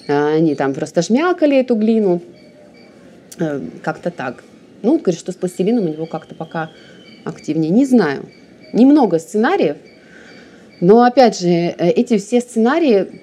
[0.08, 2.47] а, они там просто жмякали эту глину, э,
[3.84, 4.44] как-то так.
[4.84, 6.70] Ну, говорит, что с пластилином у него как-то пока
[7.24, 7.72] активнее.
[7.72, 8.26] Не знаю.
[8.74, 9.78] Немного сценариев,
[10.80, 13.22] но опять же, э, эти все сценарии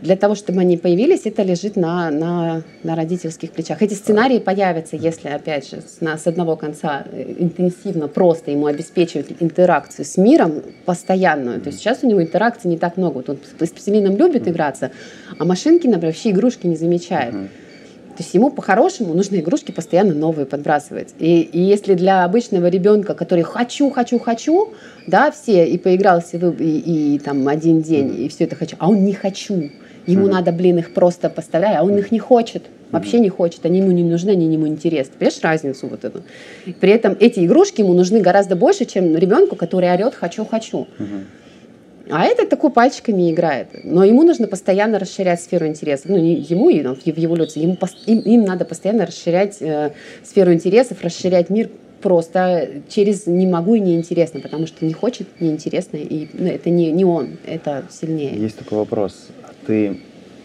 [0.00, 3.82] для того, чтобы они появились, это лежит на, на, на родительских плечах.
[3.82, 8.66] Эти сценарии появятся, если, опять же, с, на, с одного конца э, интенсивно просто ему
[8.66, 11.60] обеспечивать интеракцию с миром постоянную.
[11.60, 13.14] То есть сейчас у него интеракции не так много.
[13.14, 14.90] Вот он с пластилином любит играться,
[15.38, 17.34] а машинки, например, вообще игрушки не замечает.
[18.20, 21.14] То есть ему по-хорошему нужно игрушки постоянно новые подбрасывать.
[21.18, 24.74] И, и если для обычного ребенка, который хочу, хочу, хочу,
[25.06, 28.90] да, все, и поигрался и, и, и там один день, и все это хочу, а
[28.90, 29.70] он не хочу,
[30.06, 30.30] Ему mm-hmm.
[30.30, 32.64] надо, блин, их просто поставлять, а он их не хочет.
[32.90, 35.12] Вообще не хочет, они ему не нужны, они ему интересны.
[35.18, 36.22] Понимаешь разницу вот эту?
[36.80, 40.88] При этом эти игрушки ему нужны гораздо больше, чем ребенку, который орет «хочу, хочу».
[40.98, 41.24] Mm-hmm.
[42.12, 43.68] А этот такой пальчиками играет.
[43.84, 46.10] Но ему нужно постоянно расширять сферу интересов.
[46.10, 47.60] Ну, не ему и ну, в эволюции.
[47.60, 47.76] Ему,
[48.06, 49.92] им, им надо постоянно расширять э,
[50.24, 51.70] сферу интересов, расширять мир
[52.00, 56.90] просто через не могу и неинтересно, потому что не хочет, неинтересно, и ну, это не,
[56.92, 58.34] не он, это сильнее.
[58.36, 59.28] Есть такой вопрос
[59.66, 60.00] ты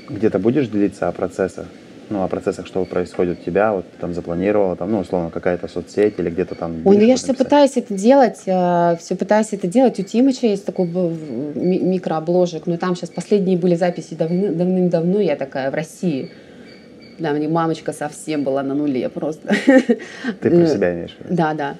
[0.09, 1.67] где-то будешь делиться о процессах,
[2.09, 6.15] ну, о процессах, что происходит у тебя, вот там запланировала, там, ну, условно, какая-то соцсеть
[6.17, 6.81] или где-то там.
[6.85, 9.99] Ой, ну я же все пытаюсь это делать, э, все пытаюсь это делать.
[9.99, 15.71] У Тимыча есть такой микрообложек, но там сейчас последние были записи давны, давным-давно, я такая
[15.71, 16.31] в России.
[17.17, 19.47] Да, мне мамочка совсем была на нуле просто.
[20.41, 21.35] Ты про себя имеешь в виду?
[21.35, 21.75] Да, да.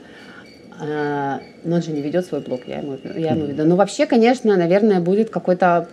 [0.80, 3.64] А, но он же не ведет свой блог, я ему, я ему веду.
[3.64, 5.88] Ну, вообще, конечно, наверное, будет какой-то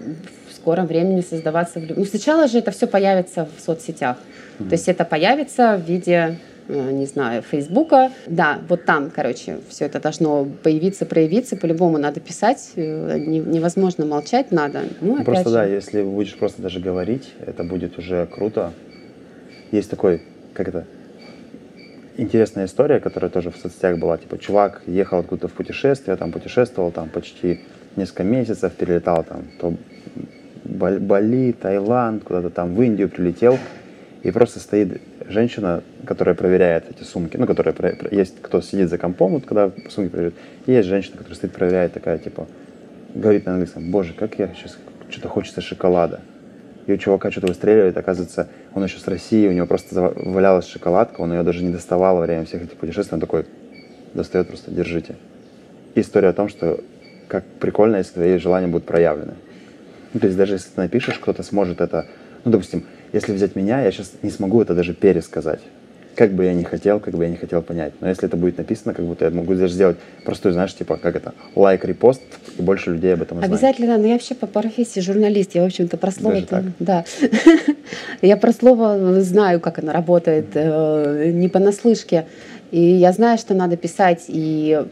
[0.63, 4.17] скором времени создаваться в Ну, сначала же это все появится в соцсетях.
[4.17, 4.69] Mm-hmm.
[4.69, 8.13] То есть это появится в виде э, не знаю, Фейсбука.
[8.27, 11.57] Да, вот там, короче, все это должно появиться, проявиться.
[11.57, 14.83] По-любому надо писать, э, невозможно молчать, надо.
[15.01, 15.55] Ну, ну просто же.
[15.55, 18.73] да, если будешь просто даже говорить, это будет уже круто.
[19.73, 20.23] Есть такой,
[20.55, 20.85] как это,
[22.17, 24.17] интересная история, которая тоже в соцсетях была.
[24.17, 27.61] Типа, чувак ехал откуда-то в путешествие, там путешествовал, там почти
[27.97, 29.75] несколько месяцев, перелетал там то
[30.65, 33.59] Бали, Таиланд, куда-то там в Индию прилетел,
[34.23, 37.75] и просто стоит женщина, которая проверяет эти сумки, ну, которая
[38.11, 40.35] есть кто сидит за компом, вот когда сумки проверяют,
[40.67, 42.47] и есть женщина, которая стоит проверяет, такая, типа,
[43.15, 44.79] говорит на английском, боже, как я сейчас,
[45.11, 46.21] что-то хочется шоколада.
[46.87, 51.21] И у чувака что-то выстреливает, оказывается, он еще с России, у него просто валялась шоколадка,
[51.21, 53.47] он ее даже не доставал во время всех этих путешествий, он такой
[54.15, 55.15] достает просто, держите.
[55.95, 56.81] история о том, что
[57.29, 59.35] как прикольно, если твои желания будут проявлены.
[60.13, 62.07] Ну, то есть даже если ты напишешь, кто-то сможет это...
[62.45, 65.61] Ну, допустим, если взять меня, я сейчас не смогу это даже пересказать.
[66.15, 67.95] Как бы я не хотел, как бы я не хотел понять.
[68.01, 71.17] Но если это будет написано, как будто я могу даже сделать простую, знаешь, типа, как
[71.17, 72.21] это, лайк, репост,
[72.59, 73.53] и больше людей об этом узнает.
[73.53, 76.35] Обязательно, но я вообще по профессии журналист, я, в общем-то, про слово...
[76.35, 76.65] Даже так?
[76.79, 77.05] Да.
[78.23, 82.27] я про слово знаю, как оно работает, э, не понаслышке.
[82.71, 84.85] И я знаю, что надо писать, и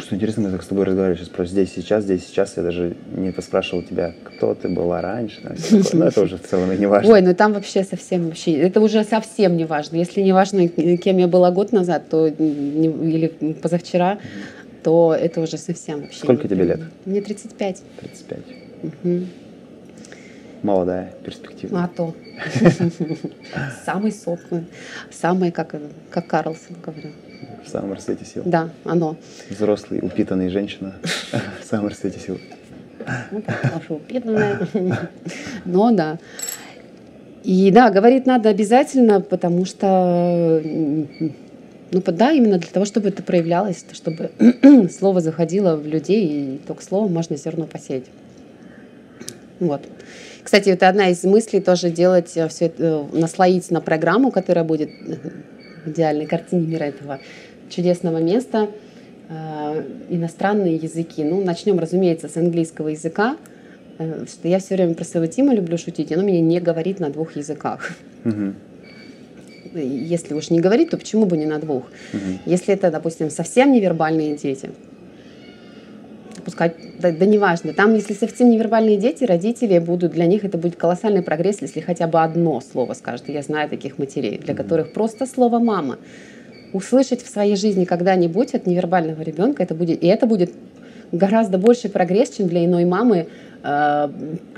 [0.00, 2.56] Просто интересно, мы так с тобой разговаривали сейчас про здесь, сейчас, здесь, сейчас.
[2.56, 5.42] Я даже не поспрашивал тебя, кто ты была раньше.
[5.92, 7.12] Но это уже в целом и не важно.
[7.12, 9.96] Ой, ну там вообще совсем вообще, это уже совсем не важно.
[9.96, 13.28] Если не важно, кем я была год назад, то или
[13.60, 14.18] позавчера,
[14.82, 16.20] то это уже совсем вообще.
[16.20, 16.80] Сколько тебе лет?
[17.04, 17.82] Мне 35.
[18.00, 18.38] 35.
[18.82, 19.26] Угу.
[20.62, 21.84] Молодая, перспективная.
[21.84, 22.14] А то.
[23.84, 24.40] Самый сок.
[25.10, 25.74] Самый, как,
[26.10, 27.12] как Карлсон говорил.
[27.64, 28.42] В самом расцвете сил.
[28.44, 29.16] Да, оно.
[29.48, 30.94] Взрослый, упитанный женщина
[31.62, 32.38] в самом расцвете сил.
[33.30, 34.68] Ну, наша упитанная.
[35.64, 36.18] Но да.
[37.42, 40.62] И да, говорить надо обязательно, потому что
[41.92, 44.30] ну да, именно для того, чтобы это проявлялось, чтобы
[44.90, 48.04] слово заходило в людей, и только словом можно зерно посеять.
[49.58, 49.82] Вот.
[50.44, 54.90] Кстати, это одна из мыслей тоже делать все это, наслоить на программу, которая будет
[55.84, 57.18] в идеальной картине мира этого
[57.70, 58.68] чудесного места
[59.28, 61.24] э, иностранные языки.
[61.24, 63.36] Ну, начнем, разумеется, с английского языка,
[63.98, 67.00] э, что я все время про своего Тима люблю шутить, и он мне не говорит
[67.00, 67.92] на двух языках.
[68.24, 68.54] Угу.
[69.74, 71.84] Если уж не говорит, то почему бы не на двух?
[72.12, 72.40] Угу.
[72.46, 74.70] Если это, допустим, совсем невербальные дети,
[76.44, 77.72] пускай, да, да неважно.
[77.72, 82.06] Там, если совсем невербальные дети, родители будут, для них это будет колоссальный прогресс, если хотя
[82.06, 83.28] бы одно слово скажут.
[83.28, 85.98] Я знаю таких матерей, для которых просто слово «мама»
[86.72, 90.52] услышать в своей жизни когда-нибудь от невербального ребенка, это будет, и это будет
[91.12, 93.26] гораздо больше прогресс, чем для иной мамы,
[93.62, 94.08] э,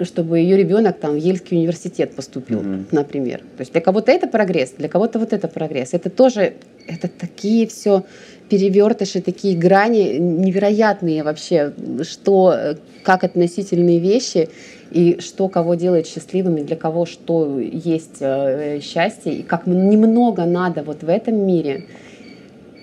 [0.02, 2.86] чтобы ее ребенок там в Ельский университет поступил, mm-hmm.
[2.92, 3.38] например.
[3.56, 5.94] То есть для кого-то это прогресс, для кого-то вот это прогресс.
[5.94, 6.54] Это тоже,
[6.86, 8.04] это такие все
[8.48, 11.72] перевертыши, такие грани невероятные вообще,
[12.02, 14.50] что, как относительные вещи
[14.92, 20.82] и что кого делает счастливыми, для кого что есть э, счастье, и как немного надо
[20.82, 21.86] вот в этом мире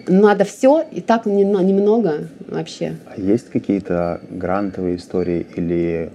[0.07, 2.95] надо все, и так немного вообще.
[3.05, 6.09] А есть какие-то грантовые истории или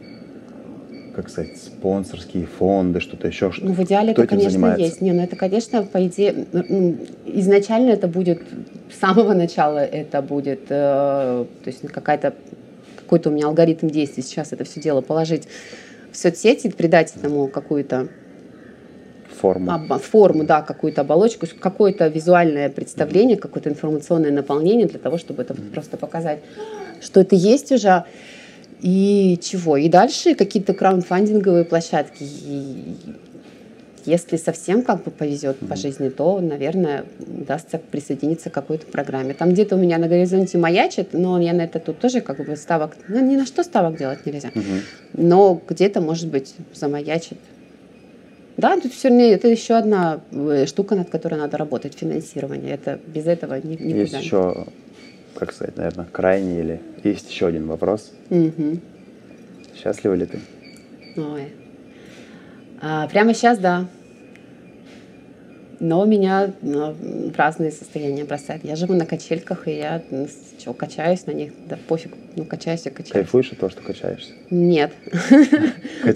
[1.15, 3.53] как сказать, спонсорские фонды, что-то еще?
[3.53, 4.85] Что, ну, в идеале это, конечно, занимается?
[4.85, 5.01] есть.
[5.01, 8.43] Не, ну это, конечно, по идее, ну, изначально это будет,
[8.93, 12.35] с самого начала это будет, э, то есть какая-то,
[13.05, 15.47] какой-то у меня алгоритм действий сейчас это все дело положить
[16.11, 18.09] в соцсети, придать этому какую-то
[19.41, 19.73] форму.
[19.73, 25.55] Об, форму, да, какую-то оболочку, какое-то визуальное представление, какое-то информационное наполнение для того, чтобы это
[25.55, 26.41] просто показать,
[27.01, 28.05] что это есть уже.
[28.81, 29.77] И чего?
[29.77, 32.23] И дальше какие-то краундфандинговые площадки.
[32.23, 32.97] И
[34.07, 39.35] если совсем как бы повезет по жизни, то, наверное, удастся присоединиться к какой-то программе.
[39.35, 42.57] Там где-то у меня на горизонте маячит, но я на это тут тоже как бы
[42.57, 44.51] ставок, ну, ни на что ставок делать нельзя.
[45.13, 47.39] Но где-то, может быть, замаячит
[48.57, 52.75] да, тут все равно это еще одна э, штука, над которой надо работать, финансирование.
[52.75, 53.97] Это без этого не, никуда.
[53.97, 54.67] Есть еще,
[55.35, 58.13] как сказать, наверное, крайний или есть еще один вопрос.
[58.31, 58.79] Угу.
[59.77, 60.39] Счастлива ли ты?
[61.17, 61.53] Ой.
[62.85, 63.87] А, прямо сейчас, да
[65.85, 68.65] но меня ну, в разные состояния бросает.
[68.65, 70.27] Я живу на качельках, и я ну,
[70.59, 73.13] что, качаюсь на них, да пофиг, ну качаюсь и качаюсь.
[73.13, 74.33] Кайфуешь от того, что качаешься?
[74.51, 74.93] Нет.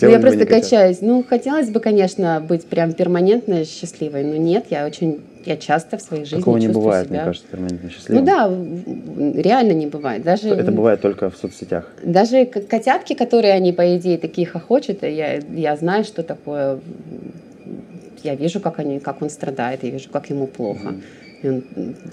[0.01, 1.01] Ну, я просто качаюсь.
[1.01, 6.03] Ну, хотелось бы, конечно, быть прям перманентно счастливой, но нет, я очень, я часто в
[6.03, 8.25] своей жизни Такого не бывает, мне кажется, перманентно счастливым.
[8.25, 10.23] Ну да, реально не бывает.
[10.23, 11.91] Даже, Это бывает только в соцсетях.
[12.03, 16.81] Даже котятки, которые они, по идее, такие хохочут, я, я знаю, что такое
[18.25, 20.89] я вижу, как, они, как он страдает, я вижу, как ему плохо.
[20.89, 21.03] Он,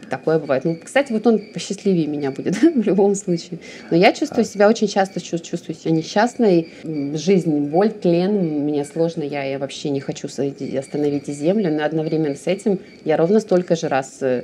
[0.09, 0.65] такое бывает.
[0.65, 3.59] Ну, кстати, вот он посчастливее меня будет в любом случае.
[3.89, 6.69] Но я чувствую себя очень часто, чувствую себя несчастной.
[6.83, 8.33] Жизнь, боль, тлен,
[8.65, 13.39] мне сложно, я, я вообще не хочу остановить землю, но одновременно с этим я ровно
[13.39, 14.43] столько же раз э,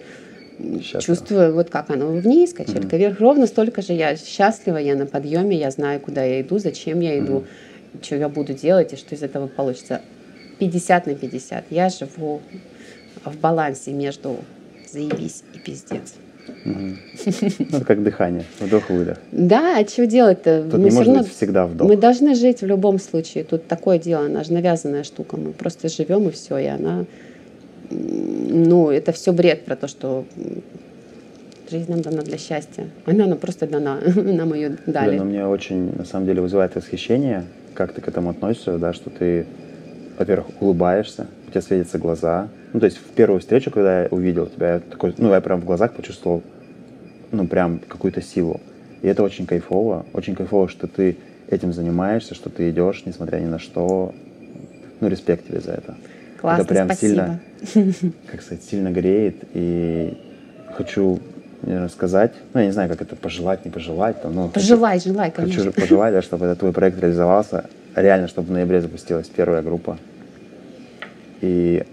[0.58, 1.02] Счастлива.
[1.02, 2.98] чувствую, вот как оно вниз, качелька mm-hmm.
[2.98, 7.00] вверх, ровно столько же я счастлива, я на подъеме, я знаю, куда я иду, зачем
[7.00, 7.44] я иду,
[7.94, 8.04] mm-hmm.
[8.04, 10.02] что я буду делать и что из этого получится.
[10.60, 11.66] 50 на 50.
[11.72, 12.42] Я живу
[13.26, 14.38] в балансе между
[14.92, 16.14] заебись и пиздец.
[16.66, 16.96] Ну,
[17.72, 19.18] это как дыхание, вдох-выдох.
[19.32, 20.64] Да, а что делать-то?
[20.64, 21.88] Тут мы не может быть всегда вдох.
[21.88, 23.44] Мы должны жить в любом случае.
[23.44, 25.38] Тут такое дело, она же навязанная штука.
[25.38, 27.06] Мы просто живем и все, и она...
[27.90, 30.26] Ну, это все бред про то, что
[31.70, 32.88] жизнь нам дана для счастья.
[33.06, 35.18] Она нам просто дана, нам ее дали.
[35.18, 38.94] Да, но мне очень, на самом деле, вызывает восхищение, как ты к этому относишься, да,
[38.94, 39.46] что ты
[40.22, 42.50] во-первых, улыбаешься, у тебя светятся глаза.
[42.74, 45.62] Ну, то есть в первую встречу, когда я увидел тебя, я такой, ну, я прям
[45.62, 46.42] в глазах почувствовал,
[47.32, 48.62] ну, прям какую-то силу.
[49.02, 51.18] И это очень кайфово, очень кайфово, что ты
[51.50, 54.14] этим занимаешься, что ты идешь, несмотря ни на что.
[55.00, 55.96] Ну, респект тебе за это.
[56.40, 57.40] Классно, это прям спасибо.
[57.74, 59.36] сильно, как сказать, сильно греет.
[59.54, 60.18] И
[60.74, 61.20] хочу
[61.90, 64.18] сказать, ну, я не знаю, как это пожелать, не пожелать.
[64.24, 65.64] но пожелай, хочу, желай, конечно.
[65.64, 67.66] Хочу пожелать, да, чтобы этот твой проект реализовался.
[67.96, 69.98] Реально, чтобы в ноябре запустилась первая группа.
[71.42, 71.84] И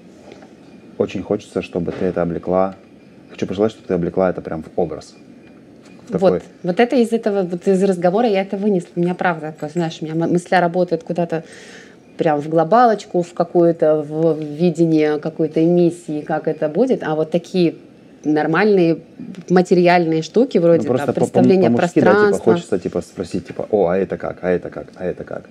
[0.99, 2.75] очень хочется, чтобы ты это облекла.
[3.31, 5.15] Хочу пожелать, чтобы ты облекла это прям в образ.
[6.09, 6.31] В такой...
[6.31, 8.91] Вот, вот это из этого, вот из разговора я это вынесла.
[8.97, 11.45] У меня правда, знаешь, у меня мысля работает куда-то
[12.17, 17.77] прям в глобалочку, в какое-то в видение какой-то эмиссии, как это будет, а вот такие
[18.25, 18.99] нормальные
[19.49, 22.31] материальные штуки вроде ну, просто представления по, по пространства.
[22.31, 25.25] Да, типа, хочется типа спросить типа, о, а это как, а это как, а это
[25.25, 25.45] как.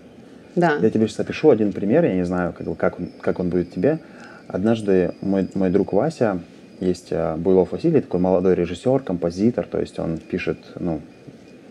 [0.56, 0.78] Да.
[0.82, 3.72] Я тебе сейчас опишу один пример, я не знаю, как, как, он, как он будет
[3.72, 4.00] тебе.
[4.48, 6.40] Однажды мой, мой друг Вася,
[6.80, 11.02] есть э, Буйлов Василий, такой молодой режиссер, композитор, то есть он пишет, ну,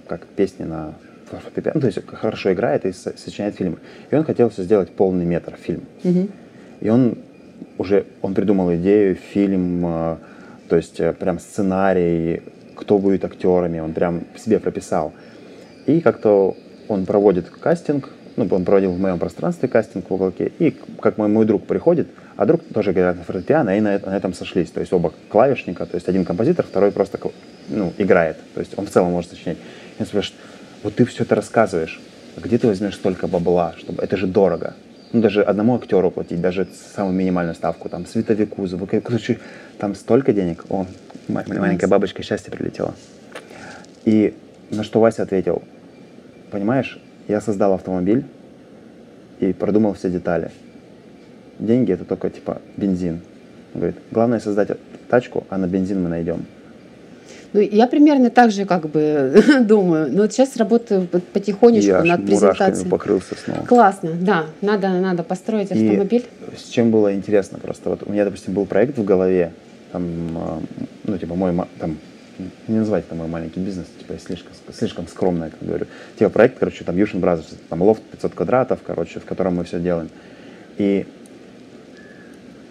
[0.07, 0.95] как песни на
[1.31, 3.79] фортепиано, ну, то есть хорошо играет и сочиняет фильмы.
[4.11, 5.85] И он хотел сделать полный метр фильм.
[6.05, 6.29] Угу.
[6.81, 7.19] И он
[7.79, 10.17] уже, он придумал идею, фильм, э,
[10.69, 12.43] то есть э, прям сценарий,
[12.75, 15.13] кто будет актерами, он прям себе прописал.
[15.87, 16.57] И как-то
[16.89, 21.29] он проводит кастинг, ну, он проводил в моем пространстве кастинг в уголке, и как мой,
[21.29, 24.71] мой друг приходит, а друг тоже играет на фортепиано, и на, на этом сошлись.
[24.71, 27.19] То есть оба клавишника, то есть один композитор, второй просто
[27.69, 28.37] ну, играет.
[28.55, 29.59] То есть он в целом может сочинять.
[29.99, 30.41] И он спрашивает,
[30.83, 32.01] вот ты все это рассказываешь,
[32.37, 34.75] а где ты возьмешь столько бабла, чтобы это же дорого.
[35.13, 39.39] Ну, даже одному актеру платить, даже самую минимальную ставку, там, световику, звук, короче,
[39.79, 40.65] там столько денег.
[40.69, 40.87] О,
[41.29, 42.95] маленькая бабочка счастья прилетела.
[44.05, 44.35] И
[44.71, 45.63] на что Вася ответил,
[46.51, 46.99] понимаешь,
[47.29, 48.25] я создал автомобиль
[49.41, 50.51] и продумал все детали.
[51.59, 53.21] Деньги это только типа бензин.
[53.75, 54.71] Он говорит, главное создать
[55.09, 56.45] тачку, а на бензин мы найдем.
[57.53, 60.13] Ну, я примерно так же как бы думаю.
[60.13, 62.91] Но вот сейчас работаю потихонечку я над презентацией.
[62.91, 63.67] покрылся снова.
[63.67, 64.47] Классно, да.
[64.61, 66.27] Надо, надо построить автомобиль.
[66.53, 67.89] И с чем было интересно просто.
[67.91, 69.53] Вот у меня, допустим, был проект в голове,
[69.93, 70.05] там,
[70.37, 70.61] а,
[71.05, 71.97] ну, типа, мой, там,
[72.69, 75.87] не называть это мой маленький бизнес, типа, я слишком, слишком скромно это говорю.
[76.19, 79.81] Типа, проект, короче, там, Юшин Brothers, там, лофт 500 квадратов, короче, в котором мы все
[79.81, 80.11] делаем.
[80.77, 81.07] И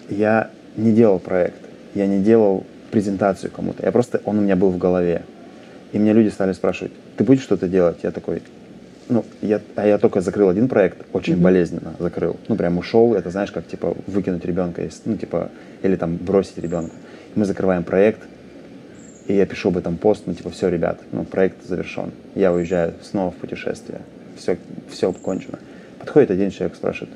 [0.10, 1.60] я не делал проект,
[1.94, 3.86] я не делал презентацию кому-то.
[3.86, 5.24] Я просто, он у меня был в голове.
[5.92, 8.00] И мне люди стали спрашивать, ты будешь что-то делать?
[8.04, 8.42] Я такой,
[9.08, 11.42] ну, я, а я только закрыл один проект, очень mm-hmm.
[11.42, 12.38] болезненно закрыл.
[12.48, 15.52] Ну, прям ушел, это знаешь, как, типа, выкинуть ребенка, ну, типа,
[15.84, 16.94] или там бросить ребенка.
[17.36, 18.22] Мы закрываем проект,
[19.28, 22.12] и я пишу об этом пост, ну, типа, все, ребят, ну, проект завершен.
[22.34, 24.02] Я уезжаю снова в путешествие.
[24.38, 24.58] Все,
[24.90, 25.60] все кончено.
[26.00, 27.14] Подходит один человек, спрашивает,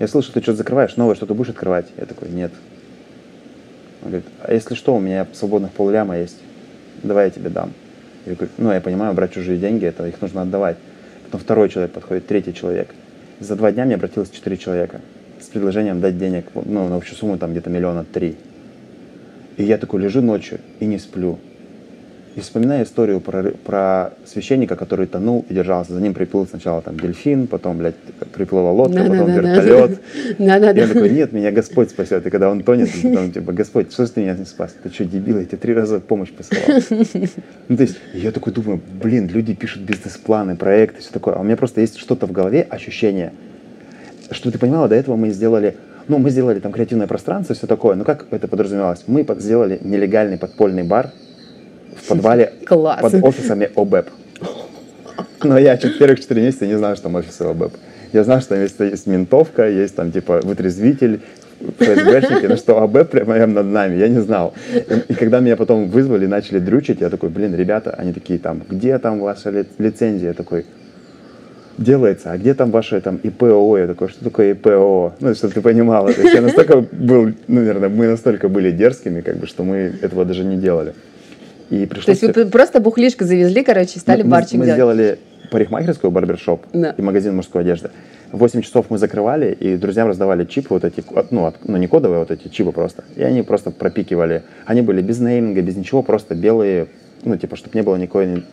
[0.00, 1.86] я слышу, ты что-то закрываешь, новое что-то будешь открывать?
[1.96, 2.50] Я такой, нет,
[4.02, 6.38] он говорит, а если что, у меня свободных полляма есть,
[7.02, 7.72] давай я тебе дам.
[8.26, 10.78] Я говорю, ну, я понимаю, брать чужие деньги, это их нужно отдавать.
[11.26, 12.94] Потом второй человек подходит, третий человек.
[13.40, 15.00] За два дня мне обратилось четыре человека
[15.38, 18.36] с предложением дать денег, ну, на общую сумму там где-то миллиона три.
[19.56, 21.38] И я такой лежу ночью и не сплю.
[22.36, 25.94] И вспоминая историю про, про священника, который тонул и держался.
[25.94, 27.96] За ним приплыл сначала там дельфин, потом, блядь,
[28.32, 30.00] приплыла лодка, да, потом да, вертолет.
[30.38, 32.24] Да, да, и он такой, нет, меня Господь спасет.
[32.26, 34.76] И когда он тонет, он типа, Господь, что ж ты меня не спас?
[34.80, 36.80] Ты что, дебил, я тебе три раза помощь посылал.
[37.68, 41.34] Ну, то есть, я такой думаю, блин, люди пишут бизнес-планы, проекты, все такое.
[41.34, 43.32] А у меня просто есть что-то в голове, ощущение,
[44.30, 45.76] что ты понимала, до этого мы сделали
[46.08, 47.94] ну, мы сделали там креативное пространство, все такое.
[47.94, 49.04] Но как это подразумевалось?
[49.06, 51.12] Мы сделали нелегальный подпольный бар,
[51.96, 53.00] в подвале Класс.
[53.00, 54.08] под офисами ОБЭП.
[55.42, 57.72] Но я первых четыре месяца не знал, что там офисы ОБЭП.
[58.12, 61.20] Я знал, что там есть, есть ментовка, есть там типа вытрезвитель,
[61.60, 64.54] ФСБшники, ну что АБ прямо над нами, я не знал.
[64.74, 68.62] И, и когда меня потом вызвали, начали дрючить, я такой, блин, ребята, они такие там,
[68.68, 70.28] где там ваша ли, лицензия?
[70.28, 70.64] Я такой,
[71.76, 73.78] делается, а где там ваше там ИПО?
[73.78, 75.14] Я такой, что такое ИПО?
[75.20, 76.12] Ну, чтобы ты понимала.
[76.12, 79.92] То есть я настолько был, ну, наверное, мы настолько были дерзкими, как бы, что мы
[80.00, 80.94] этого даже не делали.
[81.70, 82.18] И пришлось...
[82.18, 84.68] То есть вы просто бухлишко завезли, короче, и стали мы, барчик мы, делать?
[84.68, 85.18] Мы сделали
[85.50, 86.94] парикмахерскую, барбершоп да.
[86.96, 87.90] и магазин мужской одежды.
[88.32, 91.88] В 8 часов мы закрывали, и друзьям раздавали чипы, вот эти, ну, от, ну не
[91.88, 93.04] кодовые, вот эти чипы просто.
[93.16, 94.42] И они просто пропикивали.
[94.66, 96.86] Они были без нейминга, без ничего, просто белые,
[97.24, 98.44] ну, типа, чтобы не было никакой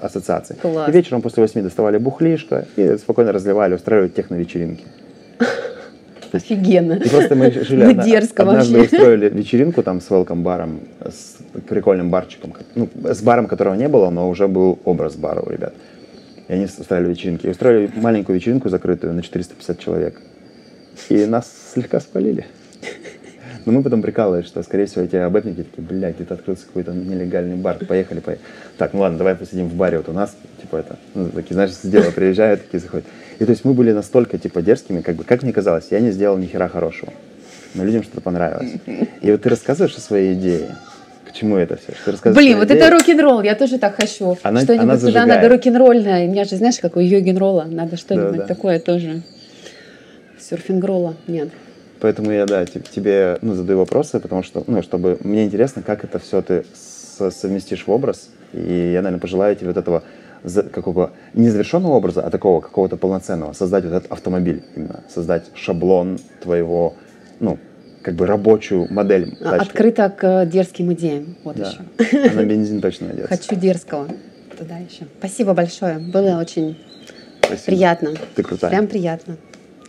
[0.00, 0.56] ассоциации.
[0.60, 0.88] Класс.
[0.88, 4.84] И вечером после 8 доставали бухлишко и спокойно разливали, устраивали техно-вечеринки.
[6.32, 6.94] Офигенно.
[6.94, 8.96] И просто мы жили мы дерзко однажды вообще.
[8.96, 11.36] устроили вечеринку там с welcome баром, с
[11.68, 15.74] прикольным барчиком, ну, с баром, которого не было, но уже был образ бара у ребят.
[16.48, 17.46] И они устраивали вечеринки.
[17.46, 20.20] И устроили маленькую вечеринку закрытую на 450 человек.
[21.08, 22.46] И нас слегка спалили.
[23.64, 27.56] Но мы потом прикалывались, что, скорее всего, эти обэпники такие, блядь, где-то открылся какой-то нелегальный
[27.56, 28.44] бар, поехали, поехали.
[28.76, 31.72] Так, ну ладно, давай посидим в баре вот у нас, типа это, ну, такие, знаешь,
[31.72, 33.06] с дела приезжают, такие заходят.
[33.38, 36.10] И то есть мы были настолько, типа, дерзкими, как бы, как мне казалось, я не
[36.10, 37.12] сделал ни хера хорошего,
[37.74, 38.72] но людям что-то понравилось.
[39.20, 40.76] И вот ты рассказываешь о своей идее,
[41.32, 42.30] к чему это все?
[42.30, 44.36] Блин, вот это рок-н-ролл, я тоже так хочу.
[44.42, 46.26] Она, что-нибудь она туда надо рок-н-ролльное.
[46.26, 48.46] У меня же, знаешь, какой йогин-ролла, надо что-нибудь да, да.
[48.46, 49.22] такое тоже.
[50.38, 51.48] Серфинг-ролла, нет.
[52.00, 56.18] Поэтому я, да, тебе ну, задаю вопросы, потому что, ну, чтобы мне интересно, как это
[56.18, 56.64] все ты
[57.30, 58.28] совместишь в образ.
[58.52, 60.02] И я, наверное, пожелаю тебе вот этого
[60.72, 63.52] какого не завершенного образа, а такого какого-то полноценного.
[63.52, 65.04] Создать вот этот автомобиль именно.
[65.08, 66.94] Создать шаблон твоего,
[67.40, 67.58] ну,
[68.02, 69.36] как бы рабочую модель.
[69.40, 69.68] А, тачки.
[69.68, 71.36] Открыто к дерзким идеям.
[71.44, 71.70] Вот да.
[71.70, 72.30] еще.
[72.30, 73.36] А на бензин точно найдется.
[73.36, 74.08] Хочу дерзкого.
[74.58, 75.06] Туда еще.
[75.18, 75.98] Спасибо большое.
[75.98, 76.78] Было очень
[77.40, 77.66] Спасибо.
[77.66, 78.14] приятно.
[78.34, 78.70] Ты крутая.
[78.70, 79.36] Прям приятно.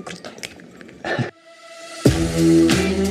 [0.03, 0.33] Крутой.